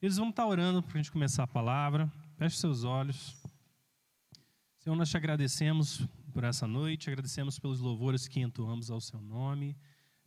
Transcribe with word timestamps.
Eles 0.00 0.16
vão 0.16 0.30
estar 0.30 0.46
orando 0.46 0.80
para 0.80 0.94
a 0.94 0.96
gente 0.98 1.10
começar 1.10 1.42
a 1.42 1.46
palavra. 1.46 2.08
Feche 2.36 2.56
seus 2.56 2.84
olhos. 2.84 3.36
Senhor, 4.78 4.94
nós 4.94 5.10
te 5.10 5.16
agradecemos 5.16 6.06
por 6.32 6.44
essa 6.44 6.68
noite, 6.68 7.10
agradecemos 7.10 7.58
pelos 7.58 7.80
louvores 7.80 8.28
que 8.28 8.38
entoamos 8.38 8.92
ao 8.92 9.00
seu 9.00 9.20
nome, 9.20 9.76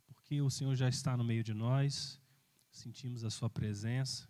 porque 0.06 0.42
o 0.42 0.50
Senhor 0.50 0.74
já 0.74 0.90
está 0.90 1.16
no 1.16 1.24
meio 1.24 1.42
de 1.42 1.54
nós, 1.54 2.20
sentimos 2.70 3.24
a 3.24 3.30
sua 3.30 3.48
presença. 3.48 4.28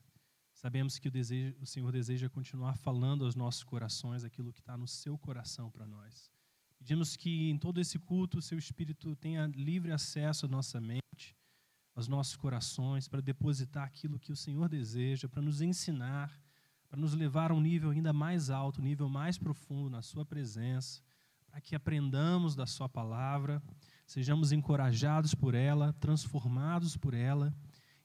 Sabemos 0.52 0.96
que 0.96 1.08
o, 1.08 1.10
desejo, 1.10 1.56
o 1.60 1.66
Senhor 1.66 1.90
deseja 1.90 2.28
continuar 2.28 2.76
falando 2.76 3.24
aos 3.24 3.34
nossos 3.34 3.64
corações 3.64 4.22
aquilo 4.22 4.52
que 4.52 4.60
está 4.60 4.76
no 4.76 4.86
seu 4.86 5.18
coração 5.18 5.72
para 5.72 5.84
nós. 5.84 6.30
Pedimos 6.78 7.16
que 7.16 7.50
em 7.50 7.58
todo 7.58 7.80
esse 7.80 7.98
culto 7.98 8.38
o 8.38 8.42
seu 8.42 8.58
Espírito 8.58 9.16
tenha 9.16 9.46
livre 9.48 9.90
acesso 9.90 10.46
à 10.46 10.48
nossa 10.48 10.80
mente, 10.80 11.36
aos 11.94 12.08
nossos 12.08 12.36
corações, 12.36 13.08
para 13.08 13.20
depositar 13.20 13.84
aquilo 13.84 14.18
que 14.18 14.32
o 14.32 14.36
Senhor 14.36 14.68
deseja, 14.68 15.28
para 15.28 15.42
nos 15.42 15.60
ensinar, 15.60 16.32
para 16.88 17.00
nos 17.00 17.14
levar 17.14 17.50
a 17.50 17.54
um 17.54 17.60
nível 17.60 17.90
ainda 17.90 18.12
mais 18.12 18.50
alto, 18.50 18.80
um 18.80 18.84
nível 18.84 19.08
mais 19.08 19.38
profundo 19.38 19.90
na 19.90 20.02
Sua 20.02 20.24
presença, 20.24 21.02
para 21.46 21.60
que 21.60 21.74
aprendamos 21.74 22.54
da 22.54 22.66
Sua 22.66 22.88
palavra, 22.88 23.62
sejamos 24.06 24.52
encorajados 24.52 25.34
por 25.34 25.54
ela, 25.54 25.92
transformados 25.94 26.96
por 26.96 27.14
ela 27.14 27.54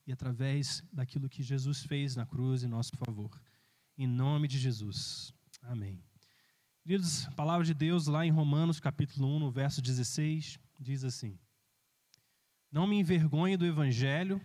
e 0.05 0.11
através 0.11 0.83
daquilo 0.91 1.29
que 1.29 1.43
Jesus 1.43 1.83
fez 1.83 2.15
na 2.15 2.25
cruz 2.25 2.63
em 2.63 2.67
nosso 2.67 2.95
favor. 2.97 3.29
Em 3.97 4.07
nome 4.07 4.47
de 4.47 4.57
Jesus. 4.57 5.33
Amém. 5.61 6.01
Queridos, 6.81 7.27
a 7.27 7.31
palavra 7.31 7.65
de 7.65 7.73
Deus 7.73 8.07
lá 8.07 8.25
em 8.25 8.31
Romanos 8.31 8.79
capítulo 8.79 9.27
1, 9.35 9.39
no 9.39 9.51
verso 9.51 9.81
16, 9.81 10.57
diz 10.79 11.03
assim: 11.03 11.37
não 12.71 12.85
me 12.85 12.99
envergonhe 12.99 13.57
do 13.57 13.65
Evangelho, 13.65 14.41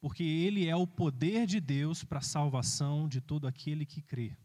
porque 0.00 0.22
ele 0.22 0.68
é 0.68 0.76
o 0.76 0.86
poder 0.86 1.46
de 1.46 1.60
Deus 1.60 2.04
para 2.04 2.18
a 2.18 2.22
salvação 2.22 3.08
de 3.08 3.20
todo 3.20 3.46
aquele 3.46 3.86
que 3.86 4.02
crê. 4.02 4.36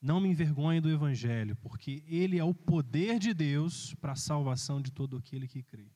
Não 0.00 0.20
me 0.20 0.28
envergonhe 0.28 0.80
do 0.80 0.90
Evangelho, 0.90 1.56
porque 1.56 2.04
ele 2.06 2.38
é 2.38 2.44
o 2.44 2.54
poder 2.54 3.18
de 3.18 3.32
Deus 3.32 3.94
para 3.94 4.12
a 4.12 4.16
salvação 4.16 4.80
de 4.80 4.92
todo 4.92 5.16
aquele 5.16 5.48
que 5.48 5.62
crê. 5.62 5.90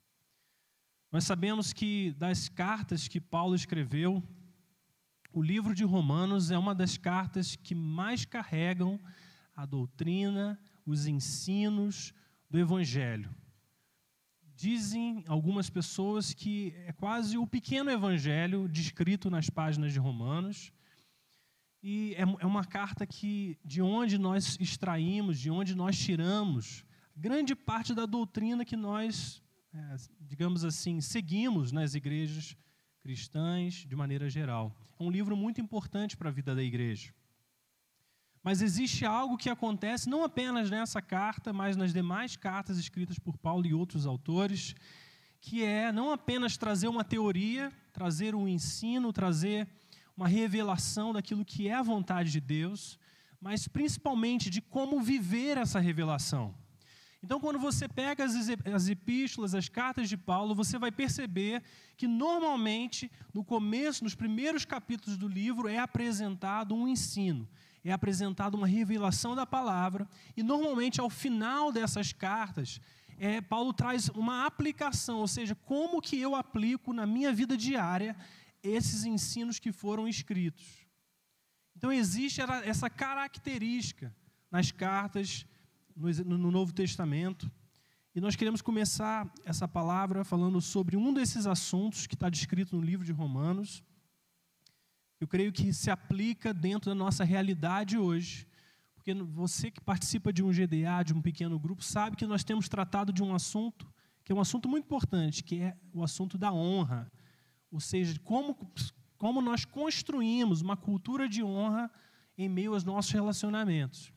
Nós 1.12 1.24
sabemos 1.24 1.72
que 1.72 2.12
das 2.12 2.48
cartas 2.48 3.06
que 3.06 3.20
Paulo 3.20 3.54
escreveu, 3.54 4.22
o 5.32 5.42
livro 5.42 5.74
de 5.74 5.84
Romanos 5.84 6.50
é 6.50 6.58
uma 6.58 6.74
das 6.74 6.96
cartas 6.96 7.54
que 7.54 7.74
mais 7.74 8.24
carregam 8.24 8.98
a 9.54 9.66
doutrina, 9.66 10.58
os 10.86 11.06
ensinos 11.06 12.14
do 12.50 12.58
Evangelho. 12.58 13.34
Dizem 14.60 15.22
algumas 15.28 15.70
pessoas 15.70 16.34
que 16.34 16.74
é 16.84 16.92
quase 16.92 17.38
o 17.38 17.46
pequeno 17.46 17.92
evangelho 17.92 18.68
descrito 18.68 19.30
nas 19.30 19.48
páginas 19.48 19.92
de 19.92 20.00
Romanos. 20.00 20.72
E 21.80 22.12
é, 22.16 22.22
é 22.22 22.44
uma 22.44 22.64
carta 22.64 23.06
que, 23.06 23.56
de 23.64 23.80
onde 23.80 24.18
nós 24.18 24.58
extraímos, 24.58 25.38
de 25.38 25.48
onde 25.48 25.76
nós 25.76 25.96
tiramos 25.96 26.84
grande 27.14 27.54
parte 27.54 27.94
da 27.94 28.04
doutrina 28.04 28.64
que 28.64 28.76
nós, 28.76 29.40
é, 29.72 29.96
digamos 30.22 30.64
assim, 30.64 31.00
seguimos 31.00 31.70
nas 31.70 31.94
igrejas 31.94 32.56
cristãs 33.00 33.86
de 33.86 33.94
maneira 33.94 34.28
geral. 34.28 34.76
É 34.98 35.04
um 35.04 35.08
livro 35.08 35.36
muito 35.36 35.60
importante 35.60 36.16
para 36.16 36.30
a 36.30 36.32
vida 36.32 36.52
da 36.52 36.64
igreja. 36.64 37.14
Mas 38.48 38.62
existe 38.62 39.04
algo 39.04 39.36
que 39.36 39.50
acontece 39.50 40.08
não 40.08 40.24
apenas 40.24 40.70
nessa 40.70 41.02
carta, 41.02 41.52
mas 41.52 41.76
nas 41.76 41.92
demais 41.92 42.34
cartas 42.34 42.78
escritas 42.78 43.18
por 43.18 43.36
Paulo 43.36 43.66
e 43.66 43.74
outros 43.74 44.06
autores, 44.06 44.74
que 45.38 45.62
é 45.62 45.92
não 45.92 46.12
apenas 46.12 46.56
trazer 46.56 46.88
uma 46.88 47.04
teoria, 47.04 47.70
trazer 47.92 48.34
um 48.34 48.48
ensino, 48.48 49.12
trazer 49.12 49.68
uma 50.16 50.26
revelação 50.26 51.12
daquilo 51.12 51.44
que 51.44 51.68
é 51.68 51.74
a 51.74 51.82
vontade 51.82 52.32
de 52.32 52.40
Deus, 52.40 52.98
mas 53.38 53.68
principalmente 53.68 54.48
de 54.48 54.62
como 54.62 54.98
viver 55.02 55.58
essa 55.58 55.78
revelação. 55.78 56.54
Então, 57.22 57.38
quando 57.38 57.58
você 57.58 57.86
pega 57.86 58.24
as 58.24 58.88
epístolas, 58.88 59.54
as 59.54 59.68
cartas 59.68 60.08
de 60.08 60.16
Paulo, 60.16 60.54
você 60.54 60.78
vai 60.78 60.90
perceber 60.90 61.62
que 61.98 62.06
normalmente, 62.06 63.12
no 63.34 63.44
começo, 63.44 64.04
nos 64.04 64.14
primeiros 64.14 64.64
capítulos 64.64 65.18
do 65.18 65.28
livro, 65.28 65.68
é 65.68 65.78
apresentado 65.78 66.74
um 66.74 66.88
ensino 66.88 67.46
é 67.84 67.92
apresentada 67.92 68.56
uma 68.56 68.66
revelação 68.66 69.34
da 69.34 69.46
palavra, 69.46 70.08
e 70.36 70.42
normalmente 70.42 71.00
ao 71.00 71.08
final 71.08 71.72
dessas 71.72 72.12
cartas, 72.12 72.80
é, 73.18 73.40
Paulo 73.40 73.72
traz 73.72 74.08
uma 74.10 74.46
aplicação, 74.46 75.18
ou 75.18 75.28
seja, 75.28 75.54
como 75.54 76.00
que 76.00 76.20
eu 76.20 76.34
aplico 76.34 76.92
na 76.92 77.06
minha 77.06 77.32
vida 77.32 77.56
diária 77.56 78.16
esses 78.62 79.04
ensinos 79.04 79.58
que 79.58 79.72
foram 79.72 80.06
escritos. 80.06 80.86
Então 81.76 81.92
existe 81.92 82.40
essa 82.64 82.90
característica 82.90 84.14
nas 84.50 84.72
cartas 84.72 85.46
no 85.96 86.50
Novo 86.50 86.72
Testamento, 86.72 87.50
e 88.14 88.20
nós 88.20 88.34
queremos 88.34 88.62
começar 88.62 89.32
essa 89.44 89.68
palavra 89.68 90.24
falando 90.24 90.60
sobre 90.60 90.96
um 90.96 91.12
desses 91.12 91.46
assuntos 91.46 92.06
que 92.06 92.14
está 92.14 92.28
descrito 92.28 92.74
no 92.74 92.82
livro 92.82 93.04
de 93.06 93.12
Romanos, 93.12 93.82
eu 95.20 95.26
creio 95.26 95.52
que 95.52 95.72
se 95.72 95.90
aplica 95.90 96.54
dentro 96.54 96.90
da 96.90 96.94
nossa 96.94 97.24
realidade 97.24 97.98
hoje. 97.98 98.46
Porque 98.94 99.14
você 99.14 99.70
que 99.70 99.80
participa 99.80 100.32
de 100.32 100.42
um 100.42 100.50
GDA, 100.50 101.02
de 101.04 101.14
um 101.14 101.22
pequeno 101.22 101.58
grupo, 101.58 101.82
sabe 101.82 102.16
que 102.16 102.26
nós 102.26 102.44
temos 102.44 102.68
tratado 102.68 103.12
de 103.12 103.22
um 103.22 103.34
assunto 103.34 103.86
que 104.28 104.32
é 104.32 104.34
um 104.34 104.40
assunto 104.42 104.68
muito 104.68 104.84
importante, 104.84 105.42
que 105.42 105.62
é 105.62 105.74
o 105.90 106.04
assunto 106.04 106.36
da 106.36 106.52
honra. 106.52 107.10
Ou 107.70 107.80
seja, 107.80 108.20
como, 108.20 108.54
como 109.16 109.40
nós 109.40 109.64
construímos 109.64 110.60
uma 110.60 110.76
cultura 110.76 111.26
de 111.26 111.42
honra 111.42 111.90
em 112.36 112.46
meio 112.46 112.74
aos 112.74 112.84
nossos 112.84 113.10
relacionamentos. 113.10 114.12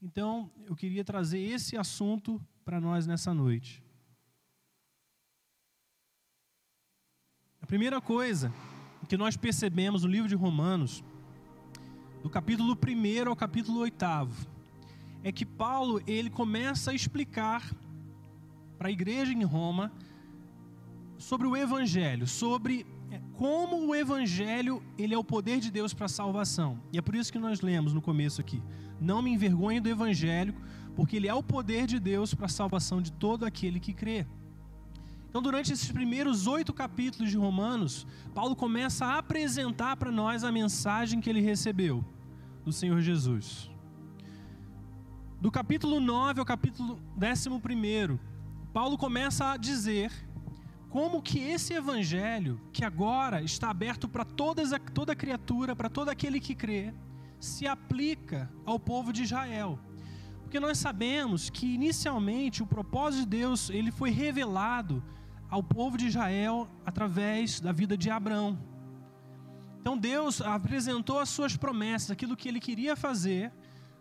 Então, 0.00 0.48
eu 0.64 0.76
queria 0.76 1.04
trazer 1.04 1.40
esse 1.40 1.76
assunto 1.76 2.40
para 2.64 2.80
nós 2.80 3.04
nessa 3.04 3.34
noite. 3.34 3.82
A 7.60 7.66
primeira 7.66 8.00
coisa 8.00 8.54
que 9.08 9.16
nós 9.16 9.36
percebemos 9.36 10.04
no 10.04 10.10
livro 10.10 10.28
de 10.28 10.34
Romanos, 10.34 11.02
do 12.22 12.28
capítulo 12.28 12.76
1 12.76 13.28
ao 13.28 13.34
capítulo 13.34 13.80
8, 13.80 14.04
é 15.24 15.32
que 15.32 15.46
Paulo 15.46 16.02
ele 16.06 16.28
começa 16.28 16.90
a 16.90 16.94
explicar 16.94 17.74
para 18.76 18.88
a 18.88 18.90
igreja 18.90 19.32
em 19.32 19.42
Roma 19.42 19.90
sobre 21.16 21.46
o 21.46 21.56
evangelho, 21.56 22.26
sobre 22.26 22.86
é, 23.10 23.18
como 23.32 23.86
o 23.86 23.94
evangelho 23.94 24.82
ele 24.98 25.14
é 25.14 25.18
o 25.18 25.24
poder 25.24 25.58
de 25.58 25.70
Deus 25.70 25.94
para 25.94 26.04
a 26.04 26.08
salvação. 26.08 26.78
E 26.92 26.98
é 26.98 27.02
por 27.02 27.14
isso 27.14 27.32
que 27.32 27.38
nós 27.38 27.62
lemos 27.62 27.94
no 27.94 28.02
começo 28.02 28.40
aqui: 28.42 28.62
"Não 29.00 29.22
me 29.22 29.30
envergonhe 29.32 29.80
do 29.80 29.88
evangelho, 29.88 30.54
porque 30.94 31.16
ele 31.16 31.28
é 31.28 31.34
o 31.34 31.42
poder 31.42 31.86
de 31.86 31.98
Deus 31.98 32.34
para 32.34 32.46
a 32.46 32.50
salvação 32.50 33.00
de 33.00 33.10
todo 33.10 33.44
aquele 33.44 33.80
que 33.80 33.94
crê". 33.94 34.26
Então, 35.28 35.42
durante 35.42 35.72
esses 35.72 35.92
primeiros 35.92 36.46
oito 36.46 36.72
capítulos 36.72 37.30
de 37.30 37.36
Romanos, 37.36 38.06
Paulo 38.34 38.56
começa 38.56 39.04
a 39.04 39.18
apresentar 39.18 39.96
para 39.96 40.10
nós 40.10 40.42
a 40.42 40.50
mensagem 40.50 41.20
que 41.20 41.28
ele 41.28 41.42
recebeu 41.42 42.02
do 42.64 42.72
Senhor 42.72 43.00
Jesus. 43.00 43.70
Do 45.40 45.50
capítulo 45.50 46.00
9 46.00 46.40
ao 46.40 46.46
capítulo 46.46 46.98
11, 47.16 48.18
Paulo 48.72 48.96
começa 48.96 49.52
a 49.52 49.56
dizer 49.56 50.10
como 50.88 51.20
que 51.20 51.38
esse 51.38 51.74
evangelho, 51.74 52.58
que 52.72 52.82
agora 52.82 53.42
está 53.42 53.68
aberto 53.68 54.08
para 54.08 54.24
toda 54.24 55.14
criatura, 55.14 55.76
para 55.76 55.90
todo 55.90 56.08
aquele 56.08 56.40
que 56.40 56.54
crê, 56.54 56.94
se 57.38 57.66
aplica 57.66 58.50
ao 58.64 58.80
povo 58.80 59.12
de 59.12 59.24
Israel. 59.24 59.78
Porque 60.42 60.58
nós 60.58 60.78
sabemos 60.78 61.50
que 61.50 61.74
inicialmente 61.74 62.62
o 62.62 62.66
propósito 62.66 63.24
de 63.24 63.28
Deus, 63.28 63.68
ele 63.68 63.92
foi 63.92 64.10
revelado 64.10 65.04
ao 65.48 65.62
povo 65.62 65.96
de 65.96 66.06
Israel 66.06 66.68
através 66.84 67.60
da 67.60 67.72
vida 67.72 67.96
de 67.96 68.10
Abraão. 68.10 68.58
Então 69.80 69.96
Deus 69.96 70.40
apresentou 70.40 71.18
as 71.18 71.28
suas 71.28 71.56
promessas, 71.56 72.10
aquilo 72.10 72.36
que 72.36 72.48
ele 72.48 72.60
queria 72.60 72.94
fazer 72.96 73.52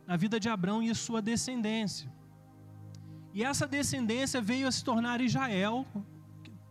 na 0.06 0.18
vida 0.18 0.40
de 0.40 0.50
Abraão 0.50 0.82
e 0.84 0.94
sua 0.94 1.22
descendência. 1.22 2.12
E 3.34 3.44
essa 3.44 3.68
descendência 3.68 4.42
veio 4.42 4.68
a 4.68 4.72
se 4.72 4.84
tornar 4.84 5.22
Israel, 5.22 5.86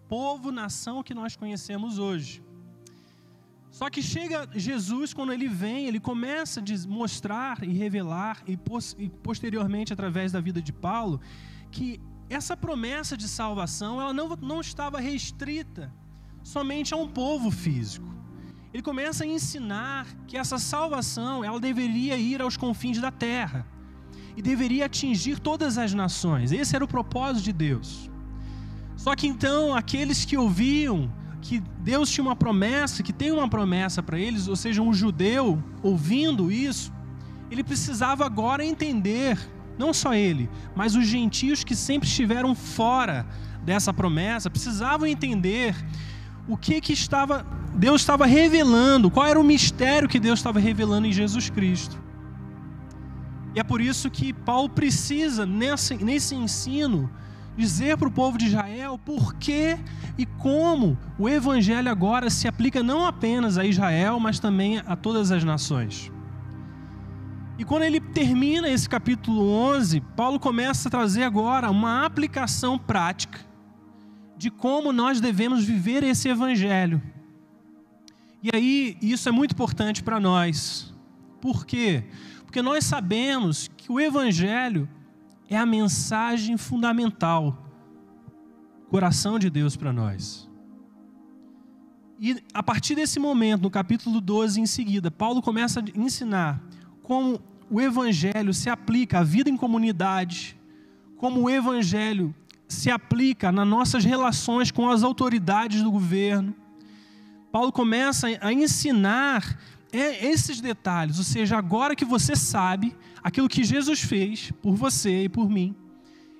povo, 0.08 0.50
nação 0.50 1.02
que 1.02 1.14
nós 1.14 1.36
conhecemos 1.36 1.98
hoje. 1.98 2.42
Só 3.70 3.90
que 3.90 4.02
chega 4.02 4.48
Jesus, 4.54 5.12
quando 5.12 5.32
ele 5.32 5.48
vem, 5.48 5.86
ele 5.86 6.00
começa 6.00 6.60
a 6.60 6.88
mostrar 6.88 7.62
e 7.62 7.72
revelar, 7.72 8.42
e 8.46 8.56
posteriormente, 9.22 9.92
através 9.92 10.32
da 10.32 10.40
vida 10.40 10.62
de 10.62 10.72
Paulo, 10.72 11.20
que 11.70 12.00
essa 12.34 12.56
promessa 12.56 13.16
de 13.16 13.28
salvação 13.28 14.00
ela 14.00 14.12
não, 14.12 14.36
não 14.36 14.60
estava 14.60 14.98
restrita 14.98 15.92
somente 16.42 16.94
a 16.94 16.96
um 16.96 17.08
povo 17.08 17.50
físico. 17.50 18.06
Ele 18.72 18.82
começa 18.82 19.24
a 19.24 19.26
ensinar 19.26 20.06
que 20.26 20.36
essa 20.36 20.58
salvação 20.58 21.44
ela 21.44 21.58
deveria 21.58 22.16
ir 22.16 22.42
aos 22.42 22.56
confins 22.56 23.00
da 23.00 23.10
terra 23.10 23.66
e 24.36 24.42
deveria 24.42 24.86
atingir 24.86 25.38
todas 25.38 25.78
as 25.78 25.94
nações. 25.94 26.52
Esse 26.52 26.76
era 26.76 26.84
o 26.84 26.88
propósito 26.88 27.44
de 27.44 27.52
Deus. 27.52 28.10
Só 28.96 29.14
que 29.16 29.26
então 29.26 29.74
aqueles 29.74 30.24
que 30.24 30.36
ouviam 30.36 31.10
que 31.40 31.60
Deus 31.78 32.10
tinha 32.10 32.24
uma 32.24 32.36
promessa, 32.36 33.02
que 33.02 33.12
tem 33.12 33.30
uma 33.30 33.48
promessa 33.48 34.02
para 34.02 34.18
eles, 34.18 34.48
ou 34.48 34.56
seja, 34.56 34.82
um 34.82 34.92
judeu 34.92 35.62
ouvindo 35.82 36.50
isso, 36.50 36.92
ele 37.50 37.62
precisava 37.62 38.26
agora 38.26 38.64
entender, 38.64 39.38
não 39.78 39.92
só 39.92 40.14
ele, 40.14 40.48
mas 40.74 40.94
os 40.94 41.06
gentios 41.06 41.62
que 41.64 41.74
sempre 41.74 42.08
estiveram 42.08 42.54
fora 42.54 43.26
dessa 43.64 43.92
promessa, 43.92 44.48
precisavam 44.48 45.06
entender 45.06 45.74
o 46.48 46.56
que 46.56 46.80
que 46.80 46.92
estava 46.92 47.44
Deus 47.74 48.00
estava 48.00 48.24
revelando, 48.24 49.10
qual 49.10 49.26
era 49.26 49.38
o 49.38 49.44
mistério 49.44 50.08
que 50.08 50.18
Deus 50.18 50.38
estava 50.38 50.58
revelando 50.58 51.06
em 51.06 51.12
Jesus 51.12 51.50
Cristo. 51.50 51.98
E 53.54 53.60
é 53.60 53.62
por 53.62 53.80
isso 53.80 54.10
que 54.10 54.32
Paulo 54.32 54.68
precisa, 54.68 55.44
nesse, 55.44 55.94
nesse 55.96 56.34
ensino, 56.34 57.10
dizer 57.56 57.96
para 57.96 58.08
o 58.08 58.12
povo 58.12 58.38
de 58.38 58.46
Israel 58.46 58.98
por 58.98 59.34
que 59.34 59.78
e 60.16 60.24
como 60.24 60.96
o 61.18 61.28
evangelho 61.28 61.90
agora 61.90 62.30
se 62.30 62.48
aplica 62.48 62.82
não 62.82 63.06
apenas 63.06 63.58
a 63.58 63.64
Israel, 63.64 64.18
mas 64.20 64.38
também 64.38 64.78
a 64.86 64.96
todas 64.96 65.30
as 65.30 65.44
nações. 65.44 66.10
E 67.58 67.64
quando 67.64 67.84
ele 67.84 68.00
termina 68.00 68.68
esse 68.68 68.88
capítulo 68.88 69.48
11, 69.48 70.00
Paulo 70.14 70.38
começa 70.38 70.88
a 70.88 70.90
trazer 70.90 71.22
agora 71.22 71.70
uma 71.70 72.04
aplicação 72.04 72.78
prática 72.78 73.40
de 74.36 74.50
como 74.50 74.92
nós 74.92 75.20
devemos 75.20 75.64
viver 75.64 76.02
esse 76.04 76.28
evangelho. 76.28 77.00
E 78.42 78.50
aí, 78.54 78.98
isso 79.00 79.28
é 79.28 79.32
muito 79.32 79.52
importante 79.52 80.02
para 80.02 80.20
nós. 80.20 80.94
Por 81.40 81.64
quê? 81.64 82.04
Porque 82.44 82.60
nós 82.60 82.84
sabemos 82.84 83.70
que 83.74 83.90
o 83.90 83.98
evangelho 83.98 84.86
é 85.48 85.56
a 85.56 85.64
mensagem 85.64 86.58
fundamental, 86.58 87.66
coração 88.90 89.38
de 89.38 89.48
Deus 89.48 89.76
para 89.76 89.92
nós. 89.92 90.48
E 92.20 92.42
a 92.52 92.62
partir 92.62 92.94
desse 92.94 93.18
momento, 93.18 93.62
no 93.62 93.70
capítulo 93.70 94.20
12 94.20 94.60
em 94.60 94.66
seguida, 94.66 95.10
Paulo 95.10 95.40
começa 95.40 95.80
a 95.80 95.98
ensinar 95.98 96.62
como 97.06 97.40
o 97.70 97.80
evangelho 97.80 98.52
se 98.52 98.68
aplica 98.68 99.20
à 99.20 99.22
vida 99.22 99.48
em 99.48 99.56
comunidade, 99.56 100.58
como 101.16 101.42
o 101.42 101.48
evangelho 101.48 102.34
se 102.66 102.90
aplica 102.90 103.52
nas 103.52 103.66
nossas 103.66 104.04
relações 104.04 104.72
com 104.72 104.90
as 104.90 105.04
autoridades 105.04 105.84
do 105.84 105.90
governo. 105.92 106.52
Paulo 107.52 107.70
começa 107.70 108.26
a 108.40 108.52
ensinar 108.52 109.56
é, 109.92 110.26
esses 110.26 110.60
detalhes, 110.60 111.18
ou 111.18 111.24
seja, 111.24 111.56
agora 111.56 111.94
que 111.94 112.04
você 112.04 112.34
sabe 112.34 112.92
aquilo 113.22 113.48
que 113.48 113.62
Jesus 113.62 114.00
fez 114.00 114.50
por 114.60 114.74
você 114.74 115.26
e 115.26 115.28
por 115.28 115.48
mim, 115.48 115.76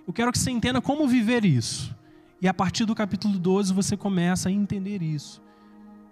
eu 0.04 0.12
quero 0.12 0.32
que 0.32 0.38
você 0.38 0.50
entenda 0.50 0.80
como 0.80 1.06
viver 1.06 1.44
isso. 1.44 1.94
E 2.42 2.48
a 2.48 2.52
partir 2.52 2.84
do 2.84 2.94
capítulo 2.94 3.38
12 3.38 3.72
você 3.72 3.96
começa 3.96 4.48
a 4.48 4.52
entender 4.52 5.00
isso. 5.00 5.40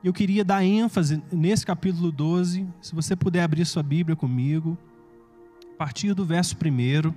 Eu 0.04 0.12
queria 0.12 0.44
dar 0.44 0.62
ênfase 0.62 1.22
nesse 1.32 1.64
capítulo 1.64 2.12
12, 2.12 2.68
se 2.82 2.94
você 2.94 3.16
puder 3.16 3.42
abrir 3.42 3.64
sua 3.64 3.82
Bíblia 3.82 4.14
comigo, 4.14 4.76
a 5.72 5.76
partir 5.78 6.12
do 6.12 6.26
verso 6.26 6.54
1. 6.54 7.14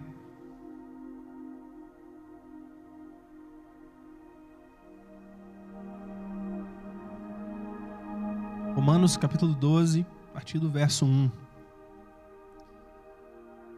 Romanos 8.74 9.18
capítulo 9.18 9.54
12, 9.54 10.06
a 10.30 10.33
partir 10.36 10.57
do 10.57 10.69
verso 10.69 11.06
1. 11.06 11.30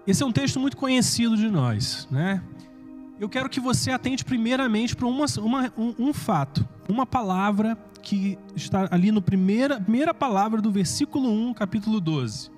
Esse 0.05 0.21
é 0.21 0.25
um 0.27 0.31
texto 0.31 0.59
muito 0.59 0.77
conhecido 0.77 1.35
de 1.35 1.49
nós, 1.49 2.07
né? 2.11 2.43
Eu 3.19 3.27
quero 3.27 3.49
que 3.49 3.59
você 3.59 3.89
atente 3.89 4.23
primeiramente 4.23 4.95
para 4.95 5.07
uma, 5.07 5.25
uma, 5.39 5.73
um, 5.75 5.95
um, 5.97 6.13
fato, 6.13 6.63
uma 6.87 7.07
palavra 7.07 7.75
que 8.01 8.37
está 8.55 8.87
ali 8.91 9.11
no 9.11 9.21
primeira, 9.21 9.79
primeira 9.79 10.13
palavra 10.13 10.61
do 10.61 10.71
versículo 10.71 11.29
1, 11.29 11.53
capítulo 11.53 11.99
12. 11.99 12.51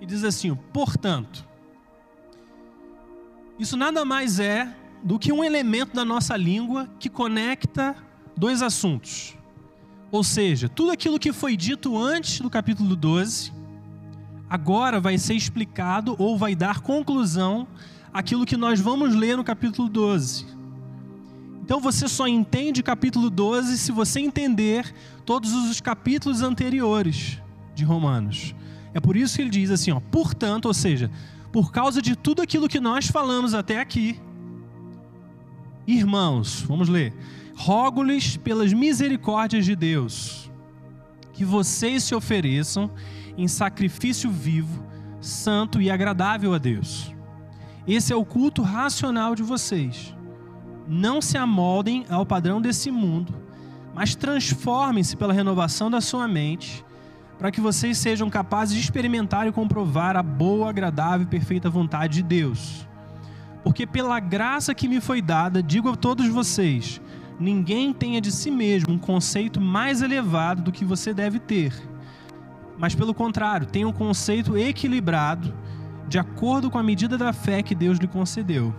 E 0.00 0.06
diz 0.06 0.24
assim: 0.24 0.54
portanto. 0.72 1.48
Isso 3.58 3.76
nada 3.76 4.04
mais 4.06 4.40
é 4.40 4.74
do 5.02 5.18
que 5.18 5.32
um 5.32 5.44
elemento 5.44 5.94
da 5.94 6.04
nossa 6.04 6.36
língua 6.36 6.88
que 6.98 7.10
conecta 7.10 7.94
dois 8.36 8.62
assuntos. 8.62 9.36
Ou 10.10 10.24
seja, 10.24 10.68
tudo 10.68 10.90
aquilo 10.90 11.18
que 11.18 11.32
foi 11.32 11.56
dito 11.56 11.96
antes 11.96 12.40
do 12.40 12.50
capítulo 12.50 12.96
12, 12.96 13.52
agora 14.48 14.98
vai 14.98 15.18
ser 15.18 15.34
explicado 15.34 16.16
ou 16.18 16.36
vai 16.36 16.54
dar 16.54 16.80
conclusão 16.80 17.68
àquilo 18.12 18.46
que 18.46 18.56
nós 18.56 18.80
vamos 18.80 19.14
ler 19.14 19.36
no 19.36 19.44
capítulo 19.44 19.88
12. 19.88 20.46
Então 21.70 21.78
você 21.78 22.08
só 22.08 22.26
entende 22.26 22.82
capítulo 22.82 23.30
12 23.30 23.78
se 23.78 23.92
você 23.92 24.18
entender 24.18 24.92
todos 25.24 25.52
os 25.52 25.80
capítulos 25.80 26.42
anteriores 26.42 27.40
de 27.76 27.84
Romanos. 27.84 28.56
É 28.92 28.98
por 28.98 29.16
isso 29.16 29.36
que 29.36 29.42
ele 29.42 29.50
diz 29.50 29.70
assim, 29.70 29.92
ó, 29.92 30.00
portanto, 30.00 30.66
ou 30.66 30.74
seja, 30.74 31.08
por 31.52 31.70
causa 31.70 32.02
de 32.02 32.16
tudo 32.16 32.42
aquilo 32.42 32.66
que 32.66 32.80
nós 32.80 33.06
falamos 33.06 33.54
até 33.54 33.78
aqui, 33.78 34.20
irmãos, 35.86 36.60
vamos 36.62 36.88
ler 36.88 37.14
rogo-lhes 37.54 38.36
pelas 38.36 38.72
misericórdias 38.72 39.64
de 39.64 39.76
Deus, 39.76 40.50
que 41.32 41.44
vocês 41.44 42.02
se 42.02 42.16
ofereçam 42.16 42.90
em 43.38 43.46
sacrifício 43.46 44.28
vivo, 44.28 44.84
santo 45.20 45.80
e 45.80 45.88
agradável 45.88 46.52
a 46.52 46.58
Deus. 46.58 47.14
Esse 47.86 48.12
é 48.12 48.16
o 48.16 48.24
culto 48.24 48.60
racional 48.60 49.36
de 49.36 49.44
vocês. 49.44 50.12
Não 50.92 51.22
se 51.22 51.38
amoldem 51.38 52.04
ao 52.10 52.26
padrão 52.26 52.60
desse 52.60 52.90
mundo, 52.90 53.32
mas 53.94 54.16
transformem-se 54.16 55.16
pela 55.16 55.32
renovação 55.32 55.88
da 55.88 56.00
sua 56.00 56.26
mente, 56.26 56.84
para 57.38 57.52
que 57.52 57.60
vocês 57.60 57.96
sejam 57.96 58.28
capazes 58.28 58.74
de 58.74 58.80
experimentar 58.80 59.46
e 59.46 59.52
comprovar 59.52 60.16
a 60.16 60.22
boa, 60.22 60.68
agradável 60.68 61.22
e 61.22 61.30
perfeita 61.30 61.70
vontade 61.70 62.14
de 62.14 62.22
Deus. 62.24 62.88
Porque 63.62 63.86
pela 63.86 64.18
graça 64.18 64.74
que 64.74 64.88
me 64.88 65.00
foi 65.00 65.22
dada, 65.22 65.62
digo 65.62 65.88
a 65.88 65.94
todos 65.94 66.26
vocês, 66.26 67.00
ninguém 67.38 67.92
tenha 67.92 68.20
de 68.20 68.32
si 68.32 68.50
mesmo 68.50 68.94
um 68.94 68.98
conceito 68.98 69.60
mais 69.60 70.02
elevado 70.02 70.60
do 70.60 70.72
que 70.72 70.84
você 70.84 71.14
deve 71.14 71.38
ter. 71.38 71.72
Mas, 72.76 72.96
pelo 72.96 73.14
contrário, 73.14 73.64
tenha 73.64 73.86
um 73.86 73.92
conceito 73.92 74.58
equilibrado, 74.58 75.54
de 76.08 76.18
acordo 76.18 76.68
com 76.68 76.78
a 76.78 76.82
medida 76.82 77.16
da 77.16 77.32
fé 77.32 77.62
que 77.62 77.76
Deus 77.76 77.96
lhe 77.98 78.08
concedeu. 78.08 78.74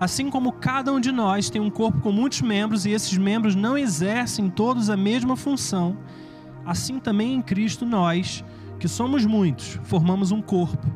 Assim 0.00 0.30
como 0.30 0.52
cada 0.52 0.92
um 0.92 1.00
de 1.00 1.10
nós 1.10 1.50
tem 1.50 1.60
um 1.60 1.70
corpo 1.70 2.00
com 2.00 2.12
muitos 2.12 2.40
membros 2.40 2.86
e 2.86 2.90
esses 2.90 3.16
membros 3.18 3.54
não 3.54 3.76
exercem 3.76 4.48
todos 4.48 4.90
a 4.90 4.96
mesma 4.96 5.36
função, 5.36 5.98
assim 6.64 7.00
também 7.00 7.34
em 7.34 7.42
Cristo 7.42 7.84
nós, 7.84 8.44
que 8.78 8.86
somos 8.86 9.26
muitos, 9.26 9.80
formamos 9.82 10.30
um 10.30 10.40
corpo. 10.40 10.86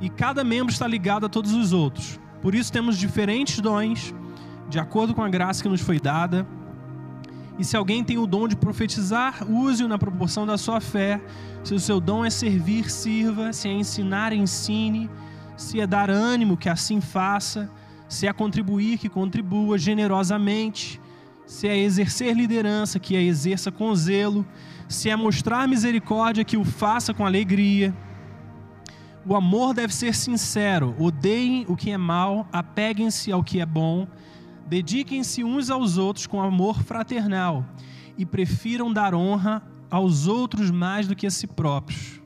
E 0.00 0.08
cada 0.08 0.42
membro 0.42 0.72
está 0.72 0.86
ligado 0.88 1.26
a 1.26 1.28
todos 1.28 1.52
os 1.52 1.72
outros. 1.72 2.18
Por 2.40 2.54
isso 2.56 2.72
temos 2.72 2.98
diferentes 2.98 3.60
dons 3.60 4.12
de 4.68 4.80
acordo 4.80 5.14
com 5.14 5.22
a 5.22 5.28
graça 5.28 5.62
que 5.62 5.68
nos 5.68 5.80
foi 5.80 6.00
dada. 6.00 6.44
E 7.58 7.64
se 7.64 7.76
alguém 7.76 8.02
tem 8.02 8.18
o 8.18 8.26
dom 8.26 8.48
de 8.48 8.56
profetizar, 8.56 9.48
use-o 9.48 9.86
na 9.86 9.98
proporção 9.98 10.44
da 10.44 10.58
sua 10.58 10.80
fé. 10.80 11.20
Se 11.62 11.74
o 11.74 11.78
seu 11.78 12.00
dom 12.00 12.24
é 12.24 12.30
servir, 12.30 12.90
sirva. 12.90 13.52
Se 13.52 13.68
é 13.68 13.72
ensinar, 13.72 14.32
ensine. 14.32 15.08
Se 15.62 15.80
é 15.80 15.86
dar 15.86 16.10
ânimo, 16.10 16.56
que 16.56 16.68
assim 16.68 17.00
faça. 17.00 17.70
Se 18.08 18.26
é 18.26 18.32
contribuir, 18.32 18.98
que 18.98 19.08
contribua 19.08 19.78
generosamente. 19.78 21.00
Se 21.46 21.66
é 21.68 21.78
exercer 21.78 22.36
liderança, 22.36 22.98
que 22.98 23.16
a 23.16 23.22
exerça 23.22 23.70
com 23.70 23.94
zelo. 23.94 24.46
Se 24.88 25.08
é 25.08 25.16
mostrar 25.16 25.66
misericórdia, 25.66 26.44
que 26.44 26.56
o 26.56 26.64
faça 26.64 27.14
com 27.14 27.24
alegria. 27.24 27.94
O 29.24 29.36
amor 29.36 29.72
deve 29.72 29.94
ser 29.94 30.14
sincero. 30.14 30.94
Odeiem 30.98 31.64
o 31.68 31.76
que 31.76 31.90
é 31.90 31.96
mal, 31.96 32.46
apeguem-se 32.52 33.30
ao 33.30 33.42
que 33.42 33.60
é 33.60 33.66
bom 33.66 34.06
Dediquem-se 34.72 35.44
uns 35.44 35.68
aos 35.68 35.98
outros 35.98 36.26
com 36.26 36.40
amor 36.40 36.82
fraternal 36.82 37.62
e 38.16 38.24
prefiram 38.24 38.90
dar 38.90 39.14
honra 39.14 39.62
aos 39.90 40.26
outros 40.26 40.70
mais 40.70 41.06
do 41.06 41.14
que 41.14 41.26
a 41.26 41.30
si 41.30 41.46
próprios. 41.46 42.22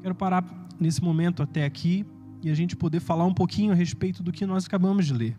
Quero 0.00 0.14
parar 0.14 0.42
nesse 0.80 1.02
momento 1.02 1.42
até 1.42 1.66
aqui 1.66 2.06
e 2.42 2.50
a 2.50 2.54
gente 2.54 2.76
poder 2.76 3.00
falar 3.00 3.24
um 3.24 3.34
pouquinho 3.34 3.72
a 3.72 3.74
respeito 3.74 4.22
do 4.22 4.32
que 4.32 4.46
nós 4.46 4.66
acabamos 4.66 5.06
de 5.06 5.12
ler. 5.12 5.36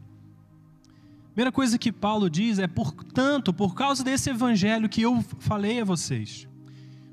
Primeira 1.34 1.52
coisa 1.52 1.78
que 1.78 1.92
Paulo 1.92 2.30
diz 2.30 2.60
é: 2.60 2.68
portanto, 2.68 3.54
por 3.54 3.76
causa 3.76 4.04
desse 4.04 4.30
evangelho 4.30 4.90
que 4.90 5.02
eu 5.02 5.24
falei 5.40 5.82
a 5.82 5.86
vocês, 5.86 6.48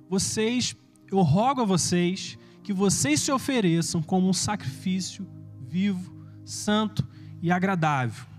vocês, 0.09 0.75
eu 1.11 1.21
rogo 1.23 1.61
a 1.61 1.65
vocês 1.65 2.39
que 2.63 2.73
vocês 2.73 3.21
se 3.21 3.31
ofereçam 3.31 4.03
como 4.03 4.29
um 4.29 4.33
sacrifício 4.33 5.27
vivo, 5.61 6.15
santo 6.45 7.07
e 7.43 7.51
agradável 7.51 8.35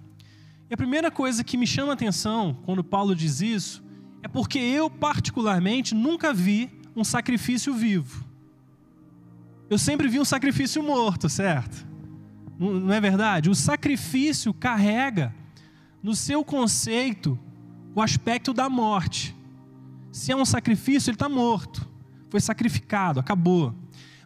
e 0.69 0.73
a 0.73 0.77
primeira 0.77 1.11
coisa 1.11 1.43
que 1.43 1.57
me 1.57 1.67
chama 1.67 1.91
a 1.91 1.93
atenção 1.93 2.57
quando 2.65 2.83
Paulo 2.83 3.15
diz 3.15 3.39
isso 3.39 3.83
é 4.23 4.27
porque 4.27 4.57
eu, 4.57 4.89
particularmente, 4.89 5.93
nunca 5.93 6.33
vi 6.33 6.71
um 6.95 7.03
sacrifício 7.03 7.71
vivo. 7.71 8.24
Eu 9.69 9.77
sempre 9.77 10.07
vi 10.07 10.19
um 10.19 10.25
sacrifício 10.25 10.83
morto, 10.83 11.27
certo? 11.27 11.85
Não 12.57 12.93
é 12.93 13.01
verdade? 13.01 13.49
O 13.49 13.55
sacrifício 13.55 14.53
carrega 14.53 15.33
no 16.01 16.15
seu 16.15 16.43
conceito 16.43 17.37
o 17.95 18.01
aspecto 18.01 18.53
da 18.53 18.69
morte. 18.69 19.35
Se 20.11 20.31
é 20.31 20.35
um 20.35 20.45
sacrifício, 20.45 21.09
ele 21.09 21.15
está 21.15 21.27
morto, 21.27 21.89
foi 22.29 22.39
sacrificado, 22.39 23.19
acabou. 23.19 23.73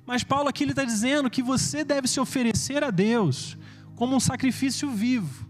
Mas 0.05 0.23
Paulo 0.23 0.49
aqui 0.49 0.63
está 0.63 0.83
dizendo 0.83 1.29
que 1.29 1.41
você 1.41 1.83
deve 1.83 2.07
se 2.07 2.19
oferecer 2.19 2.83
a 2.83 2.91
Deus 2.91 3.57
como 3.95 4.15
um 4.15 4.19
sacrifício 4.19 4.89
vivo. 4.89 5.47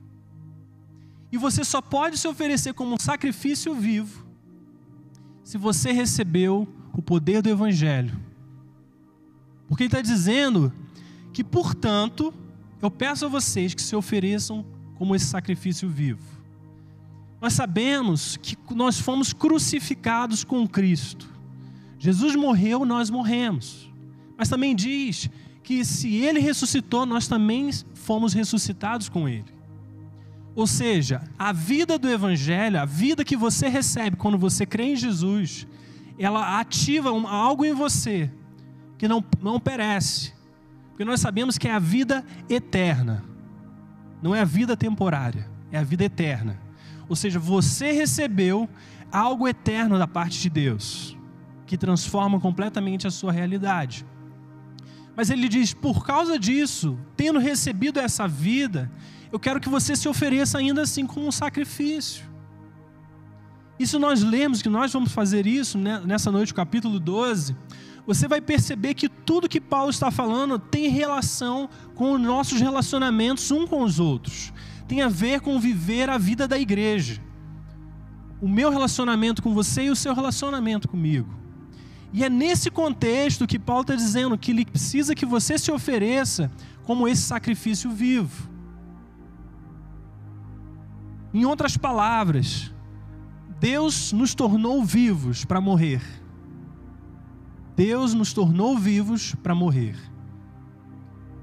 E 1.32 1.38
você 1.38 1.64
só 1.64 1.82
pode 1.82 2.18
se 2.18 2.28
oferecer 2.28 2.74
como 2.74 2.96
um 2.96 3.00
sacrifício 3.00 3.74
vivo 3.74 4.28
se 5.44 5.58
você 5.58 5.92
recebeu 5.92 6.68
o 6.94 7.02
poder 7.02 7.42
do 7.42 7.50
Evangelho. 7.50 8.29
Porque 9.70 9.84
ele 9.84 9.88
está 9.88 10.02
dizendo 10.02 10.74
que, 11.32 11.44
portanto, 11.44 12.34
eu 12.82 12.90
peço 12.90 13.26
a 13.26 13.30
vocês 13.30 13.74
que 13.76 13.82
se 13.82 13.96
ofereçam 13.96 14.66
como 14.96 15.16
esse 15.16 15.28
sacrifício 15.28 15.88
vivo. 15.88 16.24
Nós 17.40 17.54
sabemos 17.54 18.36
que 18.36 18.58
nós 18.72 19.00
fomos 19.00 19.32
crucificados 19.32 20.44
com 20.44 20.68
Cristo. 20.68 21.30
Jesus 22.00 22.36
morreu, 22.36 22.84
nós 22.84 23.10
morremos. 23.10 23.90
Mas 24.36 24.50
também 24.50 24.76
diz 24.76 25.30
que 25.64 25.86
se 25.86 26.16
ele 26.16 26.40
ressuscitou, 26.40 27.06
nós 27.06 27.28
também 27.28 27.70
fomos 27.94 28.34
ressuscitados 28.34 29.08
com 29.08 29.30
ele. 29.30 29.46
Ou 30.56 30.66
seja, 30.66 31.22
a 31.38 31.54
vida 31.54 31.98
do 31.98 32.10
Evangelho, 32.10 32.80
a 32.82 32.86
vida 32.86 33.24
que 33.24 33.38
você 33.38 33.68
recebe 33.70 34.18
quando 34.18 34.38
você 34.38 34.66
crê 34.66 34.94
em 34.94 34.96
Jesus, 34.96 35.68
ela 36.18 36.60
ativa 36.60 37.10
algo 37.30 37.64
em 37.64 37.74
você 37.74 38.30
que 39.00 39.08
não, 39.08 39.24
não 39.42 39.60
perece. 39.60 40.34
Porque 40.90 41.06
nós 41.06 41.22
sabemos 41.22 41.58
que 41.58 41.68
é 41.68 41.72
a 41.72 41.80
vida 41.80 42.24
eterna, 42.50 43.24
não 44.22 44.36
é 44.36 44.42
a 44.42 44.46
vida 44.46 44.76
temporária, 44.76 45.50
é 45.72 45.80
a 45.80 45.84
vida 45.84 46.04
eterna. 46.04 46.60
Ou 47.08 47.16
seja, 47.16 47.40
você 47.40 47.94
recebeu 47.94 48.70
algo 49.12 49.48
eterno 49.48 49.98
da 49.98 50.06
parte 50.06 50.40
de 50.40 50.50
Deus, 50.50 51.18
que 51.66 51.78
transforma 51.78 52.40
completamente 52.40 53.08
a 53.08 53.12
sua 53.12 53.32
realidade. 53.32 54.06
Mas 55.16 55.30
ele 55.30 55.48
diz: 55.48 55.74
por 55.74 56.06
causa 56.06 56.38
disso, 56.38 57.00
tendo 57.16 57.40
recebido 57.40 58.00
essa 58.00 58.28
vida, 58.28 58.92
eu 59.32 59.40
quero 59.40 59.62
que 59.62 59.70
você 59.70 59.96
se 59.96 60.10
ofereça 60.10 60.58
ainda 60.58 60.82
assim 60.82 61.08
como 61.08 61.26
um 61.26 61.32
sacrifício. 61.32 62.28
E 63.80 63.88
se 63.88 63.98
nós 63.98 64.22
lemos 64.22 64.62
que 64.62 64.68
nós 64.68 64.92
vamos 64.92 65.14
fazer 65.14 65.48
isso 65.48 65.78
né, 65.78 66.02
nessa 66.06 66.30
noite, 66.30 66.54
capítulo 66.54 67.00
12, 67.00 67.56
você 68.10 68.28
vai 68.28 68.42
perceber 68.42 68.96
que 68.96 69.08
tudo 69.08 69.48
que 69.48 69.62
Paulo 69.62 69.92
está 69.92 70.10
falando 70.10 70.58
tem 70.58 70.90
relação 70.90 71.70
com 71.94 72.14
os 72.14 72.20
nossos 72.20 72.60
relacionamentos 72.60 73.52
um 73.52 73.68
com 73.68 73.84
os 73.84 74.00
outros. 74.00 74.52
Tem 74.88 75.04
a 75.04 75.08
ver 75.08 75.42
com 75.42 75.60
viver 75.60 76.10
a 76.10 76.18
vida 76.18 76.48
da 76.48 76.58
igreja. 76.58 77.22
O 78.42 78.48
meu 78.48 78.72
relacionamento 78.72 79.44
com 79.44 79.54
você 79.54 79.84
e 79.84 79.90
o 79.92 79.96
seu 79.96 80.16
relacionamento 80.16 80.88
comigo. 80.88 81.30
E 82.12 82.24
é 82.24 82.32
nesse 82.32 82.72
contexto 82.72 83.46
que 83.46 83.60
Paulo 83.60 83.82
está 83.82 83.94
dizendo 83.94 84.40
que 84.40 84.50
ele 84.50 84.66
precisa 84.66 85.14
que 85.14 85.24
você 85.24 85.60
se 85.60 85.72
ofereça 85.72 86.52
como 86.86 87.08
esse 87.08 87.22
sacrifício 87.22 87.92
vivo. 87.92 88.50
Em 91.32 91.46
outras 91.46 91.78
palavras, 91.78 92.74
Deus 93.60 94.12
nos 94.12 94.34
tornou 94.34 94.84
vivos 94.84 95.46
para 95.46 95.62
morrer. 95.62 96.02
Deus 97.80 98.14
nos 98.14 98.34
tornou 98.34 98.78
vivos 98.78 99.34
para 99.36 99.56
morrer. 99.56 99.96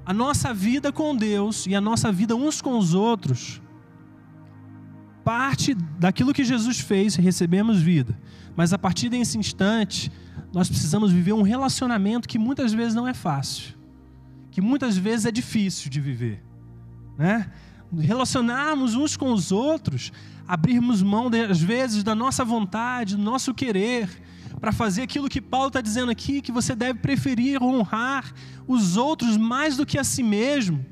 A 0.04 0.12
nossa 0.12 0.52
vida 0.52 0.92
com 0.92 1.16
Deus 1.16 1.66
e 1.66 1.74
a 1.74 1.80
nossa 1.80 2.12
vida 2.12 2.36
uns 2.36 2.60
com 2.60 2.76
os 2.76 2.92
outros 2.92 3.62
parte 5.24 5.72
daquilo 5.98 6.34
que 6.34 6.44
Jesus 6.44 6.78
fez, 6.78 7.14
recebemos 7.16 7.80
vida. 7.80 8.20
Mas 8.54 8.74
a 8.74 8.78
partir 8.78 9.08
desse 9.08 9.38
instante, 9.38 10.12
nós 10.52 10.68
precisamos 10.68 11.10
viver 11.10 11.32
um 11.32 11.40
relacionamento 11.40 12.28
que 12.28 12.38
muitas 12.38 12.70
vezes 12.74 12.94
não 12.94 13.08
é 13.08 13.14
fácil, 13.14 13.74
que 14.50 14.60
muitas 14.60 14.94
vezes 14.94 15.24
é 15.24 15.32
difícil 15.32 15.90
de 15.90 16.02
viver, 16.02 16.44
né? 17.16 17.50
relacionarmos 17.98 18.94
uns 18.94 19.16
com 19.16 19.32
os 19.32 19.52
outros, 19.52 20.12
abrirmos 20.46 21.02
mão, 21.02 21.30
às 21.50 21.62
vezes, 21.62 22.04
da 22.04 22.14
nossa 22.14 22.44
vontade, 22.44 23.16
do 23.16 23.22
nosso 23.22 23.54
querer, 23.54 24.10
para 24.60 24.72
fazer 24.72 25.02
aquilo 25.02 25.28
que 25.28 25.40
Paulo 25.40 25.68
está 25.68 25.80
dizendo 25.80 26.10
aqui, 26.10 26.40
que 26.40 26.52
você 26.52 26.74
deve 26.74 26.98
preferir 26.98 27.62
honrar 27.62 28.32
os 28.66 28.96
outros 28.96 29.36
mais 29.36 29.76
do 29.76 29.86
que 29.86 29.98
a 29.98 30.04
si 30.04 30.22
mesmo, 30.22 30.84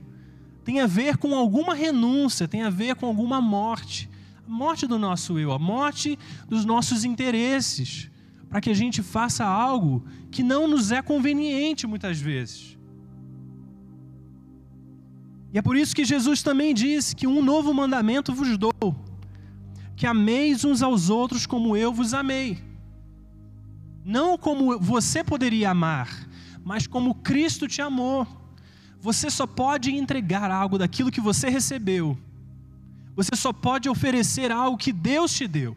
tem 0.64 0.80
a 0.80 0.86
ver 0.86 1.16
com 1.16 1.34
alguma 1.34 1.74
renúncia, 1.74 2.48
tem 2.48 2.62
a 2.62 2.70
ver 2.70 2.94
com 2.94 3.06
alguma 3.06 3.40
morte. 3.40 4.08
A 4.46 4.50
morte 4.50 4.86
do 4.86 4.98
nosso 4.98 5.38
eu, 5.38 5.52
a 5.52 5.58
morte 5.58 6.18
dos 6.48 6.64
nossos 6.64 7.04
interesses, 7.04 8.10
para 8.48 8.60
que 8.60 8.70
a 8.70 8.74
gente 8.74 9.02
faça 9.02 9.44
algo 9.44 10.04
que 10.30 10.42
não 10.42 10.68
nos 10.68 10.92
é 10.92 11.02
conveniente 11.02 11.86
muitas 11.86 12.18
vezes. 12.18 12.78
E 15.52 15.58
é 15.58 15.62
por 15.62 15.76
isso 15.76 15.94
que 15.94 16.04
Jesus 16.04 16.42
também 16.42 16.74
disse 16.74 17.14
que 17.14 17.26
um 17.26 17.42
novo 17.42 17.72
mandamento 17.72 18.34
vos 18.34 18.58
dou: 18.58 18.72
que 19.96 20.06
ameis 20.06 20.64
uns 20.64 20.82
aos 20.82 21.10
outros 21.10 21.46
como 21.46 21.76
eu 21.76 21.92
vos 21.92 22.12
amei. 22.12 22.73
Não 24.04 24.36
como 24.36 24.78
você 24.78 25.24
poderia 25.24 25.70
amar, 25.70 26.28
mas 26.62 26.86
como 26.86 27.14
Cristo 27.14 27.66
te 27.66 27.80
amou. 27.80 28.26
Você 29.00 29.30
só 29.30 29.46
pode 29.46 29.90
entregar 29.94 30.50
algo 30.50 30.76
daquilo 30.76 31.10
que 31.10 31.20
você 31.20 31.48
recebeu. 31.48 32.18
Você 33.16 33.34
só 33.34 33.52
pode 33.52 33.88
oferecer 33.88 34.52
algo 34.52 34.76
que 34.76 34.92
Deus 34.92 35.32
te 35.32 35.46
deu. 35.46 35.76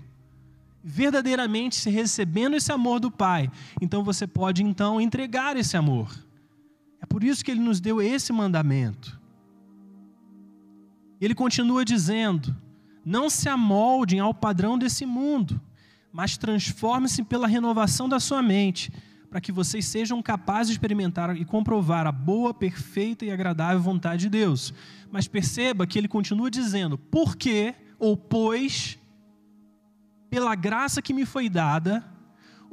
Verdadeiramente 0.83 1.75
se 1.75 1.89
recebendo 1.89 2.55
esse 2.55 2.71
amor 2.71 2.99
do 2.99 3.11
Pai, 3.11 3.51
então 3.81 4.03
você 4.03 4.25
pode 4.25 4.63
então 4.63 4.99
entregar 4.99 5.55
esse 5.57 5.75
amor. 5.75 6.09
É 7.01 7.05
por 7.05 7.23
isso 7.23 7.43
que 7.43 7.51
ele 7.51 7.59
nos 7.59 7.79
deu 7.79 8.01
esse 8.01 8.33
mandamento. 8.33 9.19
Ele 11.19 11.35
continua 11.35 11.83
dizendo: 11.83 12.55
Não 13.05 13.29
se 13.29 13.49
amoldem 13.49 14.19
ao 14.19 14.33
padrão 14.33 14.77
desse 14.77 15.05
mundo, 15.05 15.59
mas 16.17 16.35
transformem-se 16.35 17.21
pela 17.21 17.45
renovação 17.45 18.09
da 18.09 18.19
sua 18.19 18.41
mente, 18.41 18.91
para 19.29 19.39
que 19.39 19.51
vocês 19.51 19.85
sejam 19.85 20.19
capazes 20.19 20.69
de 20.69 20.73
experimentar 20.73 21.37
e 21.37 21.45
comprovar 21.45 22.07
a 22.07 22.11
boa, 22.11 22.55
perfeita 22.55 23.23
e 23.23 23.29
agradável 23.29 23.79
vontade 23.79 24.21
de 24.21 24.29
Deus. 24.29 24.73
Mas 25.11 25.27
perceba 25.27 25.85
que 25.85 25.95
ele 25.95 26.07
continua 26.07 26.49
dizendo: 26.49 26.97
Porque 26.97 27.75
ou 27.99 28.17
pois, 28.17 28.97
pela 30.27 30.55
graça 30.55 31.03
que 31.03 31.13
me 31.13 31.23
foi 31.23 31.47
dada, 31.49 32.03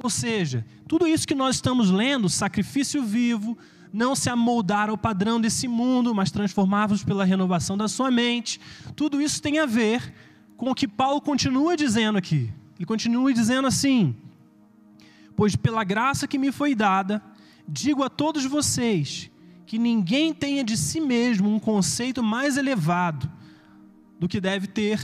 ou 0.01 0.09
seja, 0.09 0.65
tudo 0.87 1.05
isso 1.05 1.27
que 1.27 1.35
nós 1.35 1.57
estamos 1.57 1.91
lendo, 1.91 2.27
sacrifício 2.27 3.03
vivo, 3.03 3.55
não 3.93 4.15
se 4.15 4.27
amoldar 4.27 4.89
ao 4.89 4.97
padrão 4.97 5.39
desse 5.39 5.67
mundo, 5.67 6.15
mas 6.15 6.31
transformar-vos 6.31 7.03
pela 7.03 7.23
renovação 7.23 7.77
da 7.77 7.87
sua 7.87 8.09
mente. 8.09 8.59
Tudo 8.95 9.21
isso 9.21 9.39
tem 9.39 9.59
a 9.59 9.67
ver 9.67 10.11
com 10.57 10.71
o 10.71 10.75
que 10.75 10.87
Paulo 10.87 11.21
continua 11.21 11.77
dizendo 11.77 12.17
aqui. 12.17 12.51
Ele 12.77 12.85
continua 12.85 13.33
dizendo 13.33 13.67
assim: 13.67 14.15
Pois 15.35 15.55
pela 15.55 15.83
graça 15.83 16.27
que 16.27 16.37
me 16.37 16.51
foi 16.51 16.75
dada, 16.75 17.21
digo 17.67 18.03
a 18.03 18.09
todos 18.09 18.45
vocês 18.45 19.29
que 19.65 19.77
ninguém 19.79 20.33
tenha 20.33 20.63
de 20.63 20.77
si 20.77 21.01
mesmo 21.01 21.49
um 21.49 21.59
conceito 21.59 22.21
mais 22.21 22.55
elevado 22.57 23.31
do 24.19 24.27
que 24.27 24.39
deve 24.39 24.67
ter, 24.67 24.99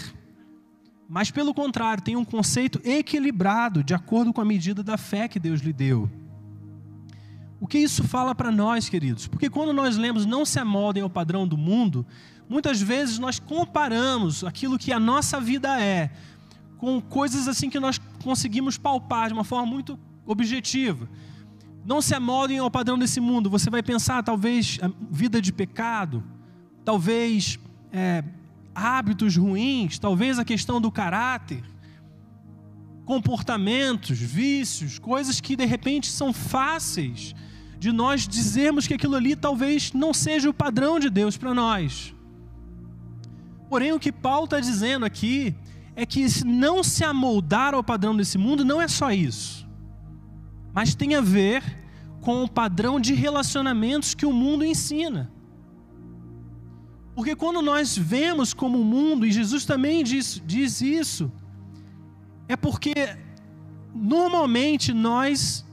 mas 1.10 1.30
pelo 1.30 1.54
contrário, 1.54 2.04
tenha 2.04 2.18
um 2.18 2.24
conceito 2.24 2.80
equilibrado, 2.86 3.84
de 3.84 3.94
acordo 3.94 4.32
com 4.32 4.40
a 4.40 4.46
medida 4.46 4.82
da 4.82 4.98
fé 4.98 5.28
que 5.28 5.40
Deus 5.40 5.60
lhe 5.60 5.74
deu. 5.74 6.10
O 7.60 7.68
que 7.68 7.78
isso 7.78 8.04
fala 8.04 8.34
para 8.34 8.50
nós, 8.50 8.88
queridos? 8.88 9.28
Porque 9.28 9.50
quando 9.50 9.74
nós 9.74 9.98
lemos 9.98 10.25
não 10.25 10.46
se 10.46 10.58
amoldem 10.58 11.04
ao 11.04 11.10
padrão 11.10 11.48
do 11.48 11.58
mundo, 11.58 12.06
muitas 12.48 12.82
vezes 12.82 13.20
nós 13.20 13.40
comparamos 13.40 14.44
aquilo 14.44 14.80
que 14.80 14.94
a 14.94 15.00
nossa 15.00 15.40
vida 15.40 15.82
é 15.82 16.12
com 16.82 17.00
coisas 17.00 17.48
assim 17.48 17.70
que 17.70 17.80
nós 17.80 18.02
conseguimos 18.24 18.76
palpar 18.76 19.28
de 19.28 19.36
uma 19.36 19.44
forma 19.44 19.68
muito 19.68 20.00
objetiva. 20.26 21.08
Não 21.86 22.02
se 22.02 22.16
amoldem 22.16 22.58
ao 22.58 22.72
padrão 22.72 22.98
desse 22.98 23.20
mundo. 23.20 23.52
Você 23.52 23.70
vai 23.70 23.84
pensar, 23.84 24.24
talvez, 24.24 24.80
vida 25.12 25.40
de 25.40 25.54
pecado, 25.54 26.24
talvez 26.84 27.60
é, 27.94 28.24
hábitos 28.74 29.38
ruins, 29.38 30.00
talvez 30.00 30.40
a 30.40 30.44
questão 30.44 30.82
do 30.82 30.92
caráter, 30.92 31.64
comportamentos, 33.06 34.18
vícios, 34.18 34.98
coisas 34.98 35.40
que 35.40 35.56
de 35.56 35.66
repente 35.66 36.08
são 36.08 36.34
fáceis 36.34 37.36
de 37.78 37.92
nós 37.92 38.28
dizermos 38.28 38.88
que 38.88 38.96
aquilo 38.96 39.16
ali 39.16 39.36
talvez 39.36 39.94
não 39.94 40.16
seja 40.16 40.50
o 40.50 40.54
padrão 40.54 41.00
de 41.00 41.12
Deus 41.12 41.38
para 41.38 41.54
nós. 41.54 42.12
Porém, 43.70 43.94
o 43.94 44.00
que 44.00 44.12
Paulo 44.12 44.46
está 44.46 44.60
dizendo 44.60 45.06
aqui 45.06 45.56
é 45.95 46.05
que 46.05 46.25
não 46.45 46.83
se 46.83 47.03
amoldar 47.03 47.74
ao 47.74 47.83
padrão 47.83 48.15
desse 48.15 48.38
mundo 48.38 48.63
não 48.63 48.81
é 48.81 48.88
só 48.88 49.12
isso, 49.12 49.67
mas 50.74 50.95
tem 50.95 51.15
a 51.15 51.21
ver 51.21 51.63
com 52.21 52.43
o 52.43 52.50
padrão 52.50 53.00
de 53.00 53.13
relacionamentos 53.13 54.13
que 54.13 54.25
o 54.25 54.31
mundo 54.31 54.63
ensina. 54.63 55.31
Porque 57.15 57.36
quando 57.36 57.62
nós 57.62 57.98
vemos 57.98 58.53
como 58.53 58.79
o 58.79 58.86
mundo, 58.86 59.25
e 59.25 59.31
Jesus 59.31 59.65
também 59.65 60.03
diz, 60.03 60.41
diz 60.45 60.81
isso, 60.81 61.31
é 62.48 62.55
porque 62.55 62.93
normalmente 63.93 64.93
nós 64.93 65.65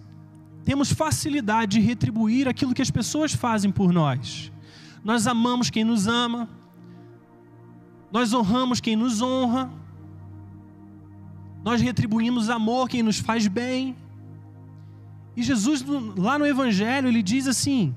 temos 0.65 0.93
facilidade 0.93 1.79
de 1.79 1.87
retribuir 1.87 2.49
aquilo 2.49 2.75
que 2.75 2.83
as 2.83 2.91
pessoas 2.91 3.33
fazem 3.33 3.71
por 3.71 3.93
nós. 3.93 4.53
Nós 5.05 5.27
amamos 5.27 5.71
quem 5.71 5.85
nos 5.85 6.07
ama, 6.07 6.49
nós 8.11 8.33
honramos 8.33 8.81
quem 8.81 8.97
nos 8.97 9.23
honra, 9.23 9.71
nós 11.65 11.81
retribuímos 11.81 12.49
amor 12.51 12.89
quem 12.89 13.03
nos 13.03 13.19
faz 13.19 13.47
bem. 13.47 13.97
E 15.37 15.43
Jesus, 15.43 15.85
lá 16.17 16.39
no 16.39 16.47
Evangelho, 16.47 17.09
ele 17.09 17.23
diz 17.23 17.47
assim: 17.47 17.95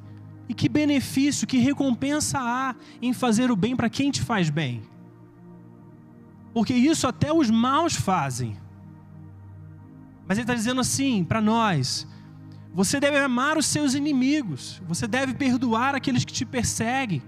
e 0.51 0.53
que 0.53 0.67
benefício, 0.67 1.47
que 1.47 1.57
recompensa 1.57 2.37
há 2.39 2.75
em 3.01 3.13
fazer 3.13 3.49
o 3.49 3.55
bem 3.55 3.73
para 3.73 3.89
quem 3.89 4.11
te 4.11 4.21
faz 4.21 4.49
bem? 4.49 4.81
Porque 6.53 6.73
isso 6.73 7.07
até 7.07 7.31
os 7.31 7.49
maus 7.49 7.95
fazem. 7.95 8.57
Mas 10.27 10.37
ele 10.37 10.43
está 10.43 10.53
dizendo 10.53 10.81
assim 10.81 11.23
para 11.23 11.39
nós: 11.39 12.05
você 12.73 12.99
deve 12.99 13.17
amar 13.17 13.57
os 13.57 13.65
seus 13.65 13.93
inimigos, 13.93 14.81
você 14.85 15.07
deve 15.07 15.33
perdoar 15.33 15.95
aqueles 15.95 16.25
que 16.25 16.33
te 16.33 16.45
perseguem. 16.45 17.21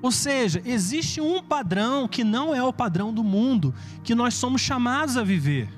Ou 0.00 0.12
seja, 0.12 0.62
existe 0.64 1.20
um 1.20 1.42
padrão 1.42 2.06
que 2.06 2.22
não 2.22 2.54
é 2.54 2.62
o 2.62 2.72
padrão 2.72 3.12
do 3.12 3.24
mundo, 3.24 3.74
que 4.04 4.14
nós 4.14 4.34
somos 4.34 4.60
chamados 4.60 5.16
a 5.16 5.24
viver. 5.24 5.68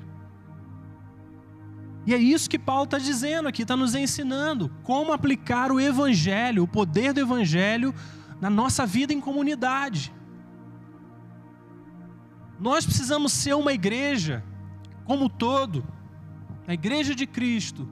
E 2.05 2.13
é 2.13 2.17
isso 2.17 2.49
que 2.49 2.57
Paulo 2.57 2.85
está 2.85 2.97
dizendo 2.97 3.47
aqui, 3.47 3.61
está 3.61 3.75
nos 3.75 3.95
ensinando 3.95 4.71
como 4.83 5.13
aplicar 5.13 5.71
o 5.71 5.79
Evangelho, 5.79 6.63
o 6.63 6.67
poder 6.67 7.13
do 7.13 7.19
Evangelho 7.19 7.93
na 8.39 8.49
nossa 8.49 8.85
vida 8.85 9.13
em 9.13 9.21
comunidade. 9.21 10.13
Nós 12.59 12.85
precisamos 12.85 13.33
ser 13.33 13.55
uma 13.55 13.73
igreja, 13.73 14.43
como 15.05 15.29
todo, 15.29 15.83
a 16.67 16.73
igreja 16.73 17.15
de 17.15 17.25
Cristo, 17.25 17.87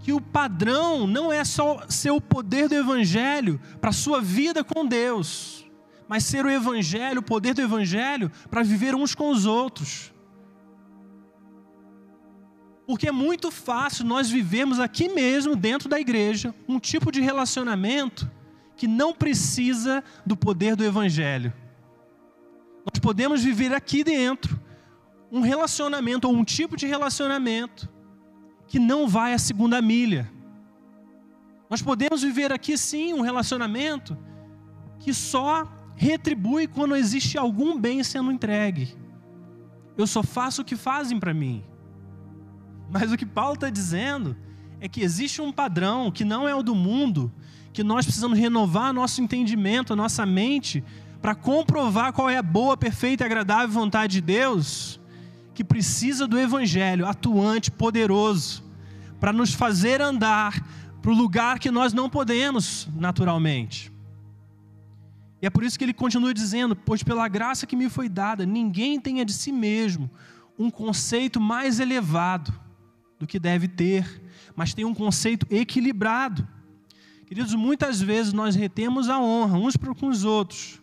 que 0.00 0.12
o 0.12 0.20
padrão 0.20 1.06
não 1.06 1.32
é 1.32 1.44
só 1.44 1.84
ser 1.88 2.10
o 2.10 2.20
poder 2.20 2.68
do 2.68 2.74
Evangelho 2.74 3.60
para 3.80 3.90
a 3.90 3.92
sua 3.92 4.20
vida 4.20 4.62
com 4.62 4.86
Deus, 4.86 5.66
mas 6.06 6.24
ser 6.24 6.44
o 6.44 6.50
Evangelho, 6.50 7.20
o 7.20 7.22
poder 7.22 7.54
do 7.54 7.62
Evangelho 7.62 8.30
para 8.50 8.62
viver 8.62 8.94
uns 8.94 9.14
com 9.14 9.30
os 9.30 9.44
outros. 9.44 10.12
Porque 12.86 13.08
é 13.08 13.12
muito 13.12 13.50
fácil 13.50 14.06
nós 14.06 14.30
vivermos 14.30 14.80
aqui 14.80 15.08
mesmo, 15.08 15.54
dentro 15.54 15.88
da 15.88 16.00
igreja, 16.00 16.54
um 16.66 16.78
tipo 16.78 17.12
de 17.12 17.20
relacionamento 17.20 18.30
que 18.76 18.86
não 18.86 19.12
precisa 19.12 20.02
do 20.24 20.36
poder 20.36 20.74
do 20.74 20.84
Evangelho. 20.84 21.52
Nós 22.90 22.98
podemos 22.98 23.42
viver 23.44 23.74
aqui 23.74 24.02
dentro 24.02 24.58
um 25.30 25.40
relacionamento 25.40 26.26
ou 26.26 26.34
um 26.34 26.44
tipo 26.44 26.76
de 26.76 26.86
relacionamento 26.86 27.86
que 28.68 28.78
não 28.78 29.08
vai 29.08 29.32
a 29.32 29.38
segunda 29.38 29.80
milha. 29.80 30.30
Nós 31.68 31.82
podemos 31.82 32.22
viver 32.22 32.52
aqui 32.52 32.76
sim 32.78 33.12
um 33.14 33.22
relacionamento 33.22 34.16
que 35.00 35.12
só 35.12 35.66
retribui 35.96 36.66
quando 36.66 36.94
existe 36.94 37.36
algum 37.36 37.78
bem 37.78 38.04
sendo 38.04 38.30
entregue. 38.30 38.94
Eu 39.96 40.06
só 40.06 40.22
faço 40.22 40.62
o 40.62 40.64
que 40.64 40.76
fazem 40.76 41.18
para 41.18 41.34
mim. 41.34 41.64
Mas 42.90 43.10
o 43.10 43.16
que 43.16 43.26
Paulo 43.26 43.54
está 43.54 43.68
dizendo 43.68 44.36
é 44.80 44.88
que 44.88 45.02
existe 45.02 45.42
um 45.42 45.50
padrão 45.50 46.10
que 46.10 46.24
não 46.24 46.46
é 46.46 46.54
o 46.54 46.62
do 46.62 46.74
mundo, 46.74 47.32
que 47.72 47.82
nós 47.82 48.04
precisamos 48.04 48.38
renovar 48.38 48.92
nosso 48.92 49.20
entendimento, 49.20 49.92
a 49.92 49.96
nossa 49.96 50.24
mente, 50.24 50.84
para 51.20 51.34
comprovar 51.34 52.12
qual 52.12 52.30
é 52.30 52.38
a 52.38 52.42
boa, 52.42 52.76
perfeita 52.76 53.24
e 53.24 53.26
agradável 53.26 53.68
vontade 53.68 54.12
de 54.14 54.20
Deus 54.20 55.00
que 55.58 55.64
precisa 55.64 56.24
do 56.24 56.38
Evangelho 56.38 57.04
atuante, 57.04 57.68
poderoso, 57.68 58.62
para 59.18 59.32
nos 59.32 59.52
fazer 59.52 60.00
andar 60.00 60.64
para 61.02 61.10
o 61.10 61.14
lugar 61.14 61.58
que 61.58 61.68
nós 61.68 61.92
não 61.92 62.08
podemos 62.08 62.88
naturalmente. 62.94 63.90
E 65.42 65.46
é 65.46 65.50
por 65.50 65.64
isso 65.64 65.76
que 65.76 65.84
ele 65.84 65.92
continua 65.92 66.32
dizendo: 66.32 66.76
Pois 66.76 67.02
pela 67.02 67.26
graça 67.26 67.66
que 67.66 67.74
me 67.74 67.90
foi 67.90 68.08
dada, 68.08 68.46
ninguém 68.46 69.00
tenha 69.00 69.24
de 69.24 69.32
si 69.32 69.50
mesmo 69.50 70.08
um 70.56 70.70
conceito 70.70 71.40
mais 71.40 71.80
elevado 71.80 72.54
do 73.18 73.26
que 73.26 73.40
deve 73.40 73.66
ter, 73.66 74.22
mas 74.54 74.72
tem 74.72 74.84
um 74.84 74.94
conceito 74.94 75.44
equilibrado. 75.50 76.46
Queridos, 77.26 77.52
muitas 77.56 78.00
vezes 78.00 78.32
nós 78.32 78.54
retemos 78.54 79.08
a 79.08 79.18
honra 79.18 79.58
uns 79.58 79.76
para 79.76 79.92
com 79.92 80.06
os 80.06 80.22
outros, 80.22 80.80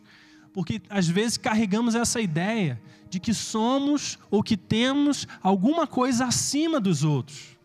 porque 0.51 0.81
às 0.89 1.07
vezes 1.07 1.37
carregamos 1.37 1.95
essa 1.95 2.19
ideia 2.19 2.81
de 3.15 3.19
que 3.21 3.33
somos 3.33 4.19
ou 4.29 4.43
que 4.43 4.57
temos 4.57 5.25
alguma 5.41 5.87
coisa 5.87 6.25
acima 6.25 6.81
dos 6.81 7.01
outros. 7.01 7.57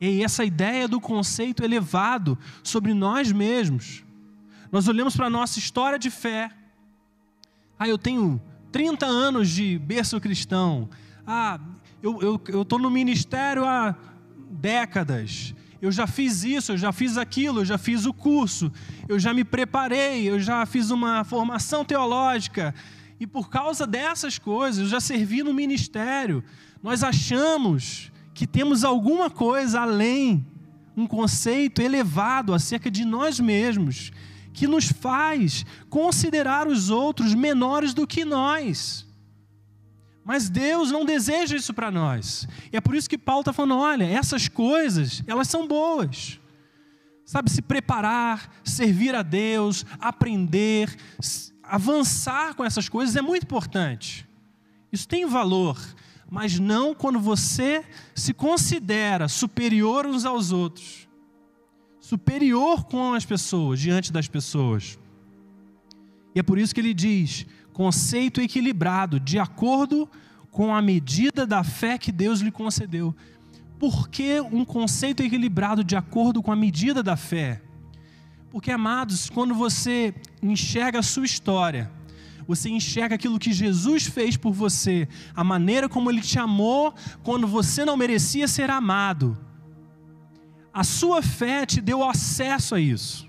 E 0.00 0.24
essa 0.24 0.44
ideia 0.44 0.88
do 0.88 1.00
conceito 1.00 1.62
elevado 1.62 2.36
sobre 2.60 2.92
nós 2.92 3.30
mesmos. 3.30 4.02
Nós 4.72 4.88
olhamos 4.88 5.14
para 5.14 5.26
a 5.26 5.30
nossa 5.30 5.60
história 5.60 5.96
de 5.96 6.10
fé. 6.10 6.50
Ah, 7.78 7.86
eu 7.86 7.96
tenho 7.96 8.42
30 8.72 9.06
anos 9.06 9.48
de 9.48 9.78
berço 9.78 10.20
cristão. 10.20 10.90
Ah, 11.24 11.60
eu 12.02 12.34
estou 12.62 12.80
no 12.80 12.90
ministério 12.90 13.64
há 13.64 13.94
décadas. 14.50 15.54
Eu 15.80 15.92
já 15.92 16.08
fiz 16.08 16.42
isso, 16.42 16.72
eu 16.72 16.76
já 16.76 16.90
fiz 16.90 17.16
aquilo, 17.16 17.60
eu 17.60 17.64
já 17.64 17.78
fiz 17.78 18.06
o 18.06 18.12
curso, 18.12 18.72
eu 19.08 19.20
já 19.20 19.32
me 19.32 19.44
preparei, 19.44 20.28
eu 20.28 20.40
já 20.40 20.66
fiz 20.66 20.90
uma 20.90 21.22
formação 21.22 21.84
teológica. 21.84 22.74
E 23.22 23.26
por 23.26 23.48
causa 23.48 23.86
dessas 23.86 24.36
coisas, 24.36 24.80
eu 24.80 24.88
já 24.88 24.98
servi 24.98 25.44
no 25.44 25.54
ministério. 25.54 26.42
Nós 26.82 27.04
achamos 27.04 28.10
que 28.34 28.48
temos 28.48 28.82
alguma 28.82 29.30
coisa 29.30 29.82
além, 29.82 30.44
um 30.96 31.06
conceito 31.06 31.80
elevado 31.80 32.52
acerca 32.52 32.90
de 32.90 33.04
nós 33.04 33.38
mesmos, 33.38 34.10
que 34.52 34.66
nos 34.66 34.86
faz 34.88 35.64
considerar 35.88 36.66
os 36.66 36.90
outros 36.90 37.32
menores 37.32 37.94
do 37.94 38.08
que 38.08 38.24
nós. 38.24 39.06
Mas 40.24 40.50
Deus 40.50 40.90
não 40.90 41.04
deseja 41.04 41.54
isso 41.54 41.72
para 41.72 41.92
nós. 41.92 42.48
E 42.72 42.76
é 42.76 42.80
por 42.80 42.96
isso 42.96 43.08
que 43.08 43.16
Paulo 43.16 43.42
está 43.42 43.52
falando: 43.52 43.76
olha, 43.76 44.02
essas 44.02 44.48
coisas, 44.48 45.22
elas 45.28 45.46
são 45.46 45.68
boas. 45.68 46.40
Sabe, 47.24 47.52
se 47.52 47.62
preparar, 47.62 48.52
servir 48.64 49.14
a 49.14 49.22
Deus, 49.22 49.86
aprender, 50.00 50.92
avançar 51.72 52.54
com 52.54 52.62
essas 52.62 52.86
coisas 52.86 53.16
é 53.16 53.22
muito 53.22 53.44
importante. 53.44 54.28
Isso 54.92 55.08
tem 55.08 55.24
valor, 55.24 55.80
mas 56.30 56.58
não 56.58 56.94
quando 56.94 57.18
você 57.18 57.82
se 58.14 58.34
considera 58.34 59.26
superior 59.26 60.04
uns 60.04 60.26
aos 60.26 60.52
outros, 60.52 61.08
superior 61.98 62.84
com 62.84 63.14
as 63.14 63.24
pessoas, 63.24 63.80
diante 63.80 64.12
das 64.12 64.28
pessoas. 64.28 64.98
E 66.34 66.40
é 66.40 66.42
por 66.42 66.58
isso 66.58 66.74
que 66.74 66.80
ele 66.82 66.92
diz: 66.92 67.46
conceito 67.72 68.42
equilibrado, 68.42 69.18
de 69.18 69.38
acordo 69.38 70.06
com 70.50 70.74
a 70.74 70.82
medida 70.82 71.46
da 71.46 71.64
fé 71.64 71.96
que 71.96 72.12
Deus 72.12 72.40
lhe 72.40 72.50
concedeu. 72.50 73.16
Por 73.78 74.10
que 74.10 74.42
um 74.42 74.62
conceito 74.62 75.22
equilibrado 75.22 75.82
de 75.82 75.96
acordo 75.96 76.42
com 76.42 76.52
a 76.52 76.56
medida 76.56 77.02
da 77.02 77.16
fé? 77.16 77.62
Porque, 78.52 78.70
amados, 78.70 79.30
quando 79.30 79.54
você 79.54 80.14
enxerga 80.42 80.98
a 80.98 81.02
sua 81.02 81.24
história, 81.24 81.90
você 82.46 82.68
enxerga 82.68 83.14
aquilo 83.14 83.38
que 83.38 83.50
Jesus 83.50 84.06
fez 84.06 84.36
por 84.36 84.52
você, 84.52 85.08
a 85.34 85.42
maneira 85.42 85.88
como 85.88 86.10
Ele 86.10 86.20
te 86.20 86.38
amou 86.38 86.94
quando 87.22 87.46
você 87.46 87.82
não 87.82 87.96
merecia 87.96 88.46
ser 88.46 88.68
amado. 88.68 89.38
A 90.70 90.84
sua 90.84 91.22
fé 91.22 91.64
te 91.64 91.80
deu 91.80 92.04
acesso 92.04 92.74
a 92.74 92.80
isso. 92.80 93.26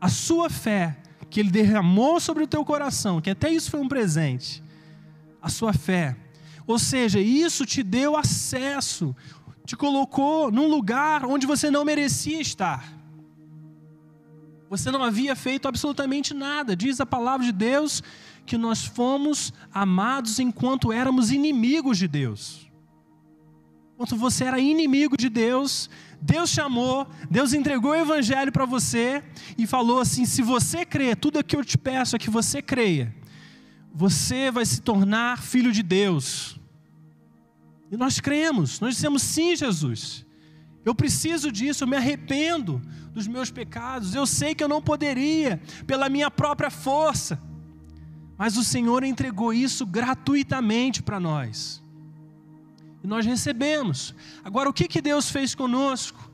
A 0.00 0.08
sua 0.08 0.50
fé 0.50 0.96
que 1.30 1.38
Ele 1.38 1.50
derramou 1.50 2.18
sobre 2.18 2.42
o 2.42 2.48
teu 2.48 2.64
coração, 2.64 3.20
que 3.20 3.30
até 3.30 3.48
isso 3.48 3.70
foi 3.70 3.78
um 3.78 3.86
presente. 3.86 4.60
A 5.40 5.48
sua 5.48 5.72
fé. 5.72 6.16
Ou 6.66 6.80
seja, 6.80 7.20
isso 7.20 7.64
te 7.64 7.80
deu 7.80 8.16
acesso, 8.16 9.14
te 9.64 9.76
colocou 9.76 10.50
num 10.50 10.66
lugar 10.66 11.24
onde 11.24 11.46
você 11.46 11.70
não 11.70 11.84
merecia 11.84 12.40
estar. 12.40 12.99
Você 14.70 14.88
não 14.92 15.02
havia 15.02 15.34
feito 15.34 15.66
absolutamente 15.66 16.32
nada. 16.32 16.76
Diz 16.76 17.00
a 17.00 17.04
palavra 17.04 17.44
de 17.44 17.50
Deus 17.50 18.04
que 18.46 18.56
nós 18.56 18.84
fomos 18.84 19.52
amados 19.74 20.38
enquanto 20.38 20.92
éramos 20.92 21.32
inimigos 21.32 21.98
de 21.98 22.06
Deus. 22.06 22.70
Enquanto 23.94 24.16
você 24.16 24.44
era 24.44 24.60
inimigo 24.60 25.16
de 25.16 25.28
Deus, 25.28 25.90
Deus 26.22 26.50
chamou, 26.50 27.08
Deus 27.28 27.52
entregou 27.52 27.90
o 27.90 27.96
evangelho 27.96 28.52
para 28.52 28.64
você 28.64 29.24
e 29.58 29.66
falou 29.66 29.98
assim: 29.98 30.24
se 30.24 30.40
você 30.40 30.86
crê, 30.86 31.16
tudo 31.16 31.40
o 31.40 31.44
que 31.44 31.56
eu 31.56 31.64
te 31.64 31.76
peço 31.76 32.14
é 32.14 32.18
que 32.18 32.30
você 32.30 32.62
creia, 32.62 33.12
você 33.92 34.52
vai 34.52 34.64
se 34.64 34.80
tornar 34.80 35.42
filho 35.42 35.72
de 35.72 35.82
Deus. 35.82 36.60
E 37.90 37.96
nós 37.96 38.20
cremos, 38.20 38.78
nós 38.78 38.94
dissemos 38.94 39.20
sim, 39.20 39.56
Jesus. 39.56 40.24
Eu 40.84 40.94
preciso 40.94 41.52
disso, 41.52 41.84
eu 41.84 41.88
me 41.88 41.96
arrependo 41.96 42.80
dos 43.12 43.26
meus 43.26 43.50
pecados. 43.50 44.14
Eu 44.14 44.26
sei 44.26 44.54
que 44.54 44.64
eu 44.64 44.68
não 44.68 44.80
poderia 44.80 45.60
pela 45.86 46.08
minha 46.08 46.30
própria 46.30 46.70
força. 46.70 47.40
Mas 48.38 48.56
o 48.56 48.64
Senhor 48.64 49.04
entregou 49.04 49.52
isso 49.52 49.84
gratuitamente 49.84 51.02
para 51.02 51.20
nós. 51.20 51.82
E 53.02 53.06
nós 53.06 53.26
recebemos. 53.26 54.14
Agora, 54.42 54.68
o 54.68 54.72
que, 54.72 54.88
que 54.88 55.02
Deus 55.02 55.30
fez 55.30 55.54
conosco? 55.54 56.30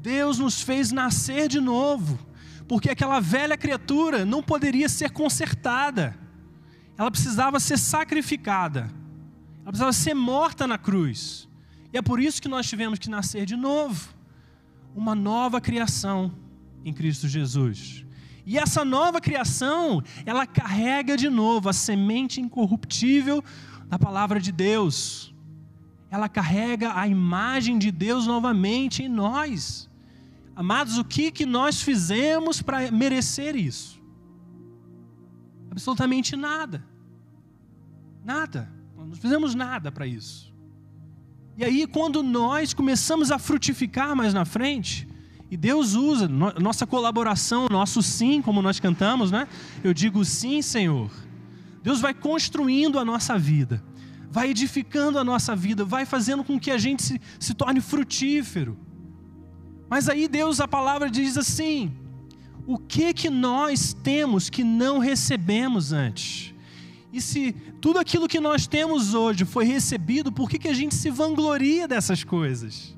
Deus 0.00 0.38
nos 0.38 0.62
fez 0.62 0.90
nascer 0.90 1.48
de 1.48 1.60
novo, 1.60 2.18
porque 2.66 2.88
aquela 2.88 3.20
velha 3.20 3.56
criatura 3.56 4.24
não 4.24 4.42
poderia 4.42 4.88
ser 4.88 5.10
consertada, 5.10 6.18
ela 6.96 7.10
precisava 7.10 7.60
ser 7.60 7.78
sacrificada, 7.78 8.90
ela 9.60 9.66
precisava 9.66 9.92
ser 9.92 10.14
morta 10.14 10.66
na 10.66 10.78
cruz. 10.78 11.49
E 11.92 11.98
é 11.98 12.02
por 12.02 12.20
isso 12.20 12.40
que 12.40 12.48
nós 12.48 12.68
tivemos 12.68 12.98
que 12.98 13.10
nascer 13.10 13.44
de 13.44 13.56
novo 13.56 14.14
uma 14.94 15.14
nova 15.14 15.60
criação 15.60 16.32
em 16.84 16.92
Cristo 16.92 17.28
Jesus. 17.28 18.04
E 18.46 18.58
essa 18.58 18.84
nova 18.84 19.20
criação, 19.20 20.02
ela 20.24 20.46
carrega 20.46 21.16
de 21.16 21.28
novo 21.28 21.68
a 21.68 21.72
semente 21.72 22.40
incorruptível 22.40 23.44
da 23.86 23.98
palavra 23.98 24.40
de 24.40 24.50
Deus. 24.50 25.34
Ela 26.10 26.28
carrega 26.28 26.98
a 26.98 27.06
imagem 27.06 27.78
de 27.78 27.90
Deus 27.90 28.26
novamente 28.26 29.02
em 29.02 29.08
nós. 29.08 29.88
Amados, 30.56 30.98
o 30.98 31.04
que, 31.04 31.30
que 31.30 31.46
nós 31.46 31.80
fizemos 31.80 32.60
para 32.60 32.90
merecer 32.90 33.54
isso? 33.54 34.00
Absolutamente 35.70 36.34
nada. 36.36 36.84
Nada. 38.24 38.70
Não 38.96 39.14
fizemos 39.14 39.54
nada 39.54 39.92
para 39.92 40.06
isso. 40.06 40.49
E 41.60 41.64
aí, 41.64 41.86
quando 41.86 42.22
nós 42.22 42.72
começamos 42.72 43.30
a 43.30 43.38
frutificar 43.38 44.16
mais 44.16 44.32
na 44.32 44.46
frente, 44.46 45.06
e 45.50 45.58
Deus 45.58 45.92
usa 45.92 46.26
nossa 46.26 46.86
colaboração, 46.86 47.66
nosso 47.70 48.02
sim, 48.02 48.40
como 48.40 48.62
nós 48.62 48.80
cantamos, 48.80 49.30
né? 49.30 49.46
Eu 49.84 49.92
digo 49.92 50.24
sim, 50.24 50.62
Senhor. 50.62 51.10
Deus 51.82 52.00
vai 52.00 52.14
construindo 52.14 52.98
a 52.98 53.04
nossa 53.04 53.38
vida, 53.38 53.84
vai 54.30 54.48
edificando 54.48 55.18
a 55.18 55.22
nossa 55.22 55.54
vida, 55.54 55.84
vai 55.84 56.06
fazendo 56.06 56.42
com 56.42 56.58
que 56.58 56.70
a 56.70 56.78
gente 56.78 57.02
se, 57.02 57.20
se 57.38 57.52
torne 57.52 57.82
frutífero. 57.82 58.78
Mas 59.86 60.08
aí 60.08 60.28
Deus, 60.28 60.60
a 60.60 60.66
palavra 60.66 61.10
diz 61.10 61.36
assim: 61.36 61.92
o 62.66 62.78
que 62.78 63.12
que 63.12 63.28
nós 63.28 63.92
temos 63.92 64.48
que 64.48 64.64
não 64.64 64.98
recebemos 64.98 65.92
antes? 65.92 66.54
E 67.12 67.20
se 67.20 67.52
tudo 67.80 67.98
aquilo 67.98 68.28
que 68.28 68.38
nós 68.40 68.66
temos 68.66 69.14
hoje 69.14 69.44
foi 69.44 69.64
recebido, 69.64 70.30
por 70.30 70.48
que, 70.48 70.58
que 70.58 70.68
a 70.68 70.74
gente 70.74 70.94
se 70.94 71.10
vangloria 71.10 71.88
dessas 71.88 72.22
coisas? 72.22 72.96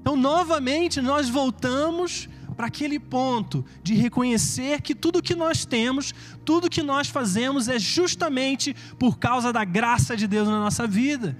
Então, 0.00 0.16
novamente, 0.16 1.00
nós 1.00 1.28
voltamos 1.28 2.28
para 2.56 2.66
aquele 2.66 2.98
ponto 2.98 3.64
de 3.82 3.94
reconhecer 3.94 4.80
que 4.80 4.94
tudo 4.94 5.22
que 5.22 5.34
nós 5.34 5.64
temos, 5.64 6.14
tudo 6.44 6.70
que 6.70 6.82
nós 6.82 7.08
fazemos 7.08 7.68
é 7.68 7.78
justamente 7.78 8.74
por 8.98 9.18
causa 9.18 9.52
da 9.52 9.64
graça 9.64 10.16
de 10.16 10.26
Deus 10.26 10.48
na 10.48 10.58
nossa 10.58 10.86
vida, 10.86 11.36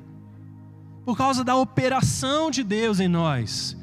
por 1.04 1.16
causa 1.16 1.42
da 1.42 1.56
operação 1.56 2.50
de 2.50 2.62
Deus 2.62 3.00
em 3.00 3.08
nós. 3.08 3.76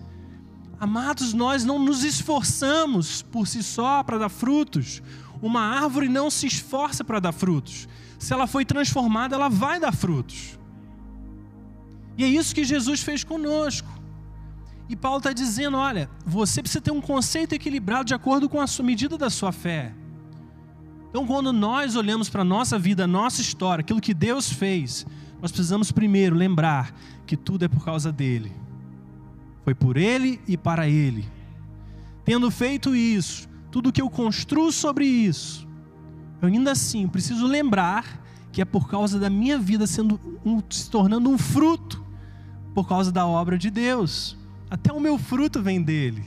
Amados, 0.79 1.33
nós 1.33 1.65
não 1.65 1.79
nos 1.79 2.03
esforçamos 2.03 3.21
por 3.21 3.47
si 3.47 3.63
só 3.63 4.03
para 4.03 4.17
dar 4.17 4.29
frutos. 4.29 5.01
Uma 5.41 5.61
árvore 5.61 6.09
não 6.09 6.29
se 6.29 6.47
esforça 6.47 7.03
para 7.03 7.19
dar 7.19 7.31
frutos. 7.31 7.87
Se 8.17 8.33
ela 8.33 8.47
foi 8.47 8.65
transformada, 8.65 9.35
ela 9.35 9.49
vai 9.49 9.79
dar 9.79 9.93
frutos. 9.93 10.57
E 12.17 12.23
é 12.23 12.27
isso 12.27 12.55
que 12.55 12.63
Jesus 12.63 13.01
fez 13.01 13.23
conosco. 13.23 13.87
E 14.87 14.95
Paulo 14.95 15.17
está 15.17 15.33
dizendo: 15.33 15.77
olha, 15.77 16.09
você 16.25 16.61
precisa 16.61 16.81
ter 16.81 16.91
um 16.91 17.01
conceito 17.01 17.53
equilibrado 17.53 18.05
de 18.05 18.13
acordo 18.13 18.47
com 18.47 18.61
a 18.61 18.65
medida 18.83 19.17
da 19.17 19.29
sua 19.29 19.51
fé. 19.51 19.93
Então, 21.09 21.25
quando 21.25 21.53
nós 21.53 21.95
olhamos 21.95 22.29
para 22.29 22.41
a 22.41 22.45
nossa 22.45 22.77
vida, 22.77 23.05
a 23.05 23.07
nossa 23.07 23.41
história, 23.41 23.81
aquilo 23.81 24.01
que 24.01 24.13
Deus 24.13 24.51
fez, 24.51 25.05
nós 25.41 25.51
precisamos 25.51 25.91
primeiro 25.91 26.35
lembrar 26.35 26.93
que 27.25 27.37
tudo 27.37 27.65
é 27.65 27.67
por 27.67 27.83
causa 27.83 28.11
dele. 28.11 28.51
Foi 29.63 29.73
por 29.73 29.97
ele 29.97 30.41
e 30.47 30.57
para 30.57 30.87
ele. 30.87 31.25
Tendo 32.23 32.51
feito 32.51 32.95
isso, 32.95 33.47
tudo 33.75 33.91
que 33.91 34.01
eu 34.01 34.09
construo 34.09 34.71
sobre 34.71 35.05
isso, 35.05 35.67
eu 36.41 36.47
ainda 36.47 36.71
assim 36.71 37.09
preciso 37.09 37.45
lembrar 37.45 38.23
que 38.49 38.61
é 38.61 38.65
por 38.65 38.87
causa 38.87 39.19
da 39.19 39.29
minha 39.29 39.59
vida 39.59 39.85
sendo 39.85 40.17
um, 40.45 40.63
se 40.69 40.89
tornando 40.89 41.29
um 41.29 41.37
fruto, 41.37 42.01
por 42.73 42.87
causa 42.87 43.11
da 43.11 43.27
obra 43.27 43.57
de 43.57 43.69
Deus. 43.69 44.37
Até 44.69 44.93
o 44.93 44.99
meu 45.01 45.17
fruto 45.17 45.61
vem 45.61 45.81
dele. 45.81 46.23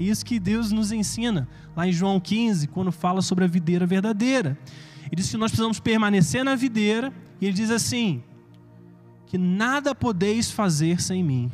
Isso 0.00 0.24
que 0.24 0.40
Deus 0.40 0.72
nos 0.72 0.90
ensina 0.90 1.46
lá 1.76 1.86
em 1.86 1.92
João 1.92 2.18
15, 2.18 2.68
quando 2.68 2.90
fala 2.90 3.20
sobre 3.20 3.44
a 3.44 3.48
videira 3.48 3.84
verdadeira. 3.84 4.58
Ele 5.12 5.16
diz 5.16 5.30
que 5.30 5.36
nós 5.36 5.50
precisamos 5.50 5.78
permanecer 5.78 6.42
na 6.42 6.54
videira, 6.54 7.12
e 7.38 7.44
ele 7.44 7.54
diz 7.54 7.70
assim: 7.70 8.22
que 9.26 9.36
nada 9.36 9.94
podeis 9.94 10.50
fazer 10.50 11.02
sem 11.02 11.22
mim. 11.22 11.52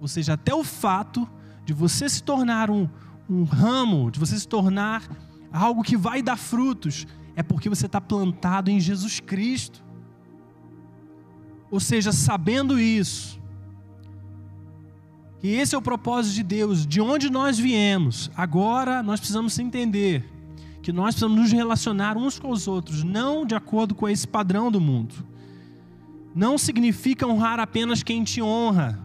Ou 0.00 0.06
seja, 0.06 0.34
até 0.34 0.54
o 0.54 0.62
fato 0.62 1.28
de 1.64 1.72
você 1.72 2.08
se 2.08 2.22
tornar 2.22 2.70
um, 2.70 2.88
um 3.28 3.44
ramo, 3.44 4.10
de 4.10 4.18
você 4.18 4.38
se 4.38 4.48
tornar 4.48 5.08
algo 5.52 5.82
que 5.82 5.96
vai 5.96 6.22
dar 6.22 6.36
frutos, 6.36 7.06
é 7.36 7.42
porque 7.42 7.68
você 7.68 7.86
está 7.86 8.00
plantado 8.00 8.70
em 8.70 8.80
Jesus 8.80 9.20
Cristo. 9.20 9.82
Ou 11.70 11.78
seja, 11.78 12.12
sabendo 12.12 12.80
isso, 12.80 13.38
que 15.40 15.48
esse 15.48 15.74
é 15.74 15.78
o 15.78 15.82
propósito 15.82 16.34
de 16.34 16.42
Deus, 16.42 16.86
de 16.86 17.00
onde 17.00 17.30
nós 17.30 17.58
viemos, 17.58 18.30
agora 18.36 19.02
nós 19.02 19.20
precisamos 19.20 19.58
entender 19.58 20.28
que 20.82 20.92
nós 20.92 21.14
precisamos 21.14 21.38
nos 21.38 21.52
relacionar 21.52 22.16
uns 22.16 22.38
com 22.38 22.50
os 22.50 22.66
outros, 22.66 23.04
não 23.04 23.44
de 23.44 23.54
acordo 23.54 23.94
com 23.94 24.08
esse 24.08 24.26
padrão 24.26 24.70
do 24.70 24.80
mundo. 24.80 25.14
Não 26.34 26.56
significa 26.56 27.26
honrar 27.26 27.60
apenas 27.60 28.02
quem 28.02 28.24
te 28.24 28.40
honra, 28.40 28.98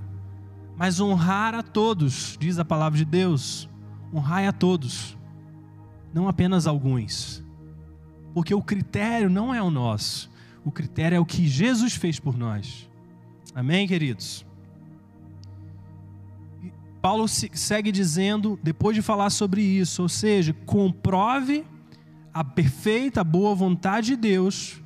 mas 0.78 1.00
honrar 1.00 1.54
a 1.54 1.62
todos, 1.62 2.38
diz 2.40 2.58
a 2.58 2.66
palavra 2.66 2.98
de 2.98 3.06
Deus. 3.06 3.70
Honrai 4.14 4.46
a 4.46 4.52
todos, 4.52 5.18
não 6.14 6.28
apenas 6.28 6.68
alguns. 6.68 7.44
Porque 8.34 8.54
o 8.54 8.62
critério 8.62 9.30
não 9.30 9.54
é 9.54 9.62
o 9.62 9.72
nosso, 9.72 10.30
o 10.64 10.72
critério 10.72 11.16
é 11.16 11.20
o 11.20 11.26
que 11.26 11.48
Jesus 11.48 11.94
fez 11.96 12.20
por 12.20 12.38
nós. 12.38 12.90
Amém, 13.56 13.88
queridos? 13.88 14.46
Paulo 17.02 17.28
segue 17.28 17.92
dizendo, 17.92 18.58
depois 18.64 18.96
de 18.96 19.02
falar 19.02 19.30
sobre 19.30 19.62
isso, 19.62 20.04
ou 20.04 20.10
seja, 20.10 20.54
comprove 20.66 21.66
a 22.34 22.44
perfeita, 22.44 23.24
boa 23.24 23.54
vontade 23.54 24.08
de 24.08 24.16
Deus 24.16 24.83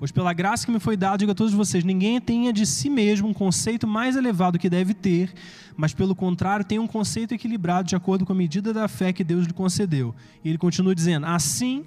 Pois 0.00 0.10
pela 0.10 0.32
graça 0.32 0.64
que 0.64 0.72
me 0.72 0.80
foi 0.80 0.96
dada, 0.96 1.18
digo 1.18 1.32
a 1.32 1.34
todos 1.34 1.52
vocês: 1.52 1.84
ninguém 1.84 2.18
tenha 2.18 2.54
de 2.54 2.64
si 2.64 2.88
mesmo 2.88 3.28
um 3.28 3.34
conceito 3.34 3.86
mais 3.86 4.16
elevado 4.16 4.58
que 4.58 4.70
deve 4.70 4.94
ter, 4.94 5.30
mas 5.76 5.92
pelo 5.92 6.14
contrário, 6.14 6.64
tenha 6.64 6.80
um 6.80 6.86
conceito 6.86 7.34
equilibrado 7.34 7.86
de 7.86 7.94
acordo 7.94 8.24
com 8.24 8.32
a 8.32 8.34
medida 8.34 8.72
da 8.72 8.88
fé 8.88 9.12
que 9.12 9.22
Deus 9.22 9.44
lhe 9.44 9.52
concedeu. 9.52 10.14
E 10.42 10.48
ele 10.48 10.56
continua 10.56 10.94
dizendo: 10.94 11.26
assim 11.26 11.84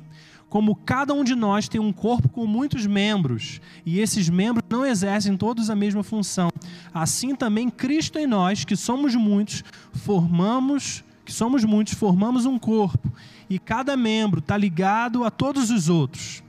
como 0.48 0.76
cada 0.76 1.12
um 1.12 1.24
de 1.24 1.34
nós 1.34 1.68
tem 1.68 1.82
um 1.82 1.92
corpo 1.92 2.30
com 2.30 2.46
muitos 2.46 2.86
membros, 2.86 3.60
e 3.84 3.98
esses 3.98 4.30
membros 4.30 4.64
não 4.70 4.86
exercem 4.86 5.36
todos 5.36 5.72
a 5.72 5.76
mesma 5.76 6.04
função, 6.04 6.52
assim 6.94 7.36
também 7.36 7.68
Cristo 7.68 8.20
em 8.20 8.28
nós, 8.28 8.64
que 8.64 8.76
somos 8.76 9.16
muitos, 9.16 9.64
formamos, 9.92 11.04
que 11.26 11.34
somos 11.34 11.66
muitos, 11.66 11.96
formamos 11.96 12.46
um 12.46 12.60
corpo, 12.60 13.12
e 13.50 13.58
cada 13.58 13.98
membro 13.98 14.38
está 14.38 14.56
ligado 14.56 15.24
a 15.24 15.32
todos 15.32 15.72
os 15.72 15.90
outros. 15.90 16.43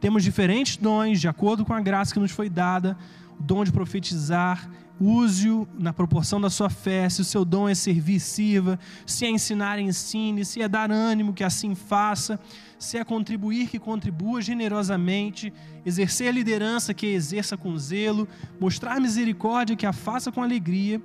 Temos 0.00 0.22
diferentes 0.22 0.76
dons, 0.76 1.20
de 1.20 1.28
acordo 1.28 1.64
com 1.64 1.72
a 1.72 1.80
graça 1.80 2.12
que 2.12 2.20
nos 2.20 2.30
foi 2.30 2.48
dada. 2.48 2.96
O 3.38 3.42
dom 3.42 3.64
de 3.64 3.72
profetizar, 3.72 4.70
use-o 5.00 5.66
na 5.78 5.92
proporção 5.92 6.40
da 6.40 6.48
sua 6.48 6.70
fé. 6.70 7.08
Se 7.08 7.20
o 7.20 7.24
seu 7.24 7.44
dom 7.44 7.68
é 7.68 7.74
servir, 7.74 8.20
sirva. 8.20 8.78
Se 9.04 9.24
é 9.24 9.30
ensinar, 9.30 9.78
ensine. 9.78 10.44
Se 10.44 10.62
é 10.62 10.68
dar 10.68 10.90
ânimo, 10.90 11.32
que 11.32 11.42
assim 11.42 11.74
faça. 11.74 12.38
Se 12.78 12.96
é 12.96 13.04
contribuir, 13.04 13.68
que 13.68 13.78
contribua 13.78 14.40
generosamente. 14.40 15.52
Exercer 15.84 16.32
liderança, 16.32 16.94
que 16.94 17.06
exerça 17.06 17.56
com 17.56 17.76
zelo. 17.76 18.28
Mostrar 18.60 19.00
misericórdia, 19.00 19.76
que 19.76 19.86
a 19.86 19.92
faça 19.92 20.30
com 20.30 20.42
alegria. 20.42 21.02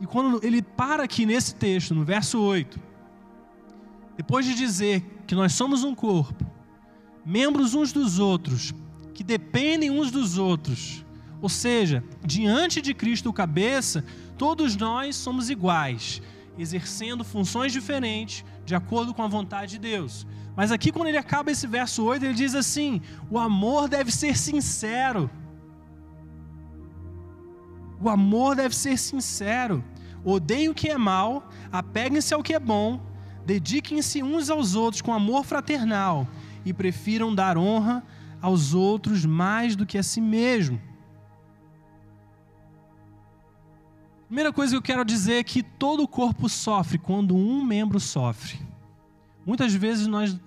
E 0.00 0.06
quando 0.06 0.44
ele 0.44 0.60
para 0.60 1.02
aqui 1.02 1.24
nesse 1.24 1.54
texto, 1.54 1.94
no 1.94 2.04
verso 2.04 2.40
8, 2.40 2.78
depois 4.16 4.44
de 4.44 4.54
dizer 4.54 5.02
que 5.26 5.34
nós 5.34 5.52
somos 5.52 5.82
um 5.82 5.94
corpo, 5.94 6.44
membros 7.24 7.74
uns 7.74 7.92
dos 7.92 8.18
outros, 8.18 8.74
que 9.14 9.24
dependem 9.24 9.90
uns 9.90 10.10
dos 10.10 10.38
outros. 10.38 11.04
Ou 11.40 11.48
seja, 11.48 12.02
diante 12.24 12.80
de 12.80 12.94
Cristo, 12.94 13.30
o 13.30 13.32
cabeça, 13.32 14.04
todos 14.36 14.76
nós 14.76 15.16
somos 15.16 15.50
iguais, 15.50 16.20
exercendo 16.58 17.24
funções 17.24 17.72
diferentes 17.72 18.44
de 18.64 18.74
acordo 18.74 19.14
com 19.14 19.22
a 19.22 19.28
vontade 19.28 19.72
de 19.72 19.78
Deus. 19.78 20.26
Mas 20.56 20.72
aqui, 20.72 20.90
quando 20.90 21.08
ele 21.08 21.16
acaba 21.16 21.50
esse 21.50 21.66
verso 21.66 22.04
8, 22.04 22.24
ele 22.24 22.34
diz 22.34 22.54
assim: 22.54 23.00
o 23.30 23.38
amor 23.38 23.88
deve 23.88 24.10
ser 24.10 24.36
sincero. 24.36 25.30
O 28.00 28.08
amor 28.08 28.56
deve 28.56 28.74
ser 28.74 28.96
sincero. 28.98 29.84
Odeiem 30.24 30.68
o 30.68 30.74
que 30.74 30.88
é 30.88 30.98
mal, 30.98 31.48
apeguem-se 31.70 32.34
ao 32.34 32.42
que 32.42 32.52
é 32.52 32.58
bom, 32.58 33.00
dediquem-se 33.46 34.22
uns 34.22 34.50
aos 34.50 34.74
outros 34.74 35.00
com 35.00 35.12
amor 35.12 35.44
fraternal 35.44 36.26
e 36.68 36.72
prefiram 36.72 37.34
dar 37.34 37.56
honra 37.56 38.04
aos 38.40 38.74
outros 38.74 39.24
mais 39.24 39.74
do 39.74 39.86
que 39.86 39.98
a 39.98 40.02
si 40.02 40.20
mesmo. 40.20 40.80
Primeira 44.26 44.52
coisa 44.52 44.72
que 44.72 44.76
eu 44.76 44.82
quero 44.82 45.04
dizer 45.04 45.34
é 45.34 45.42
que 45.42 45.62
todo 45.62 46.02
o 46.02 46.08
corpo 46.08 46.48
sofre 46.48 46.98
quando 46.98 47.34
um 47.34 47.64
membro 47.64 47.98
sofre. 47.98 48.60
Muitas 49.46 49.72
vezes 49.72 50.06
nós 50.06 50.38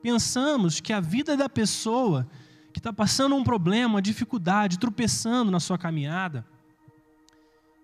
pensamos 0.00 0.78
que 0.78 0.92
a 0.92 1.00
vida 1.00 1.36
da 1.36 1.48
pessoa 1.48 2.28
que 2.72 2.78
está 2.78 2.92
passando 2.92 3.34
um 3.34 3.42
problema, 3.42 3.94
uma 3.94 4.02
dificuldade, 4.02 4.78
tropeçando 4.78 5.50
na 5.50 5.58
sua 5.58 5.76
caminhada, 5.76 6.46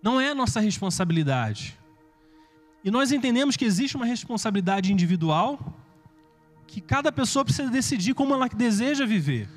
não 0.01 0.21
é 0.21 0.33
nossa 0.33 0.61
responsabilidade. 0.61 1.77
E 2.83 2.91
nós 2.91 3.11
entendemos 3.11 3.57
que 3.57 3.65
existe 3.65 3.95
uma 3.97 4.05
responsabilidade 4.05 4.93
individual, 4.93 5.82
que 6.67 6.81
cada 6.81 7.11
pessoa 7.11 7.45
precisa 7.45 7.69
decidir 7.69 8.13
como 8.13 8.33
ela 8.33 8.47
deseja 8.47 9.05
viver. 9.05 9.49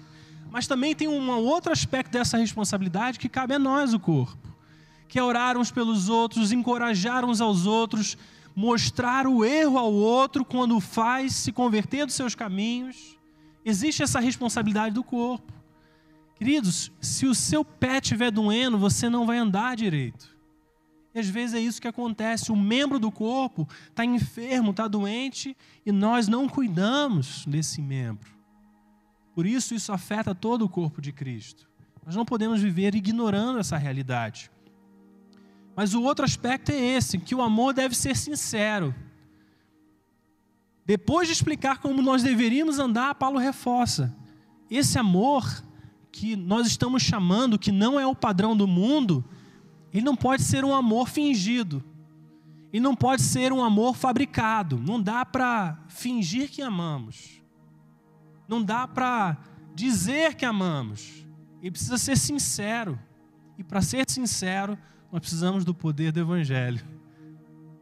Mas 0.50 0.66
também 0.66 0.94
tem 0.94 1.08
um 1.08 1.30
outro 1.30 1.72
aspecto 1.72 2.12
dessa 2.12 2.38
responsabilidade 2.38 3.18
que 3.18 3.28
cabe 3.28 3.54
a 3.54 3.58
nós, 3.58 3.92
o 3.94 3.98
corpo 3.98 4.46
que 5.08 5.18
é 5.18 5.22
orar 5.22 5.56
uns 5.56 5.70
pelos 5.70 6.08
outros, 6.08 6.52
encorajar 6.52 7.24
uns 7.24 7.40
aos 7.40 7.66
outros, 7.66 8.16
mostrar 8.54 9.26
o 9.26 9.44
erro 9.44 9.78
ao 9.78 9.92
outro 9.92 10.44
quando 10.44 10.80
faz 10.80 11.34
se 11.34 11.52
converter 11.52 12.06
dos 12.06 12.14
seus 12.14 12.34
caminhos. 12.34 13.16
Existe 13.64 14.02
essa 14.02 14.20
responsabilidade 14.20 14.94
do 14.94 15.04
corpo. 15.04 15.52
Queridos, 16.34 16.92
se 17.00 17.26
o 17.26 17.34
seu 17.34 17.64
pé 17.64 17.98
estiver 17.98 18.30
doendo, 18.30 18.78
você 18.78 19.08
não 19.08 19.26
vai 19.26 19.38
andar 19.38 19.76
direito. 19.76 20.35
E 21.16 21.18
às 21.18 21.30
vezes 21.30 21.54
é 21.54 21.60
isso 21.60 21.80
que 21.80 21.88
acontece. 21.88 22.52
O 22.52 22.56
membro 22.56 22.98
do 22.98 23.10
corpo 23.10 23.66
está 23.88 24.04
enfermo, 24.04 24.72
está 24.72 24.86
doente, 24.86 25.56
e 25.86 25.90
nós 25.90 26.28
não 26.28 26.46
cuidamos 26.46 27.46
desse 27.46 27.80
membro. 27.80 28.30
Por 29.34 29.46
isso, 29.46 29.74
isso 29.74 29.94
afeta 29.94 30.34
todo 30.34 30.66
o 30.66 30.68
corpo 30.68 31.00
de 31.00 31.12
Cristo. 31.12 31.66
Nós 32.04 32.14
não 32.14 32.26
podemos 32.26 32.60
viver 32.60 32.94
ignorando 32.94 33.58
essa 33.58 33.78
realidade. 33.78 34.50
Mas 35.74 35.94
o 35.94 36.02
outro 36.02 36.22
aspecto 36.22 36.70
é 36.70 36.76
esse, 36.78 37.16
que 37.16 37.34
o 37.34 37.40
amor 37.40 37.72
deve 37.72 37.96
ser 37.96 38.14
sincero. 38.14 38.94
Depois 40.84 41.28
de 41.28 41.32
explicar 41.32 41.78
como 41.78 42.02
nós 42.02 42.22
deveríamos 42.22 42.78
andar, 42.78 43.14
Paulo 43.14 43.38
reforça. 43.38 44.14
Esse 44.70 44.98
amor 44.98 45.64
que 46.12 46.36
nós 46.36 46.66
estamos 46.66 47.02
chamando, 47.02 47.58
que 47.58 47.72
não 47.72 47.98
é 47.98 48.06
o 48.06 48.14
padrão 48.14 48.54
do 48.54 48.66
mundo, 48.66 49.24
ele 49.92 50.04
não 50.04 50.16
pode 50.16 50.42
ser 50.42 50.64
um 50.64 50.74
amor 50.74 51.08
fingido. 51.08 51.82
E 52.72 52.80
não 52.80 52.94
pode 52.94 53.22
ser 53.22 53.52
um 53.52 53.64
amor 53.64 53.96
fabricado. 53.96 54.78
Não 54.78 55.00
dá 55.00 55.24
para 55.24 55.78
fingir 55.88 56.50
que 56.50 56.60
amamos. 56.60 57.40
Não 58.48 58.62
dá 58.62 58.86
para 58.86 59.38
dizer 59.74 60.34
que 60.34 60.44
amamos. 60.44 61.26
Ele 61.62 61.70
precisa 61.70 61.96
ser 61.96 62.16
sincero. 62.16 62.98
E 63.56 63.64
para 63.64 63.80
ser 63.80 64.04
sincero, 64.08 64.76
nós 65.10 65.20
precisamos 65.20 65.64
do 65.64 65.74
poder 65.74 66.12
do 66.12 66.20
Evangelho. 66.20 66.84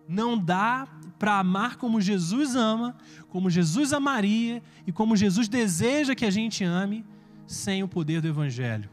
Não 0.09 0.39
dá 0.39 0.87
para 1.19 1.39
amar 1.39 1.77
como 1.77 2.01
Jesus 2.01 2.55
ama, 2.55 2.97
como 3.29 3.51
Jesus 3.51 3.93
amaria 3.93 4.63
e 4.87 4.93
como 4.93 5.17
Jesus 5.17 5.49
deseja 5.49 6.15
que 6.15 6.25
a 6.25 6.31
gente 6.31 6.63
ame, 6.63 7.05
sem 7.47 7.83
o 7.83 7.89
poder 7.89 8.21
do 8.21 8.29
Evangelho. 8.29 8.89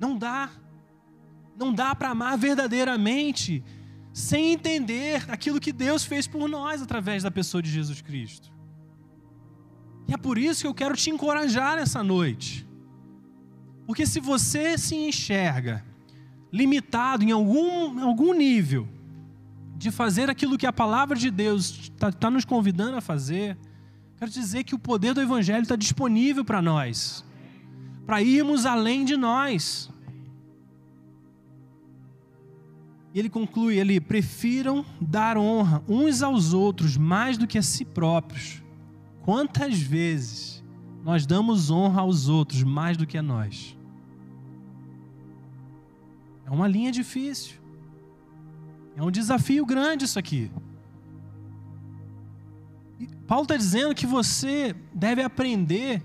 Não 0.00 0.16
dá. 0.16 0.50
Não 1.58 1.72
dá 1.72 1.94
para 1.94 2.10
amar 2.10 2.38
verdadeiramente 2.38 3.64
sem 4.12 4.52
entender 4.52 5.24
aquilo 5.28 5.60
que 5.60 5.72
Deus 5.72 6.04
fez 6.04 6.26
por 6.26 6.48
nós 6.48 6.80
através 6.80 7.22
da 7.22 7.30
pessoa 7.30 7.62
de 7.62 7.70
Jesus 7.70 8.00
Cristo. 8.00 8.50
E 10.06 10.14
é 10.14 10.16
por 10.16 10.38
isso 10.38 10.62
que 10.62 10.66
eu 10.66 10.74
quero 10.74 10.96
te 10.96 11.10
encorajar 11.10 11.76
nessa 11.76 12.02
noite. 12.02 12.66
Porque 13.86 14.06
se 14.06 14.20
você 14.20 14.78
se 14.78 14.94
enxerga 14.94 15.84
limitado 16.52 17.24
em 17.24 17.30
algum, 17.30 18.00
algum 18.02 18.32
nível 18.32 18.88
de 19.76 19.90
fazer 19.90 20.28
aquilo 20.30 20.58
que 20.58 20.66
a 20.66 20.72
palavra 20.72 21.16
de 21.16 21.30
Deus 21.30 21.80
está 21.82 22.10
tá 22.10 22.30
nos 22.30 22.44
convidando 22.44 22.96
a 22.96 23.00
fazer, 23.00 23.56
quero 24.16 24.30
dizer 24.30 24.64
que 24.64 24.74
o 24.74 24.78
poder 24.78 25.14
do 25.14 25.20
Evangelho 25.20 25.62
está 25.62 25.76
disponível 25.76 26.44
para 26.44 26.60
nós, 26.60 27.24
para 28.06 28.22
irmos 28.22 28.66
além 28.66 29.04
de 29.04 29.16
nós. 29.16 29.90
E 33.14 33.18
ele 33.18 33.28
conclui: 33.28 33.78
ele 33.78 34.00
prefiram 34.00 34.84
dar 35.00 35.36
honra 35.36 35.82
uns 35.88 36.22
aos 36.22 36.52
outros 36.52 36.96
mais 36.96 37.38
do 37.38 37.46
que 37.46 37.58
a 37.58 37.62
si 37.62 37.84
próprios. 37.84 38.62
Quantas 39.22 39.78
vezes 39.78 40.62
nós 41.04 41.26
damos 41.26 41.70
honra 41.70 42.00
aos 42.02 42.28
outros 42.28 42.62
mais 42.62 42.96
do 42.96 43.06
que 43.06 43.18
a 43.18 43.22
nós? 43.22 43.76
É 46.46 46.50
uma 46.50 46.66
linha 46.66 46.90
difícil. 46.90 47.56
É 48.96 49.02
um 49.02 49.10
desafio 49.10 49.64
grande 49.64 50.06
isso 50.06 50.18
aqui. 50.18 50.50
E 52.98 53.06
Paulo 53.26 53.44
está 53.44 53.56
dizendo 53.56 53.94
que 53.94 54.06
você 54.06 54.74
deve 54.92 55.22
aprender 55.22 56.02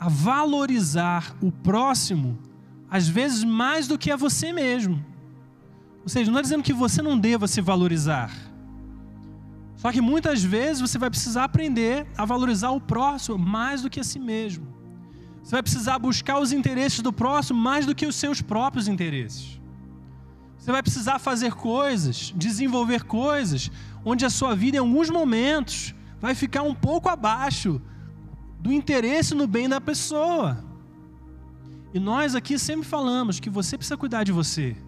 a 0.00 0.08
valorizar 0.08 1.36
o 1.40 1.52
próximo, 1.52 2.38
às 2.90 3.08
vezes 3.08 3.44
mais 3.44 3.86
do 3.86 3.98
que 3.98 4.10
a 4.10 4.16
você 4.16 4.52
mesmo. 4.52 5.04
Ou 6.08 6.10
seja, 6.10 6.30
não 6.30 6.38
está 6.38 6.40
dizendo 6.40 6.62
que 6.62 6.72
você 6.72 7.02
não 7.02 7.18
deva 7.18 7.46
se 7.46 7.60
valorizar. 7.60 8.30
Só 9.76 9.92
que 9.92 10.00
muitas 10.00 10.42
vezes 10.42 10.80
você 10.80 10.96
vai 10.96 11.10
precisar 11.10 11.44
aprender 11.44 12.06
a 12.16 12.24
valorizar 12.24 12.70
o 12.70 12.80
próximo 12.80 13.36
mais 13.36 13.82
do 13.82 13.90
que 13.90 14.00
a 14.00 14.02
si 14.02 14.18
mesmo. 14.18 14.66
Você 15.42 15.50
vai 15.50 15.62
precisar 15.62 15.98
buscar 15.98 16.38
os 16.38 16.50
interesses 16.50 17.00
do 17.00 17.12
próximo 17.12 17.60
mais 17.60 17.84
do 17.84 17.94
que 17.94 18.06
os 18.06 18.16
seus 18.16 18.40
próprios 18.40 18.88
interesses. 18.88 19.60
Você 20.56 20.72
vai 20.72 20.82
precisar 20.82 21.18
fazer 21.18 21.52
coisas, 21.52 22.32
desenvolver 22.34 23.04
coisas, 23.04 23.70
onde 24.02 24.24
a 24.24 24.30
sua 24.30 24.56
vida, 24.56 24.78
em 24.78 24.80
alguns 24.80 25.10
momentos, 25.10 25.94
vai 26.18 26.34
ficar 26.34 26.62
um 26.62 26.74
pouco 26.74 27.10
abaixo 27.10 27.82
do 28.58 28.72
interesse 28.72 29.34
no 29.34 29.46
bem 29.46 29.68
da 29.68 29.78
pessoa. 29.78 30.64
E 31.92 32.00
nós 32.00 32.34
aqui 32.34 32.58
sempre 32.58 32.88
falamos 32.88 33.38
que 33.38 33.50
você 33.50 33.76
precisa 33.76 33.98
cuidar 33.98 34.24
de 34.24 34.32
você. 34.32 34.87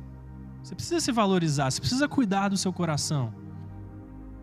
Você 0.63 0.75
precisa 0.75 1.01
se 1.01 1.13
valorizar, 1.13 1.71
você 1.71 1.81
precisa 1.81 2.09
cuidar 2.09 2.49
do 2.49 2.57
seu 2.57 2.73
coração. 2.73 3.33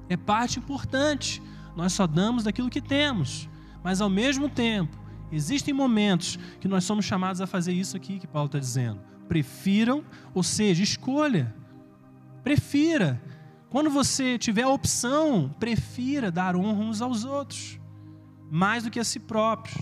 É 0.10 0.18
parte 0.18 0.60
importante. 0.60 1.42
Nós 1.76 1.94
só 1.94 2.08
damos 2.08 2.44
daquilo 2.44 2.70
que 2.70 2.82
temos. 2.82 3.48
Mas 3.84 4.02
ao 4.02 4.10
mesmo 4.10 4.50
tempo, 4.50 4.98
existem 5.32 5.74
momentos 5.74 6.40
que 6.60 6.68
nós 6.68 6.84
somos 6.84 7.06
chamados 7.06 7.40
a 7.40 7.48
fazer 7.48 7.74
isso 7.74 7.96
aqui 7.96 8.20
que 8.20 8.28
Paulo 8.28 8.48
está 8.48 8.60
dizendo 8.60 9.08
prefiram, 9.28 10.04
ou 10.34 10.42
seja, 10.42 10.82
escolha. 10.82 11.54
Prefira. 12.44 13.22
Quando 13.70 13.90
você 13.90 14.38
tiver 14.38 14.64
a 14.64 14.70
opção, 14.70 15.54
prefira 15.60 16.32
dar 16.32 16.56
honra 16.56 16.80
uns 16.80 17.02
aos 17.02 17.26
outros, 17.26 17.80
mais 18.50 18.84
do 18.84 18.90
que 18.90 19.00
a 19.00 19.04
si 19.04 19.20
próprios. 19.20 19.78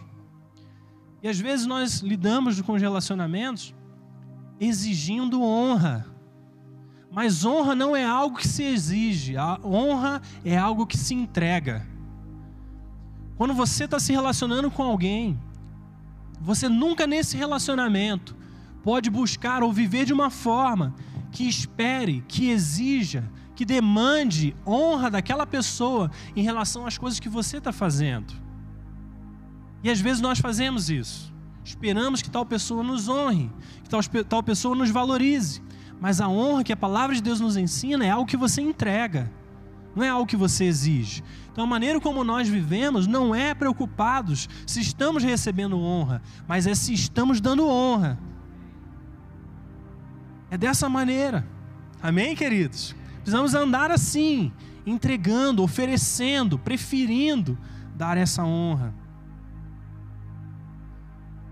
E 1.21 1.28
às 1.28 1.39
vezes 1.39 1.65
nós 1.65 2.00
lidamos 2.00 2.60
com 2.62 2.74
os 2.74 2.82
relacionamentos 2.82 3.74
exigindo 4.60 5.41
honra. 5.41 6.06
Mas 7.15 7.45
honra 7.45 7.73
não 7.73 7.95
é 7.95 8.04
algo 8.04 8.38
que 8.38 8.45
se 8.45 8.62
exige, 8.62 9.38
a 9.38 9.58
honra 9.63 10.21
é 10.43 10.58
algo 10.58 10.86
que 10.86 10.97
se 10.97 11.13
entrega. 11.13 11.88
Quando 13.38 13.54
você 13.54 13.86
está 13.86 13.97
se 14.01 14.12
relacionando 14.12 14.69
com 14.69 14.84
alguém, 14.84 15.39
você 16.41 16.67
nunca 16.67 17.08
nesse 17.08 17.38
relacionamento 17.38 18.36
pode 18.84 19.10
buscar 19.10 19.63
ou 19.63 19.71
viver 19.71 20.04
de 20.04 20.12
uma 20.12 20.30
forma 20.30 20.93
que 21.32 21.47
espere, 21.47 22.21
que 22.28 22.49
exija, 22.49 23.23
que 23.56 23.63
demande 23.63 24.54
honra 24.67 25.10
daquela 25.10 25.47
pessoa 25.47 26.12
em 26.36 26.43
relação 26.43 26.86
às 26.86 26.97
coisas 26.97 27.17
que 27.17 27.30
você 27.30 27.60
está 27.60 27.71
fazendo. 27.71 28.34
E 29.82 29.89
às 29.89 30.01
vezes 30.01 30.19
nós 30.19 30.39
fazemos 30.39 30.89
isso. 30.89 31.34
Esperamos 31.63 32.21
que 32.21 32.30
tal 32.30 32.45
pessoa 32.45 32.84
nos 32.84 33.08
honre, 33.08 33.49
que 33.84 33.89
tal, 33.89 34.01
tal 34.28 34.43
pessoa 34.43 34.75
nos 34.75 34.89
valorize. 34.89 35.63
Mas 35.99 36.19
a 36.21 36.27
honra 36.27 36.63
que 36.63 36.73
a 36.73 36.77
palavra 36.77 37.15
de 37.15 37.21
Deus 37.21 37.39
nos 37.39 37.58
ensina 37.58 38.05
é 38.05 38.10
algo 38.10 38.27
que 38.27 38.38
você 38.38 38.62
entrega, 38.62 39.31
não 39.95 40.03
é 40.03 40.10
algo 40.10 40.27
que 40.27 40.36
você 40.36 40.65
exige. 40.65 41.23
Então, 41.51 41.63
a 41.63 41.67
maneira 41.67 42.01
como 42.01 42.23
nós 42.23 42.49
vivemos 42.49 43.08
não 43.08 43.34
é 43.34 43.53
preocupados 43.53 44.49
se 44.67 44.81
estamos 44.81 45.23
recebendo 45.23 45.79
honra, 45.79 46.21
mas 46.47 46.67
é 46.67 46.75
se 46.75 46.93
estamos 46.93 47.39
dando 47.39 47.67
honra. 47.67 48.19
É 50.51 50.58
dessa 50.58 50.89
maneira. 50.89 51.47
Amém, 52.01 52.36
queridos? 52.36 52.93
Precisamos 53.15 53.55
andar 53.55 53.89
assim, 53.89 54.51
entregando, 54.86 55.63
oferecendo, 55.63 56.60
preferindo 56.60 57.58
dar 57.95 58.17
essa 58.17 58.43
honra. 58.43 58.93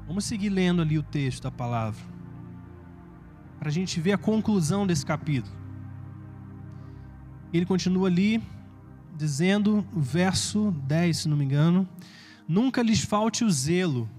Vamos 0.06 0.26
seguir 0.26 0.50
lendo 0.50 0.82
ali 0.82 1.00
o 1.00 1.04
texto 1.04 1.44
da 1.44 1.52
palavra, 1.52 2.00
para 3.64 3.70
a 3.70 3.74
gente 3.74 4.02
ver 4.02 4.12
a 4.12 4.18
conclusão 4.18 4.86
desse 4.86 5.06
capítulo. 5.06 5.56
Ele 7.54 7.66
continua 7.66 8.10
ali, 8.10 8.44
dizendo, 9.16 9.88
verso 9.96 10.72
10, 10.86 11.16
se 11.16 11.30
não 11.30 11.38
me 11.38 11.46
engano: 11.46 11.88
nunca 12.46 12.82
lhes 12.82 13.00
falte 13.00 13.46
o 13.46 13.50
zelo. 13.50 14.10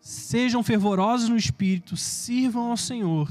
Sejam 0.00 0.64
fervorosos 0.64 1.28
no 1.28 1.36
espírito, 1.36 1.96
sirvam 1.96 2.72
ao 2.72 2.76
Senhor. 2.76 3.30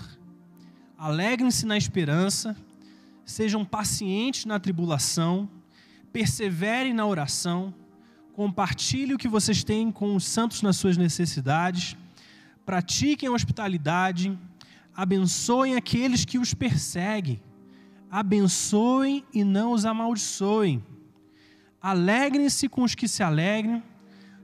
Alegrem-se 0.98 1.66
na 1.66 1.78
esperança, 1.78 2.56
sejam 3.26 3.66
pacientes 3.66 4.46
na 4.46 4.58
tribulação, 4.58 5.50
perseverem 6.14 6.94
na 6.94 7.06
oração, 7.06 7.74
compartilhem 8.32 9.16
o 9.16 9.20
que 9.20 9.28
vocês 9.28 9.66
têm 9.66 9.92
com 9.92 10.16
os 10.16 10.24
santos 10.24 10.62
nas 10.62 10.78
suas 10.78 10.96
necessidades, 10.96 11.98
pratiquem 12.66 13.28
a 13.28 13.34
hospitalidade, 13.34 14.40
abençoem 14.96 15.76
aqueles 15.76 16.26
que 16.26 16.38
os 16.38 16.54
perseguem, 16.54 17.42
abençoem 18.10 19.26
e 19.34 19.44
não 19.44 19.72
os 19.72 19.86
amaldiçoem. 19.86 20.84
Alegrem-se 21.82 22.70
com 22.70 22.84
os 22.84 22.96
que 22.96 23.08
se 23.08 23.24
alegrem, 23.24 23.84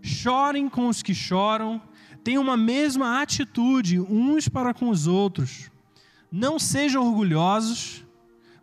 chorem 0.01 0.67
com 0.67 0.87
os 0.87 1.01
que 1.01 1.13
choram, 1.13 1.81
tenham 2.23 2.43
uma 2.43 2.57
mesma 2.57 3.21
atitude 3.21 3.99
uns 3.99 4.49
para 4.49 4.73
com 4.73 4.89
os 4.89 5.07
outros. 5.07 5.69
Não 6.31 6.59
sejam 6.59 7.05
orgulhosos, 7.05 8.05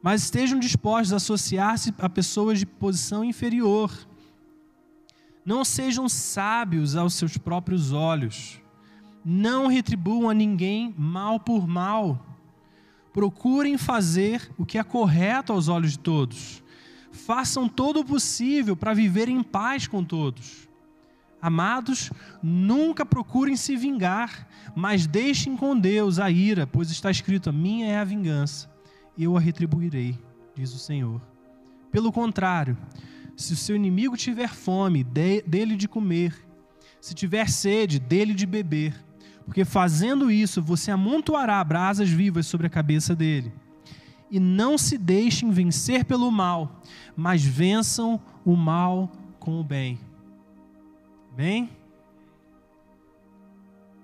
mas 0.03 0.23
estejam 0.25 0.59
dispostos 0.59 1.13
a 1.13 1.17
associar-se 1.17 1.95
a 1.99 2.09
pessoas 2.09 2.59
de 2.59 2.67
posição 2.67 3.25
inferior. 3.25 3.91
Não 5.45 5.65
sejam 5.65 6.09
sábios 6.09 6.97
aos 6.97 7.15
seus 7.15 7.37
próprios 7.37 7.93
olhos. 7.93 8.61
Não 9.29 9.67
retribuam 9.67 10.31
a 10.31 10.35
ninguém 10.35 10.95
mal 10.97 11.41
por 11.41 11.67
mal. 11.67 12.25
Procurem 13.13 13.77
fazer 13.77 14.49
o 14.57 14.65
que 14.65 14.79
é 14.79 14.85
correto 14.85 15.53
aos 15.53 15.67
olhos 15.67 15.93
de 15.93 15.99
todos. 15.99 16.63
Façam 17.11 17.69
todo 17.69 17.99
o 17.99 18.05
possível 18.05 18.77
para 18.77 18.95
viver 18.95 19.29
em 19.29 19.43
paz 19.43 19.89
com 19.89 20.05
todos. 20.05 20.69
Amados, 21.43 22.13
nunca 22.41 23.05
procurem 23.05 23.57
se 23.57 23.77
vingar, 23.77 24.49
mas 24.77 25.09
deixem 25.09 25.57
com 25.57 25.77
Deus 25.77 26.21
a 26.21 26.31
ira, 26.31 26.65
pois 26.65 26.93
está 26.93 27.11
escrito: 27.11 27.51
a 27.51 27.53
minha 27.53 27.87
é 27.87 27.99
a 27.99 28.05
vingança, 28.05 28.71
eu 29.19 29.37
a 29.37 29.41
retribuirei, 29.41 30.17
diz 30.55 30.73
o 30.73 30.79
Senhor. 30.79 31.21
Pelo 31.91 32.13
contrário, 32.13 32.79
se 33.37 33.55
o 33.55 33.57
seu 33.57 33.75
inimigo 33.75 34.17
tiver 34.17 34.51
fome, 34.51 35.03
dê, 35.03 35.43
dele 35.43 35.75
de 35.75 35.89
comer, 35.89 36.33
se 37.01 37.13
tiver 37.13 37.49
sede, 37.49 37.99
dele 37.99 38.33
de 38.33 38.47
beber, 38.47 39.06
porque 39.47 39.65
fazendo 39.65 40.31
isso 40.31 40.61
você 40.61 40.91
amontoará 40.91 41.63
brasas 41.63 42.11
vivas 42.11 42.47
sobre 42.47 42.67
a 42.67 42.71
cabeça 42.71 43.15
dele. 43.15 43.53
E 44.29 44.41
não 44.41 44.77
se 44.77 44.99
deixem 44.99 45.51
vencer 45.53 46.05
pelo 46.05 46.31
mal, 46.33 46.83
mas 47.17 47.45
vençam 47.45 48.21
o 48.45 48.57
mal 48.57 49.11
com 49.39 49.61
o 49.61 49.65
bem. 49.65 50.01
Bem? 51.35 51.71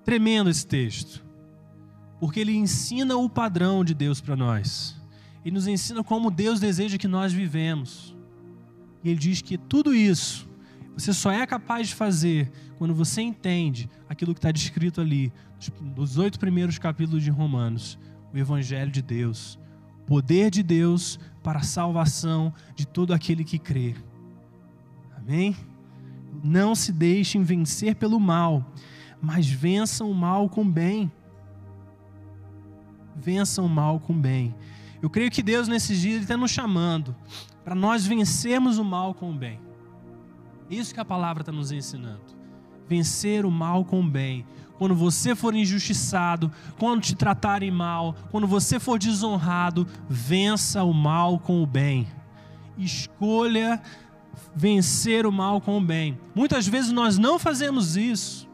Tremendo 0.05 0.49
esse 0.49 0.65
texto, 0.65 1.25
porque 2.21 2.39
ele 2.39 2.55
ensina 2.55 3.17
o 3.17 3.29
padrão 3.29 3.85
de 3.85 3.95
Deus 3.95 4.21
para 4.21 4.37
nós. 4.37 4.97
Ele 5.45 5.55
nos 5.55 5.67
ensina 5.67 6.05
como 6.05 6.31
Deus 6.31 6.61
deseja 6.61 6.97
que 6.97 7.09
nós 7.09 7.33
vivemos. 7.33 8.17
E 9.03 9.11
ele 9.11 9.19
diz 9.19 9.43
que 9.43 9.59
tudo 9.59 9.93
isso 9.93 10.49
você 10.97 11.13
só 11.13 11.33
é 11.33 11.45
capaz 11.47 11.89
de 11.89 11.95
fazer 11.95 12.53
quando 12.83 12.97
você 12.97 13.23
entende 13.23 13.89
aquilo 14.09 14.35
que 14.35 14.39
está 14.39 14.51
descrito 14.51 15.01
ali, 15.01 15.33
nos 15.81 16.19
oito 16.19 16.37
primeiros 16.37 16.81
capítulos 16.81 17.23
de 17.23 17.31
Romanos, 17.31 17.97
o 18.35 18.37
Evangelho 18.37 18.91
de 18.91 19.01
Deus, 19.01 19.57
o 20.01 20.05
poder 20.05 20.51
de 20.51 20.65
Deus 20.65 21.17
para 21.45 21.61
a 21.61 21.63
salvação 21.63 22.53
de 22.75 22.85
todo 22.85 23.15
aquele 23.15 23.45
que 23.45 23.57
crê. 23.57 23.95
Amém? 25.17 25.55
Não 26.43 26.75
se 26.75 26.91
deixem 26.91 27.45
vencer 27.45 27.95
pelo 27.95 28.19
mal, 28.19 28.69
mas 29.23 29.49
vençam 29.49 30.11
o 30.11 30.15
mal 30.15 30.49
com 30.49 30.69
bem. 30.69 31.09
Vençam 33.15 33.65
o 33.65 33.69
mal 33.69 34.01
com 34.01 34.21
bem. 34.21 34.53
Eu 35.01 35.09
creio 35.09 35.31
que 35.31 35.41
Deus 35.41 35.69
nesses 35.69 36.01
dias 36.01 36.23
está 36.23 36.37
nos 36.37 36.51
chamando 36.51 37.15
para 37.63 37.77
nós 37.77 38.05
vencermos 38.05 38.77
o 38.77 38.85
mal 38.85 39.15
com 39.15 39.31
o 39.31 39.35
bem. 39.37 39.61
Isso 40.69 40.93
que 40.93 40.99
a 40.99 41.05
palavra 41.05 41.43
está 41.43 41.53
nos 41.53 41.71
ensinando. 41.71 42.42
Vencer 42.89 43.45
o 43.47 43.51
mal 43.51 43.85
com 43.85 44.01
o 44.01 44.09
bem. 44.09 44.45
Quando 44.79 44.95
você 44.95 45.35
for 45.35 45.55
injustiçado, 45.55 46.51
quando 46.79 47.03
te 47.03 47.15
tratarem 47.15 47.71
mal, 47.71 48.17
quando 48.31 48.47
você 48.47 48.81
for 48.81 48.99
desonrado, 48.99 49.87
vença 50.09 50.83
o 50.83 50.93
mal 50.93 51.39
com 51.39 51.63
o 51.63 51.67
bem. 51.67 52.09
Escolha 52.77 53.81
vencer 54.55 55.27
o 55.27 55.33
mal 55.33 55.61
com 55.61 55.79
o 55.79 55.81
bem. 55.81 56.19
Muitas 56.35 56.67
vezes 56.67 56.91
nós 56.91 57.19
não 57.19 57.39
fazemos 57.39 57.97
isso 57.97 58.49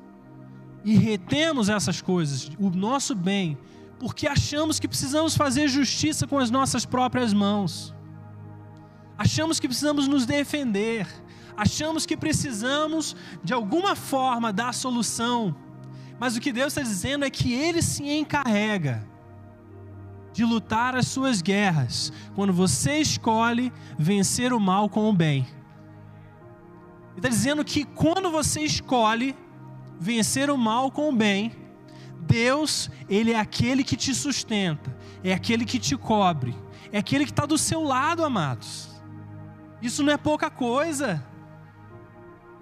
e 0.85 0.97
retemos 0.97 1.69
essas 1.69 2.01
coisas, 2.01 2.51
o 2.59 2.71
nosso 2.71 3.15
bem, 3.15 3.59
porque 3.99 4.27
achamos 4.27 4.79
que 4.79 4.89
precisamos 4.89 5.37
fazer 5.37 5.69
justiça 5.69 6.27
com 6.27 6.39
as 6.39 6.51
nossas 6.51 6.87
próprias 6.87 7.33
mãos. 7.33 7.95
Achamos 9.17 9.59
que 9.59 9.67
precisamos 9.67 10.07
nos 10.07 10.25
defender. 10.25 11.07
Achamos 11.59 12.07
que 12.07 12.17
precisamos, 12.17 13.17
de 13.43 13.53
alguma 13.53 13.97
forma, 13.97 14.53
dar 14.53 14.73
solução. 14.73 15.57
Mas 16.17 16.37
o 16.37 16.41
que 16.41 16.53
Deus 16.53 16.69
está 16.69 16.83
dizendo 16.83 17.25
é 17.25 17.31
que 17.31 17.53
Ele 17.53 17.83
se 17.83 18.09
encarrega 18.09 19.05
de 20.33 20.45
lutar 20.45 20.95
as 20.95 21.09
suas 21.09 21.43
guerras 21.43 22.13
quando 22.37 22.53
você 22.53 22.99
escolhe 22.99 23.73
vencer 23.99 24.53
o 24.53 24.61
mal 24.61 24.89
com 24.89 25.11
o 25.11 25.13
bem. 25.13 25.49
Ele 27.11 27.17
está 27.17 27.29
dizendo 27.29 27.65
que 27.65 27.85
quando 27.85 28.31
você 28.31 28.61
escolhe 28.61 29.35
vencer 29.99 30.51
o 30.51 30.57
mal 30.57 30.93
com 30.93 31.09
o 31.09 31.13
bem, 31.13 31.51
Deus, 32.21 32.89
Ele 33.09 33.33
é 33.33 33.41
aquele 33.41 33.83
que 33.83 33.97
te 33.97 34.15
sustenta, 34.15 34.97
é 35.25 35.33
aquele 35.33 35.65
que 35.65 35.81
te 35.81 35.97
cobre, 35.97 36.57
é 36.93 36.99
aquele 36.99 37.25
que 37.25 37.33
está 37.33 37.47
do 37.47 37.59
seu 37.59 37.83
lado, 37.83 38.25
amados. 38.25 38.89
Isso 39.83 40.05
não 40.05 40.13
é 40.13 40.17
pouca 40.17 40.49
coisa. 40.49 41.27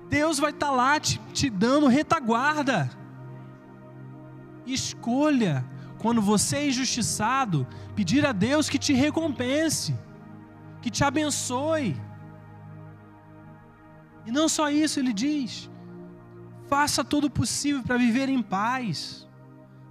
Deus 0.09 0.39
vai 0.39 0.51
estar 0.51 0.67
tá 0.67 0.73
lá 0.73 1.01
te, 1.01 1.21
te 1.33 1.51
dando 1.51 1.87
retaguarda. 1.87 2.91
Escolha, 4.67 5.65
quando 5.99 6.21
você 6.21 6.57
é 6.57 6.69
injustiçado, 6.69 7.67
pedir 7.95 8.25
a 8.27 8.33
Deus 8.33 8.69
que 8.69 8.79
te 8.79 8.93
recompense, 8.93 9.97
que 10.81 10.91
te 10.91 11.03
abençoe. 11.05 11.97
E 14.25 14.31
não 14.31 14.49
só 14.49 14.71
isso, 14.71 14.99
ele 14.99 15.13
diz: 15.13 15.71
faça 16.69 17.05
todo 17.05 17.25
o 17.25 17.31
possível 17.31 17.83
para 17.83 17.97
viver 17.97 18.29
em 18.29 18.43
paz. 18.43 19.26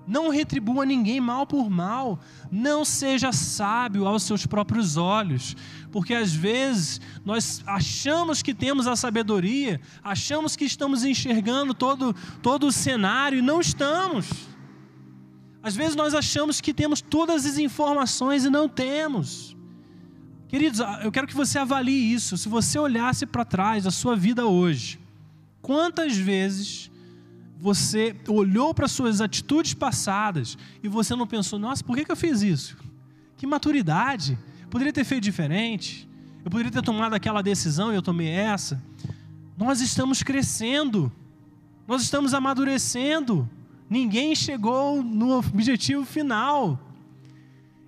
Não 0.08 0.30
retribua 0.30 0.86
ninguém 0.86 1.20
mal 1.20 1.48
por 1.48 1.70
mal. 1.70 2.20
Não 2.52 2.86
seja 2.86 3.32
sábio 3.32 4.08
aos 4.08 4.24
seus 4.24 4.46
próprios 4.46 4.98
olhos. 4.98 5.56
Porque 5.92 6.14
às 6.14 6.34
vezes 6.34 7.02
nós 7.24 7.64
achamos 7.66 8.42
que 8.42 8.54
temos 8.54 8.88
a 8.88 8.96
sabedoria, 8.96 9.82
achamos 10.04 10.56
que 10.56 10.66
estamos 10.66 11.04
enxergando 11.04 11.74
todo, 11.74 12.16
todo 12.42 12.68
o 12.68 12.72
cenário 12.72 13.40
e 13.40 13.42
não 13.42 13.60
estamos. 13.60 14.30
Às 15.64 15.76
vezes 15.76 15.96
nós 15.96 16.14
achamos 16.14 16.62
que 16.62 16.74
temos 16.74 17.02
todas 17.02 17.46
as 17.46 17.58
informações 17.58 18.46
e 18.46 18.50
não 18.50 18.70
temos. 18.70 19.58
Queridos, 20.48 20.80
eu 21.04 21.12
quero 21.12 21.26
que 21.26 21.36
você 21.36 21.58
avalie 21.58 22.14
isso. 22.14 22.38
Se 22.38 22.48
você 22.48 22.78
olhasse 22.78 23.26
para 23.26 23.44
trás 23.44 23.84
da 23.84 23.92
sua 23.92 24.16
vida 24.16 24.46
hoje, 24.46 25.00
quantas 25.62 26.16
vezes 26.16 26.92
você 27.60 28.16
olhou 28.28 28.74
para 28.74 28.88
suas 28.88 29.22
atitudes 29.22 29.74
passadas 29.74 30.58
e 30.84 30.88
você 30.88 31.16
não 31.16 31.26
pensou, 31.26 31.58
nossa, 31.58 31.84
por 31.84 31.96
que, 31.96 32.06
que 32.06 32.12
eu 32.12 32.16
fiz 32.16 32.42
isso? 32.42 32.78
Que 33.38 33.48
maturidade! 33.48 34.38
Poderia 34.70 34.92
ter 34.92 35.04
feito 35.04 35.24
diferente. 35.24 36.08
Eu 36.44 36.52
poderia 36.52 36.72
ter 36.72 36.82
tomado 36.82 37.14
aquela 37.14 37.42
decisão 37.42 37.92
e 37.92 37.96
eu 37.96 38.02
tomei 38.02 38.28
essa. 38.30 38.82
Nós 39.58 39.82
estamos 39.82 40.22
crescendo. 40.22 41.12
Nós 41.88 42.02
estamos 42.02 42.34
amadurecendo. 42.34 43.50
Ninguém 43.90 44.36
chegou 44.36 45.02
no 45.04 45.38
objetivo 45.38 46.06
final. 46.06 46.80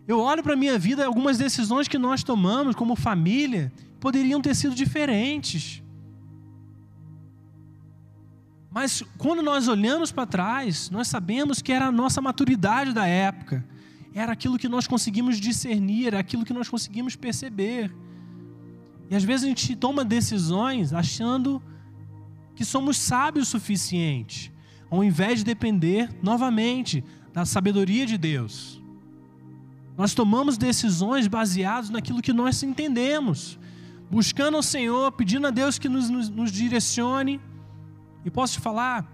Eu 0.08 0.20
olho 0.20 0.42
para 0.42 0.54
a 0.54 0.58
minha 0.58 0.80
vida, 0.80 1.06
algumas 1.06 1.38
decisões 1.38 1.88
que 1.88 1.98
nós 1.98 2.24
tomamos 2.24 2.76
como 2.76 2.96
família 2.96 3.72
poderiam 4.00 4.42
ter 4.42 4.56
sido 4.56 4.74
diferentes. 4.74 5.84
Mas 8.80 9.04
quando 9.18 9.42
nós 9.42 9.68
olhamos 9.68 10.12
para 10.12 10.28
trás, 10.28 10.92
nós 10.92 11.08
sabemos 11.08 11.64
que 11.64 11.72
era 11.72 11.88
a 11.88 11.92
nossa 11.92 12.22
maturidade 12.22 12.94
da 12.94 13.08
época, 13.08 13.66
era 14.14 14.34
aquilo 14.34 14.56
que 14.56 14.70
nós 14.70 14.86
conseguimos 14.86 15.40
discernir, 15.40 16.10
era 16.10 16.20
aquilo 16.20 16.46
que 16.46 16.54
nós 16.54 16.70
conseguimos 16.70 17.16
perceber. 17.16 17.92
E 19.10 19.16
às 19.16 19.24
vezes 19.24 19.46
a 19.46 19.48
gente 19.48 19.76
toma 19.76 20.06
decisões 20.06 20.94
achando 20.94 21.60
que 22.56 22.64
somos 22.64 22.98
sábios 22.98 23.48
o 23.48 23.52
suficiente, 23.52 24.54
ao 24.92 25.04
invés 25.04 25.40
de 25.40 25.46
depender 25.46 26.16
novamente 26.22 27.04
da 27.34 27.46
sabedoria 27.46 28.06
de 28.06 28.16
Deus. 28.16 28.80
Nós 29.98 30.14
tomamos 30.14 30.56
decisões 30.56 31.26
baseadas 31.26 31.90
naquilo 31.90 32.22
que 32.22 32.32
nós 32.32 32.62
entendemos, 32.62 33.58
buscando 34.08 34.56
ao 34.56 34.62
Senhor, 34.62 35.12
pedindo 35.14 35.48
a 35.48 35.50
Deus 35.50 35.80
que 35.80 35.90
nos, 35.90 36.12
nos, 36.12 36.30
nos 36.30 36.52
direcione 36.52 37.42
E 38.28 38.30
posso 38.30 38.56
te 38.56 38.60
falar, 38.60 39.10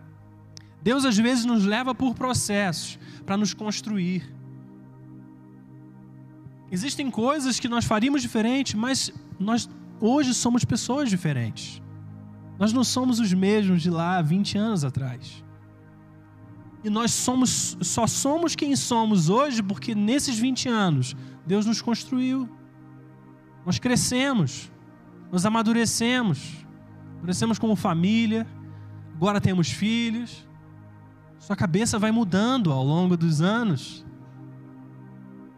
Deus 0.81 1.05
às 1.05 1.15
vezes 1.15 1.45
nos 1.45 1.63
leva 1.63 1.93
por 1.93 2.15
processos 2.15 2.97
para 3.23 3.37
nos 3.37 3.53
construir. 3.53 4.27
Existem 6.71 7.11
coisas 7.11 7.59
que 7.59 7.69
nós 7.69 7.85
faríamos 7.85 8.23
diferente, 8.23 8.75
mas 8.75 9.13
nós 9.39 9.69
hoje 10.01 10.33
somos 10.33 10.65
pessoas 10.65 11.11
diferentes. 11.11 11.79
Nós 12.57 12.73
não 12.73 12.83
somos 12.83 13.19
os 13.19 13.31
mesmos 13.31 13.83
de 13.83 13.91
lá 13.91 14.19
20 14.19 14.57
anos 14.57 14.83
atrás. 14.83 15.43
E 16.83 16.89
nós 16.89 17.11
somos, 17.13 17.77
só 17.81 18.07
somos 18.07 18.55
quem 18.55 18.75
somos 18.75 19.29
hoje 19.29 19.61
porque 19.61 19.93
nesses 19.93 20.39
20 20.39 20.69
anos 20.69 21.15
Deus 21.45 21.67
nos 21.67 21.83
construiu. 21.83 22.49
Nós 23.63 23.77
crescemos, 23.77 24.71
nós 25.31 25.45
amadurecemos, 25.45 26.65
amadurecemos 27.11 27.59
como 27.59 27.75
família, 27.75 28.47
agora 29.15 29.39
temos 29.39 29.69
filhos. 29.71 30.47
Sua 31.39 31.55
cabeça 31.55 31.99
vai 31.99 32.11
mudando 32.11 32.71
ao 32.71 32.83
longo 32.83 33.17
dos 33.17 33.41
anos. 33.41 34.05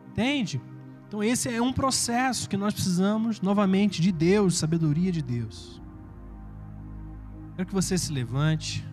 Entende? 0.10 0.62
Então, 1.08 1.24
esse 1.24 1.54
é 1.54 1.62
um 1.62 1.72
processo 1.72 2.50
que 2.50 2.58
nós 2.58 2.74
precisamos, 2.74 3.40
novamente, 3.42 4.02
de 4.02 4.12
Deus, 4.12 4.58
sabedoria 4.58 5.12
de 5.12 5.22
Deus. 5.22 5.82
Quero 7.56 7.68
que 7.68 7.74
você 7.74 7.98
se 7.98 8.12
levante. 8.12 8.86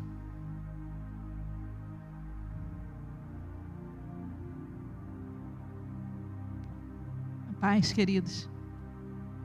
Paz, 7.60 7.92
queridos. 7.92 8.48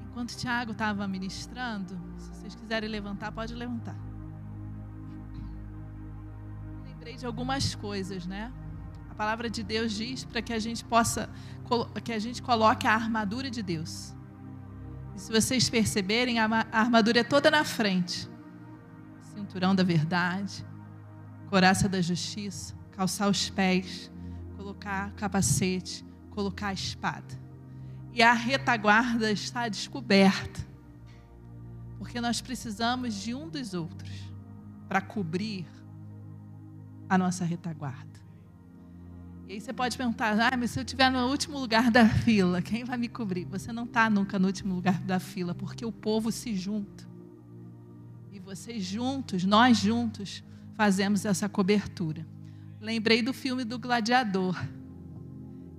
Enquanto 0.10 0.32
o 0.32 0.36
Tiago 0.36 0.72
estava 0.72 1.08
ministrando, 1.08 1.96
se 2.18 2.30
vocês 2.30 2.56
quiserem 2.56 2.90
levantar, 2.90 3.32
pode 3.32 3.54
levantar. 3.54 4.07
Lembrei 7.08 7.22
de 7.22 7.26
algumas 7.26 7.74
coisas, 7.74 8.28
né? 8.28 8.52
A 9.10 9.16
palavra 9.16 9.50
de 9.50 9.64
Deus 9.64 9.94
diz 9.94 10.26
para 10.26 10.42
que 10.42 10.52
a 10.52 10.60
gente 10.60 10.84
possa, 10.84 11.30
que 12.04 12.12
a 12.12 12.20
gente 12.20 12.42
coloque 12.42 12.86
a 12.86 12.94
armadura 12.94 13.50
de 13.50 13.64
Deus. 13.64 14.14
E 15.16 15.22
se 15.22 15.32
vocês 15.32 15.70
perceberem, 15.70 16.38
a 16.38 16.68
armadura 16.70 17.22
é 17.22 17.24
toda 17.24 17.50
na 17.50 17.64
frente. 17.64 18.30
Cinturão 19.34 19.74
da 19.74 19.84
verdade, 19.84 20.66
coraça 21.50 21.88
da 21.88 22.02
justiça, 22.02 22.76
calçar 22.92 23.30
os 23.30 23.50
pés, 23.50 24.12
colocar 24.58 25.14
capacete, 25.14 26.04
colocar 26.32 26.68
a 26.68 26.74
espada 26.74 27.40
e 28.12 28.22
a 28.22 28.34
retaguarda 28.34 29.32
está 29.32 29.70
descoberta. 29.70 30.60
Porque 32.00 32.20
nós 32.20 32.42
precisamos 32.42 33.16
de 33.16 33.34
um 33.34 33.48
dos 33.48 33.74
outros 33.74 34.12
para 34.90 35.00
cobrir 35.00 35.77
a 37.10 37.18
nossa 37.18 37.46
retaguarda. 37.46 38.18
E 39.48 39.54
aí 39.54 39.62
você 39.62 39.72
pode 39.72 39.98
perguntar, 39.98 40.38
ah, 40.52 40.58
mas 40.58 40.72
se 40.72 40.80
eu 40.80 40.84
estiver 40.84 41.10
no 41.10 41.28
último 41.28 41.58
lugar 41.58 41.90
da 41.90 42.06
fila, 42.06 42.62
quem 42.62 42.84
vai 42.84 42.98
me 42.98 43.08
cobrir? 43.08 43.46
Você 43.46 43.72
não 43.72 43.86
está 43.86 44.10
nunca 44.10 44.38
no 44.38 44.48
último 44.48 44.76
lugar 44.76 45.00
da 45.02 45.20
fila, 45.20 45.56
porque 45.56 45.86
o 45.86 45.92
povo 45.92 46.34
se 46.34 46.54
junta. 46.54 47.08
E 48.30 48.40
vocês 48.40 48.84
juntos, 48.84 49.46
nós 49.46 49.78
juntos, 49.78 50.44
fazemos 50.76 51.24
essa 51.24 51.48
cobertura. 51.48 52.28
Lembrei 52.82 53.22
do 53.22 53.34
filme 53.34 53.64
do 53.64 53.80
Gladiador. 53.80 54.62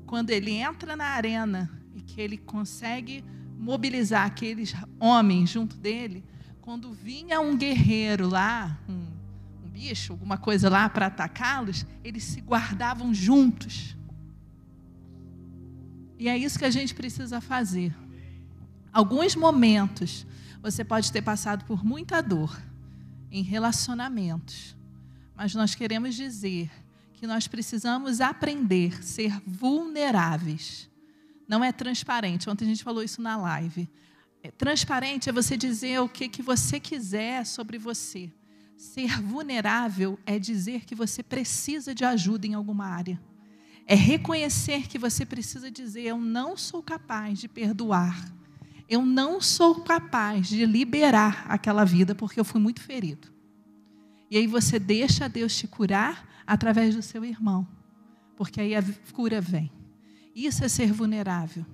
Quando 0.07 0.31
ele 0.31 0.53
entra 0.53 0.97
na 0.97 1.05
arena 1.05 1.71
e 1.95 2.01
que 2.01 2.23
ele 2.23 2.39
consegue 2.39 3.23
mobilizar 3.59 4.25
aqueles 4.25 4.75
homens 4.99 5.51
junto 5.51 5.77
dele, 5.77 6.25
quando 6.63 6.91
vinha 6.93 7.39
um 7.39 7.55
guerreiro 7.55 8.29
lá, 8.29 8.79
um, 8.89 9.18
bicho, 9.79 10.13
alguma 10.13 10.37
coisa 10.37 10.69
lá 10.69 10.89
para 10.89 11.07
atacá-los, 11.07 11.87
eles 12.03 12.25
se 12.25 12.41
guardavam 12.41 13.15
juntos. 13.15 13.97
E 16.19 16.29
é 16.29 16.37
isso 16.37 16.59
que 16.59 16.65
a 16.65 16.71
gente 16.71 16.93
precisa 16.93 17.41
fazer. 17.41 17.95
Alguns 18.93 19.37
momentos 19.37 20.27
você 20.61 20.85
pode 20.85 21.13
ter 21.13 21.23
passado 21.23 21.65
por 21.65 21.85
muita 21.85 22.21
dor 22.21 22.61
em 23.31 23.45
relacionamentos, 23.45 24.77
mas 25.37 25.55
nós 25.55 25.77
queremos 25.77 26.17
dizer 26.17 26.69
que 27.13 27.25
nós 27.25 27.47
precisamos 27.47 28.21
aprender 28.21 28.97
a 28.99 29.03
ser 29.03 29.41
vulneráveis 29.47 30.89
não 31.47 31.65
é 31.65 31.73
transparente. 31.73 32.51
Ontem 32.51 32.67
a 32.67 32.69
gente 32.69 32.85
falou 32.85 33.03
isso 33.03 33.23
na 33.23 33.35
live. 33.37 33.89
É, 34.43 34.51
transparente 34.51 35.31
é 35.31 35.33
você 35.33 35.57
dizer 35.57 35.99
o 36.01 36.09
que, 36.09 36.29
que 36.29 36.43
você 36.43 36.79
quiser 36.79 37.47
sobre 37.47 37.79
você. 37.79 38.31
Ser 38.79 39.21
vulnerável 39.21 40.17
é 40.25 40.39
dizer 40.39 40.85
que 40.85 40.95
você 40.95 41.21
precisa 41.21 41.93
de 41.93 42.05
ajuda 42.05 42.47
em 42.47 42.55
alguma 42.55 42.87
área. 42.87 43.21
É 43.85 43.97
reconhecer 43.97 44.87
que 44.87 44.97
você 44.97 45.27
precisa 45.27 45.69
dizer: 45.69 46.03
Eu 46.03 46.17
não 46.17 46.57
sou 46.57 46.81
capaz 46.81 47.41
de 47.41 47.49
perdoar. 47.49 48.33
Eu 48.89 49.05
não 49.05 49.41
sou 49.41 49.81
capaz 49.81 50.47
de 50.47 50.65
liberar 50.65 51.45
aquela 51.49 51.85
vida 51.85 52.15
porque 52.15 52.39
eu 52.39 52.45
fui 52.45 52.61
muito 52.61 52.81
ferido. 52.81 53.27
E 54.31 54.37
aí 54.37 54.47
você 54.47 54.79
deixa 54.79 55.29
Deus 55.29 55.57
te 55.57 55.67
curar 55.67 56.29
através 56.47 56.95
do 56.95 57.03
seu 57.03 57.25
irmão, 57.25 57.67
porque 58.37 58.61
aí 58.61 58.77
a 58.77 58.85
cura 59.13 59.41
vem. 59.41 59.73
Isso 60.37 60.65
é 60.65 60.69
ser 60.69 60.93
vulnerável. 60.93 61.67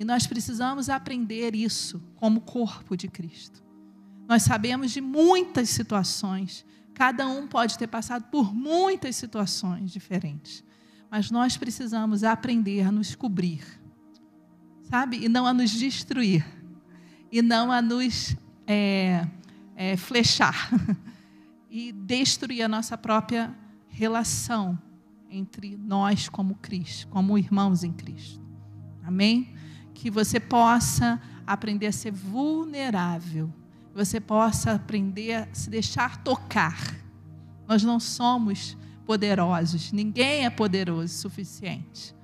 E 0.00 0.04
nós 0.04 0.26
precisamos 0.26 0.88
aprender 0.88 1.54
isso 1.54 2.02
como 2.16 2.40
corpo 2.40 2.96
de 2.96 3.06
Cristo. 3.06 3.67
Nós 4.28 4.42
sabemos 4.42 4.90
de 4.90 5.00
muitas 5.00 5.70
situações, 5.70 6.62
cada 6.92 7.26
um 7.26 7.48
pode 7.48 7.78
ter 7.78 7.86
passado 7.86 8.24
por 8.24 8.54
muitas 8.54 9.16
situações 9.16 9.90
diferentes, 9.90 10.62
mas 11.10 11.30
nós 11.30 11.56
precisamos 11.56 12.22
aprender 12.22 12.82
a 12.82 12.92
nos 12.92 13.14
cobrir, 13.14 13.64
sabe? 14.82 15.24
E 15.24 15.30
não 15.30 15.46
a 15.46 15.54
nos 15.54 15.70
destruir, 15.70 16.44
e 17.32 17.40
não 17.40 17.72
a 17.72 17.80
nos 17.80 18.36
é, 18.66 19.26
é, 19.74 19.96
flechar, 19.96 20.70
e 21.70 21.90
destruir 21.90 22.62
a 22.62 22.68
nossa 22.68 22.98
própria 22.98 23.56
relação 23.88 24.78
entre 25.30 25.74
nós 25.74 26.28
como 26.28 26.54
Cristo, 26.56 27.08
como 27.08 27.38
irmãos 27.38 27.82
em 27.82 27.92
Cristo. 27.92 28.42
Amém? 29.02 29.54
Que 29.94 30.10
você 30.10 30.38
possa 30.38 31.18
aprender 31.46 31.86
a 31.86 31.92
ser 31.92 32.12
vulnerável, 32.12 33.50
que 33.98 34.04
você 34.04 34.20
possa 34.20 34.74
aprender 34.74 35.34
a 35.34 35.48
se 35.52 35.68
deixar 35.68 36.22
tocar. 36.22 36.94
Nós 37.66 37.82
não 37.82 37.98
somos 37.98 38.76
poderosos, 39.04 39.90
ninguém 39.90 40.44
é 40.44 40.50
poderoso 40.50 41.02
o 41.02 41.08
suficiente. 41.08 42.14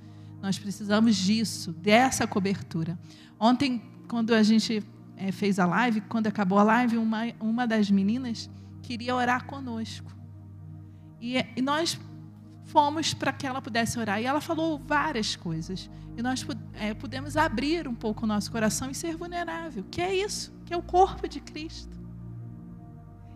Nós 0.40 0.56
precisamos 0.56 1.16
disso, 1.16 1.72
dessa 1.72 2.28
cobertura. 2.28 2.96
Ontem, 3.40 3.82
quando 4.06 4.34
a 4.34 4.42
gente 4.44 4.84
é, 5.16 5.32
fez 5.32 5.58
a 5.58 5.66
live, 5.66 6.00
quando 6.02 6.28
acabou 6.28 6.60
a 6.60 6.62
live, 6.62 6.96
uma, 6.96 7.24
uma 7.40 7.66
das 7.66 7.90
meninas 7.90 8.48
queria 8.80 9.16
orar 9.16 9.44
conosco. 9.44 10.14
E, 11.20 11.44
e 11.56 11.62
nós 11.62 11.98
fomos 12.64 13.14
para 13.14 13.32
que 13.32 13.46
ela 13.46 13.60
pudesse 13.60 13.98
orar. 13.98 14.20
E 14.20 14.24
ela 14.24 14.40
falou 14.40 14.78
várias 14.78 15.36
coisas. 15.36 15.90
E 16.16 16.22
nós 16.22 16.46
é, 16.74 16.94
pudemos 16.94 17.36
abrir 17.36 17.86
um 17.86 17.94
pouco 17.94 18.24
o 18.24 18.26
nosso 18.26 18.50
coração 18.50 18.90
e 18.90 18.94
ser 18.94 19.16
vulnerável. 19.16 19.84
Que 19.90 20.00
é 20.00 20.14
isso? 20.14 20.52
Que 20.64 20.72
é 20.74 20.76
o 20.76 20.82
corpo 20.82 21.28
de 21.28 21.40
Cristo. 21.40 21.94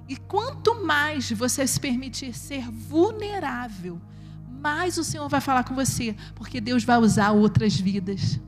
E 0.09 0.17
quanto 0.17 0.85
mais 0.85 1.31
você 1.31 1.67
se 1.67 1.79
permitir 1.79 2.33
ser 2.33 2.71
vulnerável, 2.71 4.01
mais 4.49 4.97
o 4.97 5.05
Senhor 5.05 5.29
vai 5.29 5.41
falar 5.41 5.65
com 5.65 5.75
você, 5.75 6.17
porque 6.35 6.61
Deus 6.61 6.83
vai 6.83 6.99
usar 6.99 7.31
outras 7.31 7.79
vidas. 7.79 8.41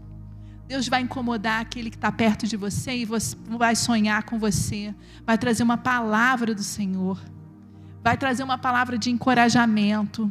Deus 0.67 0.89
vai 0.89 1.03
incomodar 1.03 1.61
aquele 1.61 1.91
que 1.91 1.97
está 1.97 2.11
perto 2.11 2.47
de 2.47 2.57
você 2.57 2.99
e 2.99 3.05
você 3.05 3.37
vai 3.59 3.77
sonhar 3.77 4.23
com 4.23 4.39
você, 4.39 4.95
vai 5.27 5.37
trazer 5.37 5.63
uma 5.63 5.77
palavra 5.77 6.55
do 6.55 6.63
Senhor, 6.63 7.21
vai 8.03 8.17
trazer 8.17 8.43
uma 8.43 8.57
palavra 8.57 8.97
de 8.97 9.11
encorajamento 9.11 10.31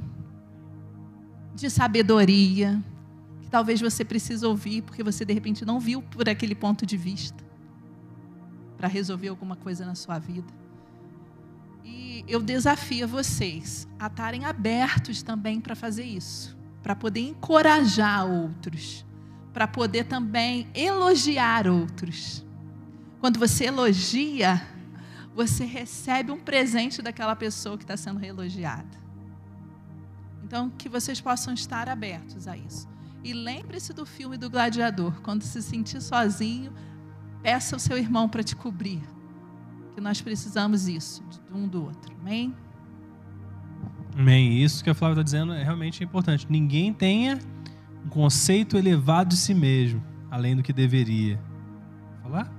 de 1.60 1.70
sabedoria, 1.70 2.82
que 3.42 3.50
talvez 3.50 3.82
você 3.82 4.06
precise 4.06 4.46
ouvir, 4.46 4.82
porque 4.82 5.04
você 5.04 5.26
de 5.26 5.34
repente 5.34 5.66
não 5.66 5.80
viu 5.80 6.02
por 6.02 6.28
aquele 6.30 6.56
ponto 6.56 6.86
de 6.86 6.98
vista, 6.98 7.44
para 8.78 8.88
resolver 8.88 9.28
alguma 9.28 9.56
coisa 9.56 9.86
na 9.86 9.96
sua 9.96 10.18
vida. 10.20 10.52
E 11.84 12.24
eu 12.28 12.42
desafio 12.42 13.08
vocês 13.08 13.88
a 13.98 14.08
estarem 14.08 14.46
abertos 14.46 15.22
também 15.24 15.60
para 15.60 15.76
fazer 15.76 16.04
isso, 16.04 16.58
para 16.82 16.96
poder 16.96 17.22
encorajar 17.22 18.26
outros, 18.26 19.06
para 19.54 19.68
poder 19.68 20.06
também 20.06 20.68
elogiar 20.74 21.68
outros. 21.68 22.46
Quando 23.20 23.38
você 23.38 23.66
elogia, 23.66 24.62
você 25.36 25.66
recebe 25.66 26.32
um 26.32 26.40
presente 26.40 27.02
daquela 27.02 27.36
pessoa 27.36 27.78
que 27.78 27.84
está 27.84 27.98
sendo 27.98 28.24
elogiada. 28.24 29.09
Então, 30.50 30.68
que 30.68 30.90
vocês 30.90 31.22
possam 31.22 31.54
estar 31.54 31.88
abertos 31.88 32.48
a 32.48 32.58
isso. 32.58 32.90
E 33.24 33.34
lembre-se 33.34 33.94
do 33.94 34.04
filme 34.04 34.36
do 34.36 34.50
gladiador. 34.50 35.22
Quando 35.22 35.44
se 35.44 35.62
sentir 35.62 36.02
sozinho, 36.02 36.74
peça 37.44 37.76
ao 37.76 37.80
seu 37.80 37.96
irmão 37.96 38.28
para 38.28 38.42
te 38.42 38.56
cobrir. 38.56 39.00
Que 39.94 40.02
nós 40.02 40.20
precisamos 40.20 40.88
isso, 40.88 41.24
de 41.30 41.56
um 41.56 41.68
do 41.68 41.84
outro. 41.84 42.16
Amém? 42.20 42.56
Amém. 44.18 44.64
Isso 44.64 44.84
que 44.84 44.90
a 44.90 44.96
Flávia 44.96 45.14
está 45.14 45.24
dizendo 45.24 45.54
é 45.54 45.64
realmente 45.64 46.04
importante. 46.04 46.48
Ninguém 46.50 46.92
tenha 46.96 47.38
um 48.04 48.10
conceito 48.10 48.76
elevado 48.76 49.30
de 49.30 49.38
si 49.38 49.54
mesmo, 49.54 50.04
além 50.32 50.56
do 50.56 50.64
que 50.64 50.74
deveria. 50.74 51.40
Falar? 52.24 52.59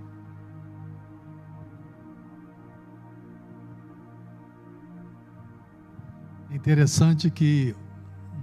É 6.51 6.57
interessante 6.57 7.30
que 7.30 7.76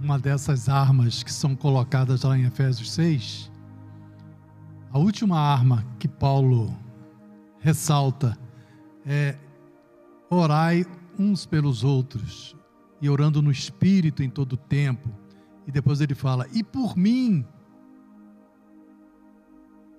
uma 0.00 0.18
dessas 0.18 0.66
armas 0.66 1.22
que 1.22 1.30
são 1.32 1.54
colocadas 1.54 2.22
lá 2.22 2.38
em 2.38 2.46
Efésios 2.46 2.90
6, 2.92 3.52
a 4.90 4.98
última 4.98 5.38
arma 5.38 5.84
que 5.98 6.08
Paulo 6.08 6.74
ressalta 7.58 8.38
é 9.04 9.36
orai 10.30 10.86
uns 11.18 11.44
pelos 11.44 11.84
outros 11.84 12.56
e 13.02 13.10
orando 13.10 13.42
no 13.42 13.50
espírito 13.50 14.22
em 14.22 14.30
todo 14.30 14.54
o 14.54 14.56
tempo. 14.56 15.10
E 15.66 15.70
depois 15.70 16.00
ele 16.00 16.14
fala: 16.14 16.46
"E 16.54 16.64
por 16.64 16.96
mim". 16.96 17.44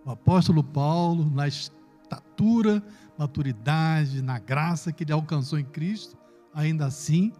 O 0.04 0.10
apóstolo 0.10 0.64
Paulo, 0.64 1.30
na 1.30 1.48
estatura, 1.48 2.82
maturidade, 3.20 4.24
na 4.24 4.40
graça 4.40 4.92
que 4.92 5.04
ele 5.04 5.12
alcançou 5.12 5.60
em 5.60 5.66
Cristo, 5.66 6.18
ainda 6.52 6.88
assim, 6.88 7.32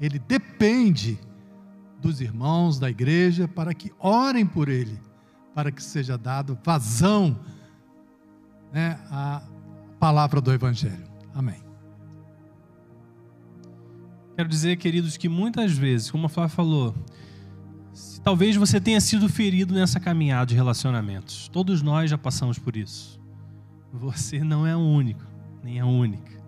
ele 0.00 0.18
depende 0.18 1.18
dos 2.00 2.20
irmãos 2.20 2.78
da 2.78 2.88
igreja 2.88 3.46
para 3.46 3.74
que 3.74 3.92
orem 3.98 4.46
por 4.46 4.68
ele, 4.68 4.98
para 5.54 5.70
que 5.70 5.82
seja 5.82 6.16
dado 6.16 6.58
vazão 6.64 7.38
né, 8.72 8.98
à 9.10 9.42
palavra 9.98 10.40
do 10.40 10.50
Evangelho. 10.52 11.04
Amém. 11.34 11.62
Quero 14.34 14.48
dizer, 14.48 14.76
queridos, 14.76 15.18
que 15.18 15.28
muitas 15.28 15.72
vezes, 15.72 16.10
como 16.10 16.24
a 16.24 16.28
Flávia 16.30 16.56
falou, 16.56 16.94
talvez 18.24 18.56
você 18.56 18.80
tenha 18.80 19.00
sido 19.00 19.28
ferido 19.28 19.74
nessa 19.74 20.00
caminhada 20.00 20.46
de 20.46 20.54
relacionamentos. 20.54 21.46
Todos 21.48 21.82
nós 21.82 22.08
já 22.08 22.16
passamos 22.16 22.58
por 22.58 22.74
isso. 22.74 23.20
Você 23.92 24.42
não 24.42 24.66
é 24.66 24.74
o 24.74 24.80
único, 24.80 25.26
nem 25.62 25.78
a 25.78 25.84
única. 25.84 26.40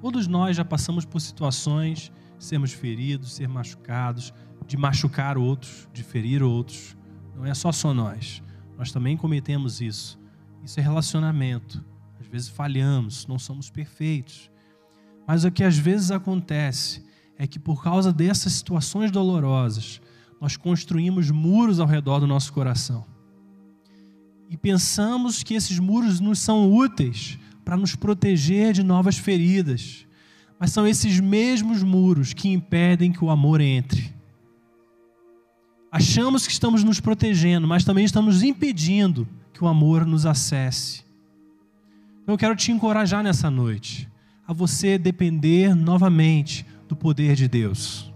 Todos 0.00 0.26
nós 0.26 0.56
já 0.56 0.64
passamos 0.64 1.04
por 1.04 1.20
situações 1.20 2.10
sermos 2.38 2.72
feridos, 2.72 3.34
ser 3.34 3.48
machucados, 3.48 4.32
de 4.66 4.76
machucar 4.76 5.38
outros, 5.38 5.88
de 5.92 6.02
ferir 6.02 6.42
outros. 6.42 6.96
Não 7.34 7.44
é 7.44 7.54
só 7.54 7.72
só 7.72 7.94
nós. 7.94 8.42
Nós 8.76 8.92
também 8.92 9.16
cometemos 9.16 9.80
isso. 9.80 10.18
Isso 10.62 10.78
é 10.80 10.82
relacionamento. 10.82 11.84
Às 12.20 12.26
vezes 12.26 12.48
falhamos, 12.48 13.26
não 13.26 13.38
somos 13.38 13.70
perfeitos. 13.70 14.50
Mas 15.26 15.44
o 15.44 15.50
que 15.50 15.64
às 15.64 15.76
vezes 15.76 16.10
acontece 16.10 17.04
é 17.38 17.46
que 17.46 17.58
por 17.58 17.82
causa 17.82 18.12
dessas 18.12 18.52
situações 18.54 19.10
dolorosas, 19.10 20.00
nós 20.40 20.56
construímos 20.56 21.30
muros 21.30 21.80
ao 21.80 21.86
redor 21.86 22.20
do 22.20 22.26
nosso 22.26 22.52
coração. 22.52 23.04
E 24.48 24.56
pensamos 24.56 25.42
que 25.42 25.54
esses 25.54 25.78
muros 25.78 26.20
nos 26.20 26.38
são 26.38 26.72
úteis 26.72 27.38
para 27.64 27.76
nos 27.76 27.96
proteger 27.96 28.72
de 28.72 28.82
novas 28.82 29.18
feridas. 29.18 30.06
Mas 30.58 30.72
são 30.72 30.86
esses 30.86 31.20
mesmos 31.20 31.82
muros 31.82 32.32
que 32.32 32.48
impedem 32.48 33.12
que 33.12 33.24
o 33.24 33.30
amor 33.30 33.60
entre. 33.60 34.14
Achamos 35.90 36.46
que 36.46 36.52
estamos 36.52 36.82
nos 36.82 37.00
protegendo, 37.00 37.66
mas 37.66 37.84
também 37.84 38.04
estamos 38.04 38.42
impedindo 38.42 39.28
que 39.52 39.62
o 39.62 39.68
amor 39.68 40.04
nos 40.04 40.26
acesse. 40.26 41.04
Então 42.22 42.34
eu 42.34 42.38
quero 42.38 42.56
te 42.56 42.72
encorajar 42.72 43.22
nessa 43.22 43.50
noite 43.50 44.08
a 44.46 44.52
você 44.52 44.98
depender 44.98 45.74
novamente 45.74 46.66
do 46.88 46.96
poder 46.96 47.34
de 47.34 47.48
Deus, 47.48 48.12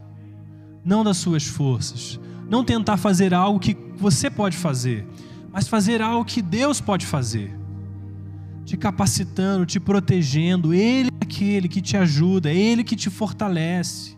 não 0.84 1.02
das 1.02 1.16
suas 1.16 1.46
forças. 1.46 2.20
Não 2.48 2.64
tentar 2.64 2.96
fazer 2.96 3.32
algo 3.32 3.60
que 3.60 3.76
você 3.96 4.28
pode 4.28 4.56
fazer, 4.56 5.06
mas 5.52 5.68
fazer 5.68 6.02
algo 6.02 6.24
que 6.24 6.42
Deus 6.42 6.80
pode 6.80 7.06
fazer. 7.06 7.59
Te 8.64 8.76
capacitando, 8.76 9.66
te 9.66 9.80
protegendo. 9.80 10.72
Ele 10.72 11.08
é 11.08 11.24
aquele 11.24 11.68
que 11.68 11.80
te 11.80 11.96
ajuda, 11.96 12.52
Ele 12.52 12.84
que 12.84 12.96
te 12.96 13.10
fortalece, 13.10 14.16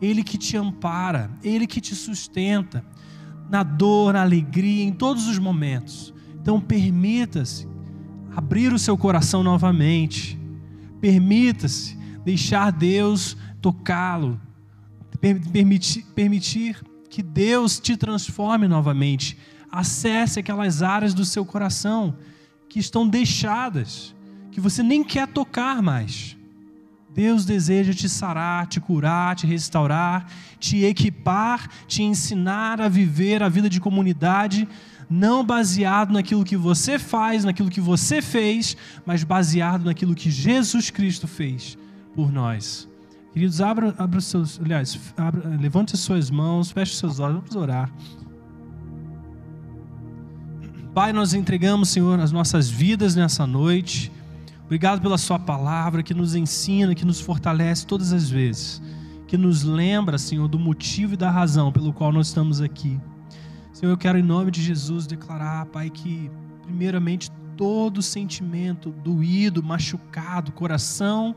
Ele 0.00 0.22
que 0.22 0.38
te 0.38 0.56
ampara, 0.56 1.30
Ele 1.42 1.66
que 1.66 1.80
te 1.80 1.94
sustenta 1.94 2.84
na 3.50 3.62
dor, 3.62 4.14
na 4.14 4.22
alegria, 4.22 4.84
em 4.84 4.92
todos 4.92 5.26
os 5.26 5.38
momentos. 5.38 6.14
Então, 6.40 6.60
permita-se 6.60 7.68
abrir 8.34 8.72
o 8.72 8.78
seu 8.78 8.96
coração 8.96 9.42
novamente. 9.42 10.38
Permita-se 11.00 11.96
deixar 12.24 12.70
Deus 12.70 13.36
tocá-lo, 13.60 14.40
permitir, 15.52 16.04
permitir 16.14 16.82
que 17.10 17.22
Deus 17.22 17.78
te 17.78 17.96
transforme 17.96 18.66
novamente. 18.66 19.36
Acesse 19.70 20.40
aquelas 20.40 20.82
áreas 20.82 21.12
do 21.12 21.24
seu 21.24 21.44
coração 21.44 22.16
que 22.72 22.78
estão 22.78 23.06
deixadas, 23.06 24.14
que 24.50 24.58
você 24.58 24.82
nem 24.82 25.04
quer 25.04 25.28
tocar 25.28 25.82
mais. 25.82 26.38
Deus 27.14 27.44
deseja 27.44 27.92
te 27.92 28.08
sarar, 28.08 28.66
te 28.66 28.80
curar, 28.80 29.36
te 29.36 29.46
restaurar, 29.46 30.26
te 30.58 30.82
equipar, 30.82 31.68
te 31.86 32.02
ensinar 32.02 32.80
a 32.80 32.88
viver 32.88 33.42
a 33.42 33.48
vida 33.50 33.68
de 33.68 33.78
comunidade, 33.78 34.66
não 35.10 35.44
baseado 35.44 36.14
naquilo 36.14 36.44
que 36.44 36.56
você 36.56 36.98
faz, 36.98 37.44
naquilo 37.44 37.68
que 37.68 37.78
você 37.80 38.22
fez, 38.22 38.74
mas 39.04 39.22
baseado 39.22 39.84
naquilo 39.84 40.14
que 40.14 40.30
Jesus 40.30 40.88
Cristo 40.88 41.28
fez 41.28 41.76
por 42.14 42.32
nós. 42.32 42.88
Queridos, 43.34 43.60
abra, 43.60 43.94
abra 43.98 44.20
seus, 44.22 44.58
aliás, 44.58 44.98
abra, 45.14 45.46
levante 45.60 45.94
as 45.94 46.00
suas 46.00 46.30
mãos, 46.30 46.70
feche 46.70 46.96
seus 46.96 47.20
olhos, 47.20 47.36
vamos 47.36 47.54
orar. 47.54 47.92
Pai, 50.94 51.10
nós 51.10 51.32
entregamos, 51.32 51.88
Senhor, 51.88 52.20
as 52.20 52.32
nossas 52.32 52.68
vidas 52.68 53.16
nessa 53.16 53.46
noite. 53.46 54.12
Obrigado 54.66 55.00
pela 55.00 55.16
Sua 55.16 55.38
palavra 55.38 56.02
que 56.02 56.12
nos 56.12 56.34
ensina, 56.34 56.94
que 56.94 57.06
nos 57.06 57.18
fortalece 57.18 57.86
todas 57.86 58.12
as 58.12 58.28
vezes, 58.28 58.82
que 59.26 59.38
nos 59.38 59.62
lembra, 59.62 60.18
Senhor, 60.18 60.46
do 60.48 60.58
motivo 60.58 61.14
e 61.14 61.16
da 61.16 61.30
razão 61.30 61.72
pelo 61.72 61.94
qual 61.94 62.12
nós 62.12 62.26
estamos 62.26 62.60
aqui. 62.60 63.00
Senhor, 63.72 63.90
eu 63.90 63.96
quero, 63.96 64.18
em 64.18 64.22
nome 64.22 64.50
de 64.50 64.62
Jesus, 64.62 65.06
declarar, 65.06 65.64
Pai, 65.66 65.88
que, 65.88 66.30
primeiramente, 66.62 67.30
todo 67.56 68.02
sentimento 68.02 68.90
doído, 68.90 69.62
machucado, 69.62 70.52
coração 70.52 71.34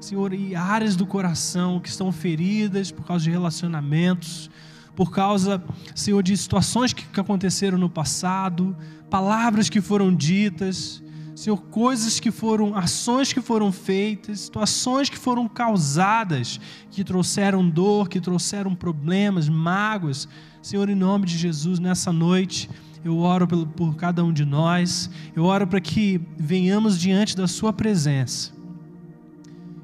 Senhor, 0.00 0.32
e 0.32 0.54
áreas 0.54 0.94
do 0.94 1.06
coração 1.06 1.80
que 1.80 1.88
estão 1.88 2.12
feridas 2.12 2.90
por 2.90 3.04
causa 3.04 3.24
de 3.24 3.30
relacionamentos, 3.30 4.50
por 4.96 5.12
causa, 5.12 5.62
Senhor, 5.94 6.22
de 6.22 6.36
situações 6.36 6.92
que 6.92 7.04
aconteceram 7.20 7.76
no 7.76 7.88
passado, 7.88 8.74
palavras 9.10 9.68
que 9.68 9.80
foram 9.80 10.12
ditas, 10.12 11.02
Senhor, 11.36 11.58
coisas 11.58 12.18
que 12.18 12.30
foram, 12.30 12.74
ações 12.74 13.30
que 13.30 13.42
foram 13.42 13.70
feitas, 13.70 14.40
situações 14.40 15.10
que 15.10 15.18
foram 15.18 15.46
causadas, 15.46 16.58
que 16.90 17.04
trouxeram 17.04 17.68
dor, 17.68 18.08
que 18.08 18.18
trouxeram 18.18 18.74
problemas, 18.74 19.46
mágoas. 19.46 20.26
Senhor, 20.62 20.88
em 20.88 20.94
nome 20.94 21.26
de 21.26 21.36
Jesus, 21.36 21.78
nessa 21.78 22.10
noite, 22.10 22.70
eu 23.04 23.18
oro 23.18 23.46
por, 23.46 23.94
cada 23.96 24.24
um 24.24 24.32
de 24.32 24.46
nós, 24.46 25.10
eu 25.36 25.44
oro 25.44 25.66
para 25.66 25.80
que 25.80 26.18
venhamos 26.38 26.98
diante 26.98 27.36
da 27.36 27.46
Sua 27.46 27.70
presença 27.70 28.50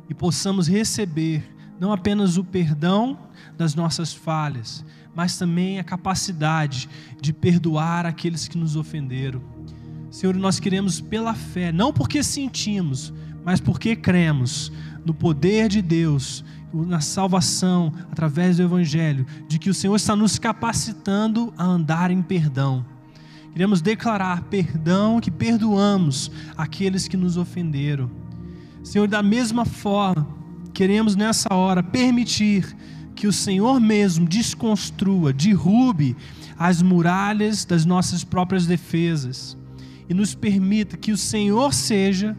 e 0.09 0.15
possamos 0.15 0.67
receber 0.67 1.52
não 1.79 1.93
apenas 1.93 2.37
o 2.37 2.45
perdão 2.45 3.19
das 3.57 3.75
nossas 3.75 4.13
falhas, 4.13 4.85
mas 5.15 5.37
também 5.37 5.79
a 5.79 5.85
capacidade 5.85 6.89
de 7.21 7.33
perdoar 7.33 8.07
aqueles 8.07 8.49
que 8.49 8.57
nos 8.57 8.77
ofenderam. 8.77 9.43
Senhor, 10.11 10.35
nós 10.37 10.61
queremos 10.61 11.01
pela 11.01 11.35
fé, 11.35 11.73
não 11.73 11.93
porque 11.93 12.23
sentimos, 12.23 13.13
mas 13.45 13.61
porque 13.61 13.97
cremos 13.97 14.71
no 15.05 15.13
poder 15.13 15.69
de 15.69 15.83
Deus, 15.83 16.45
na 16.73 17.01
salvação 17.01 17.93
através 18.11 18.57
do 18.57 18.63
Evangelho, 18.63 19.27
de 19.49 19.59
que 19.59 19.71
o 19.71 19.75
Senhor 19.75 19.97
está 19.97 20.15
nos 20.15 20.39
capacitando 20.39 21.53
a 21.57 21.65
andar 21.65 22.11
em 22.11 22.23
perdão. 22.23 22.85
Queremos 23.53 23.83
declarar 23.83 24.45
perdão, 24.45 25.21
que 25.21 25.31
perdoamos 25.31 26.31
aqueles 26.57 27.07
que 27.07 27.17
nos 27.17 27.37
ofenderam 27.37 28.23
Senhor, 28.83 29.07
da 29.07 29.23
mesma 29.23 29.65
forma, 29.65 30.27
queremos 30.73 31.17
nessa 31.17 31.55
hora 31.55 31.83
permitir 31.83 32.77
que 33.15 33.27
o 33.27 33.33
Senhor 33.33 33.81
mesmo 33.81 34.27
desconstrua, 34.27 35.33
derrube 35.33 36.17
as 36.59 36.83
muralhas 36.83 37.65
das 37.65 37.85
nossas 37.85 38.25
próprias 38.25 38.67
defesas 38.67 39.57
e 40.09 40.15
nos 40.15 40.35
permita 40.35 40.97
que 40.97 41.13
o 41.13 41.17
Senhor 41.17 41.73
seja 41.73 42.37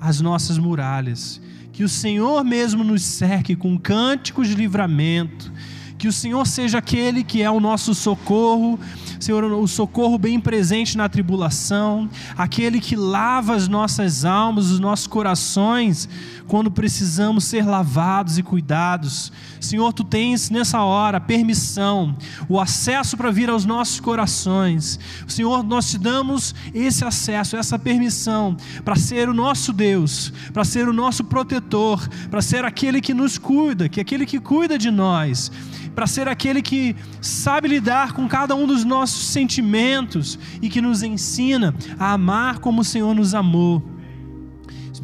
as 0.00 0.20
nossas 0.20 0.58
muralhas, 0.58 1.40
que 1.72 1.82
o 1.82 1.88
Senhor 1.88 2.44
mesmo 2.44 2.84
nos 2.84 3.02
cerque 3.02 3.56
com 3.56 3.78
cânticos 3.78 4.48
de 4.48 4.54
livramento, 4.54 5.52
Que 5.96 6.08
o 6.08 6.12
Senhor 6.12 6.46
seja 6.46 6.78
aquele 6.78 7.22
que 7.22 7.42
é 7.42 7.50
o 7.50 7.60
nosso 7.60 7.94
socorro, 7.94 8.78
Senhor, 9.20 9.44
o 9.44 9.66
socorro 9.66 10.18
bem 10.18 10.38
presente 10.40 10.96
na 10.96 11.08
tribulação, 11.08 12.10
aquele 12.36 12.80
que 12.80 12.96
lava 12.96 13.54
as 13.54 13.68
nossas 13.68 14.24
almas, 14.24 14.70
os 14.70 14.80
nossos 14.80 15.06
corações, 15.06 16.08
quando 16.46 16.70
precisamos 16.70 17.44
ser 17.44 17.64
lavados 17.64 18.38
e 18.38 18.42
cuidados. 18.42 19.32
Senhor, 19.64 19.92
tu 19.92 20.04
tens 20.04 20.50
nessa 20.50 20.82
hora 20.82 21.20
permissão, 21.20 22.16
o 22.48 22.60
acesso 22.60 23.16
para 23.16 23.30
vir 23.30 23.48
aos 23.50 23.64
nossos 23.64 24.00
corações. 24.00 24.98
Senhor, 25.26 25.62
nós 25.62 25.90
te 25.90 25.98
damos 25.98 26.54
esse 26.72 27.04
acesso, 27.04 27.56
essa 27.56 27.78
permissão 27.78 28.56
para 28.84 28.96
ser 28.96 29.28
o 29.28 29.34
nosso 29.34 29.72
Deus, 29.72 30.32
para 30.52 30.64
ser 30.64 30.88
o 30.88 30.92
nosso 30.92 31.24
protetor, 31.24 32.06
para 32.30 32.42
ser 32.42 32.64
aquele 32.64 33.00
que 33.00 33.14
nos 33.14 33.38
cuida, 33.38 33.88
que 33.88 34.00
é 34.00 34.02
aquele 34.02 34.26
que 34.26 34.38
cuida 34.38 34.78
de 34.78 34.90
nós 34.90 35.50
para 35.94 36.08
ser 36.08 36.28
aquele 36.28 36.60
que 36.60 36.96
sabe 37.20 37.68
lidar 37.68 38.14
com 38.14 38.26
cada 38.26 38.54
um 38.56 38.66
dos 38.66 38.84
nossos 38.84 39.26
sentimentos 39.26 40.36
e 40.60 40.68
que 40.68 40.80
nos 40.80 41.04
ensina 41.04 41.72
a 41.98 42.12
amar 42.12 42.58
como 42.58 42.80
o 42.80 42.84
Senhor 42.84 43.14
nos 43.14 43.32
amou. 43.32 43.93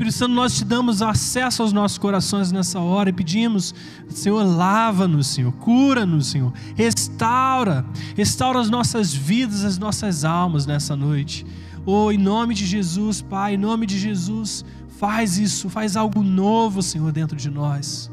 Espírito 0.00 0.16
Santo, 0.16 0.34
nós 0.34 0.56
te 0.56 0.64
damos 0.64 1.02
acesso 1.02 1.60
aos 1.60 1.74
nossos 1.74 1.98
corações 1.98 2.50
nessa 2.50 2.80
hora 2.80 3.10
e 3.10 3.12
pedimos, 3.12 3.74
Senhor, 4.08 4.42
lava-nos, 4.42 5.26
Senhor, 5.26 5.52
cura-nos, 5.52 6.28
Senhor, 6.28 6.54
restaura, 6.74 7.84
restaura 8.16 8.58
as 8.58 8.70
nossas 8.70 9.12
vidas, 9.12 9.62
as 9.62 9.76
nossas 9.76 10.24
almas 10.24 10.64
nessa 10.64 10.96
noite. 10.96 11.44
Oh, 11.84 12.10
em 12.10 12.16
nome 12.16 12.54
de 12.54 12.64
Jesus, 12.64 13.20
Pai, 13.20 13.56
em 13.56 13.58
nome 13.58 13.84
de 13.84 13.98
Jesus, 13.98 14.64
faz 14.88 15.36
isso, 15.36 15.68
faz 15.68 15.98
algo 15.98 16.22
novo, 16.22 16.82
Senhor, 16.82 17.12
dentro 17.12 17.36
de 17.36 17.50
nós. 17.50 18.10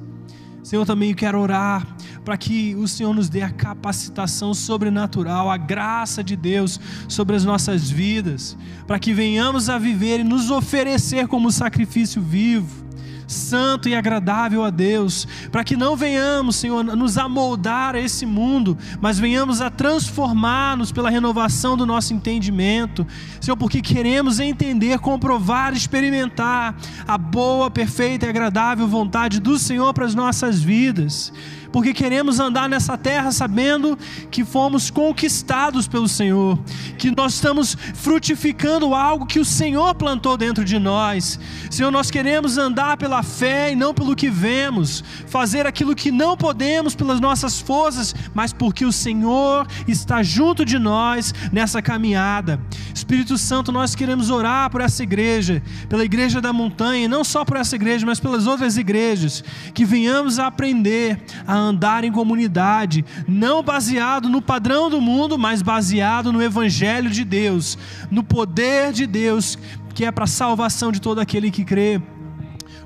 Senhor, 0.67 0.85
também 0.85 1.13
quero 1.13 1.39
orar 1.39 1.87
para 2.25 2.35
que 2.35 2.75
o 2.75 2.89
Senhor 2.89 3.13
nos 3.13 3.29
dê 3.29 3.41
a 3.41 3.49
capacitação 3.49 4.53
sobrenatural, 4.53 5.49
a 5.49 5.55
graça 5.55 6.21
de 6.21 6.35
Deus 6.35 6.77
sobre 7.07 7.37
as 7.37 7.45
nossas 7.45 7.89
vidas, 7.89 8.57
para 8.85 8.99
que 8.99 9.13
venhamos 9.13 9.69
a 9.69 9.77
viver 9.77 10.19
e 10.19 10.23
nos 10.25 10.51
oferecer 10.51 11.25
como 11.29 11.53
sacrifício 11.53 12.21
vivo 12.21 12.86
santo 13.27 13.89
e 13.89 13.95
agradável 13.95 14.63
a 14.63 14.69
Deus, 14.69 15.27
para 15.51 15.63
que 15.63 15.75
não 15.75 15.95
venhamos, 15.95 16.55
Senhor, 16.55 16.83
nos 16.83 17.17
amoldar 17.17 17.95
a 17.95 17.99
esse 17.99 18.25
mundo, 18.25 18.77
mas 19.01 19.19
venhamos 19.19 19.61
a 19.61 19.69
transformar-nos 19.69 20.91
pela 20.91 21.09
renovação 21.09 21.75
do 21.75 21.85
nosso 21.85 22.13
entendimento, 22.13 23.05
Senhor, 23.41 23.57
porque 23.57 23.81
queremos 23.81 24.39
entender, 24.39 24.99
comprovar, 24.99 25.73
experimentar 25.73 26.75
a 27.07 27.17
boa, 27.17 27.69
perfeita 27.69 28.25
e 28.25 28.29
agradável 28.29 28.87
vontade 28.87 29.39
do 29.39 29.59
Senhor 29.59 29.93
para 29.93 30.05
as 30.05 30.15
nossas 30.15 30.61
vidas 30.61 31.33
porque 31.71 31.93
queremos 31.93 32.39
andar 32.39 32.69
nessa 32.69 32.97
terra 32.97 33.31
sabendo 33.31 33.97
que 34.31 34.43
fomos 34.43 34.89
conquistados 34.89 35.87
pelo 35.87 36.07
Senhor, 36.07 36.57
que 36.97 37.15
nós 37.15 37.35
estamos 37.35 37.77
frutificando 37.95 38.93
algo 38.93 39.25
que 39.25 39.39
o 39.39 39.45
Senhor 39.45 39.95
plantou 39.95 40.37
dentro 40.37 40.63
de 40.63 40.79
nós. 40.79 41.39
Senhor, 41.69 41.91
nós 41.91 42.09
queremos 42.09 42.57
andar 42.57 42.97
pela 42.97 43.23
fé 43.23 43.71
e 43.71 43.75
não 43.75 43.93
pelo 43.93 44.15
que 44.15 44.29
vemos, 44.29 45.03
fazer 45.27 45.65
aquilo 45.65 45.95
que 45.95 46.11
não 46.11 46.37
podemos 46.37 46.95
pelas 46.95 47.19
nossas 47.19 47.59
forças, 47.59 48.15
mas 48.33 48.53
porque 48.53 48.85
o 48.85 48.91
Senhor 48.91 49.67
está 49.87 50.23
junto 50.23 50.65
de 50.65 50.79
nós 50.79 51.33
nessa 51.51 51.81
caminhada. 51.81 52.59
Espírito 52.93 53.37
Santo, 53.37 53.71
nós 53.71 53.95
queremos 53.95 54.29
orar 54.29 54.69
por 54.69 54.81
essa 54.81 55.03
igreja, 55.03 55.61
pela 55.87 56.03
igreja 56.03 56.41
da 56.41 56.51
montanha, 56.51 57.05
e 57.05 57.07
não 57.07 57.23
só 57.23 57.45
por 57.45 57.57
essa 57.57 57.75
igreja, 57.75 58.05
mas 58.05 58.19
pelas 58.19 58.47
outras 58.47 58.77
igrejas, 58.77 59.43
que 59.73 59.85
venhamos 59.85 60.39
a 60.39 60.47
aprender 60.47 61.19
a 61.45 61.56
andar 61.57 62.03
em 62.03 62.11
comunidade, 62.11 63.05
não 63.27 63.63
baseado 63.63 64.29
no 64.29 64.41
padrão 64.41 64.89
do 64.89 65.01
mundo, 65.01 65.37
mas 65.37 65.61
baseado 65.61 66.31
no 66.31 66.41
Evangelho 66.41 67.09
de 67.09 67.23
Deus, 67.23 67.77
no 68.09 68.23
poder 68.23 68.91
de 68.91 69.05
Deus, 69.05 69.57
que 69.93 70.05
é 70.05 70.11
para 70.11 70.25
a 70.25 70.27
salvação 70.27 70.91
de 70.91 71.01
todo 71.01 71.19
aquele 71.19 71.51
que 71.51 71.65
crê. 71.65 72.01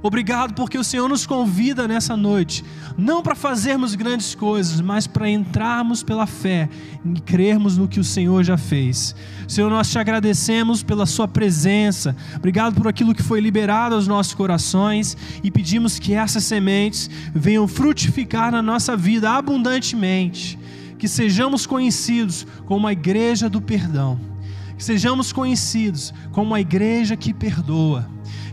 Obrigado 0.03 0.55
porque 0.55 0.77
o 0.77 0.84
Senhor 0.84 1.07
nos 1.07 1.27
convida 1.27 1.88
nessa 1.88 2.17
noite, 2.17 2.63
não 2.97 3.21
para 3.21 3.36
fazermos 3.36 3.93
grandes 3.93 4.34
coisas, 4.34 4.82
mas 4.82 5.05
para 5.05 5.29
entrarmos 5.29 6.01
pela 6.01 6.25
fé 6.25 6.67
e 7.05 7.19
crermos 7.21 7.77
no 7.77 7.88
que 7.88 7.99
o 7.99 8.03
Senhor 8.03 8.43
já 8.43 8.57
fez. 8.57 9.15
Senhor, 9.47 9.69
nós 9.69 9.91
te 9.91 9.99
agradecemos 9.99 10.82
pela 10.82 11.05
Sua 11.05 11.27
presença, 11.27 12.15
obrigado 12.36 12.73
por 12.73 12.88
aquilo 12.88 13.13
que 13.13 13.21
foi 13.21 13.39
liberado 13.39 13.93
aos 13.93 14.07
nossos 14.07 14.34
corações 14.34 15.15
e 15.43 15.51
pedimos 15.51 15.99
que 15.99 16.13
essas 16.13 16.43
sementes 16.45 17.09
venham 17.34 17.67
frutificar 17.67 18.51
na 18.51 18.61
nossa 18.61 18.97
vida 18.97 19.29
abundantemente, 19.29 20.57
que 20.97 21.07
sejamos 21.07 21.67
conhecidos 21.67 22.47
como 22.65 22.88
a 22.88 22.91
igreja 22.91 23.47
do 23.47 23.61
perdão, 23.61 24.19
que 24.75 24.84
sejamos 24.84 25.32
conhecidos 25.32 26.11
como 26.32 26.55
a 26.55 26.61
igreja 26.61 27.15
que 27.15 27.34
perdoa 27.36 28.09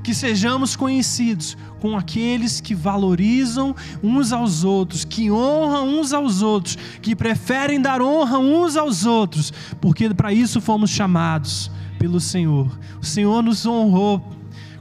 que 0.08 0.14
sejamos 0.14 0.74
conhecidos 0.74 1.54
com 1.80 1.94
aqueles 1.94 2.62
que 2.62 2.74
valorizam 2.74 3.76
uns 4.02 4.32
aos 4.32 4.64
outros, 4.64 5.04
que 5.04 5.30
honram 5.30 6.00
uns 6.00 6.14
aos 6.14 6.40
outros, 6.40 6.78
que 7.02 7.14
preferem 7.14 7.78
dar 7.78 8.00
honra 8.00 8.38
uns 8.38 8.74
aos 8.74 9.04
outros, 9.04 9.52
porque 9.82 10.08
para 10.14 10.32
isso 10.32 10.62
fomos 10.62 10.88
chamados 10.88 11.70
pelo 11.98 12.18
Senhor. 12.20 12.70
O 12.98 13.04
Senhor 13.04 13.42
nos 13.42 13.66
honrou 13.66 14.26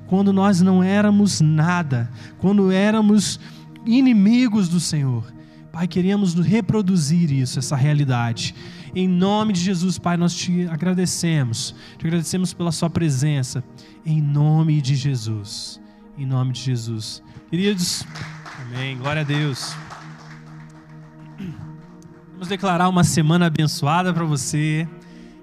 quando 0.06 0.32
nós 0.32 0.62
não 0.62 0.82
éramos 0.82 1.42
nada, 1.42 2.10
quando 2.38 2.72
éramos 2.72 3.38
inimigos 3.86 4.70
do 4.70 4.80
Senhor. 4.80 5.26
Pai, 5.74 5.90
queríamos 5.90 6.36
reproduzir 6.36 7.34
isso, 7.34 7.60
essa 7.60 7.76
realidade. 7.76 8.56
Em 9.00 9.08
nome 9.08 9.54
de 9.54 9.62
Jesus, 9.62 10.00
Pai, 10.00 10.18
nós 10.18 10.34
te 10.34 10.68
agradecemos. 10.70 11.76
Te 12.00 12.08
agradecemos 12.08 12.52
pela 12.52 12.72
Sua 12.72 12.90
presença. 12.90 13.64
Em 14.04 14.20
nome 14.20 14.82
de 14.82 14.96
Jesus. 14.96 15.80
Em 16.18 16.26
nome 16.26 16.52
de 16.52 16.62
Jesus. 16.62 17.22
Queridos, 17.48 18.04
amém. 18.60 18.98
Glória 18.98 19.22
a 19.22 19.24
Deus. 19.24 19.76
Vamos 22.32 22.48
declarar 22.48 22.90
uma 22.90 23.04
semana 23.04 23.46
abençoada 23.46 24.12
para 24.12 24.26
você. 24.26 24.90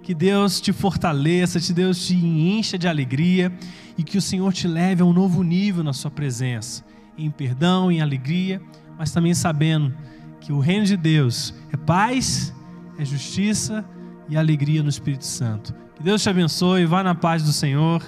Que 0.02 0.16
Deus 0.16 0.60
te 0.60 0.72
fortaleça, 0.72 1.60
que 1.60 1.72
Deus 1.72 2.04
te 2.08 2.16
encha 2.16 2.76
de 2.76 2.88
alegria 2.88 3.56
e 3.96 4.02
que 4.02 4.18
o 4.18 4.20
Senhor 4.20 4.52
te 4.52 4.66
leve 4.66 5.00
a 5.00 5.04
um 5.04 5.12
novo 5.12 5.44
nível 5.44 5.84
na 5.84 5.92
sua 5.92 6.10
presença, 6.10 6.84
em 7.16 7.30
perdão, 7.30 7.92
em 7.92 8.00
alegria, 8.00 8.60
mas 8.98 9.12
também 9.12 9.32
sabendo 9.32 9.94
que 10.40 10.52
o 10.52 10.58
reino 10.58 10.84
de 10.84 10.96
Deus 10.96 11.54
é 11.72 11.76
paz, 11.76 12.52
é 12.98 13.04
justiça 13.04 13.84
e 14.28 14.36
alegria 14.36 14.82
no 14.82 14.88
Espírito 14.88 15.24
Santo. 15.24 15.74
Que 15.94 16.02
Deus 16.02 16.22
te 16.22 16.28
abençoe, 16.28 16.86
vá 16.86 17.02
na 17.02 17.14
paz 17.14 17.42
do 17.42 17.52
Senhor. 17.52 18.02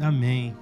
Amém. 0.00 0.54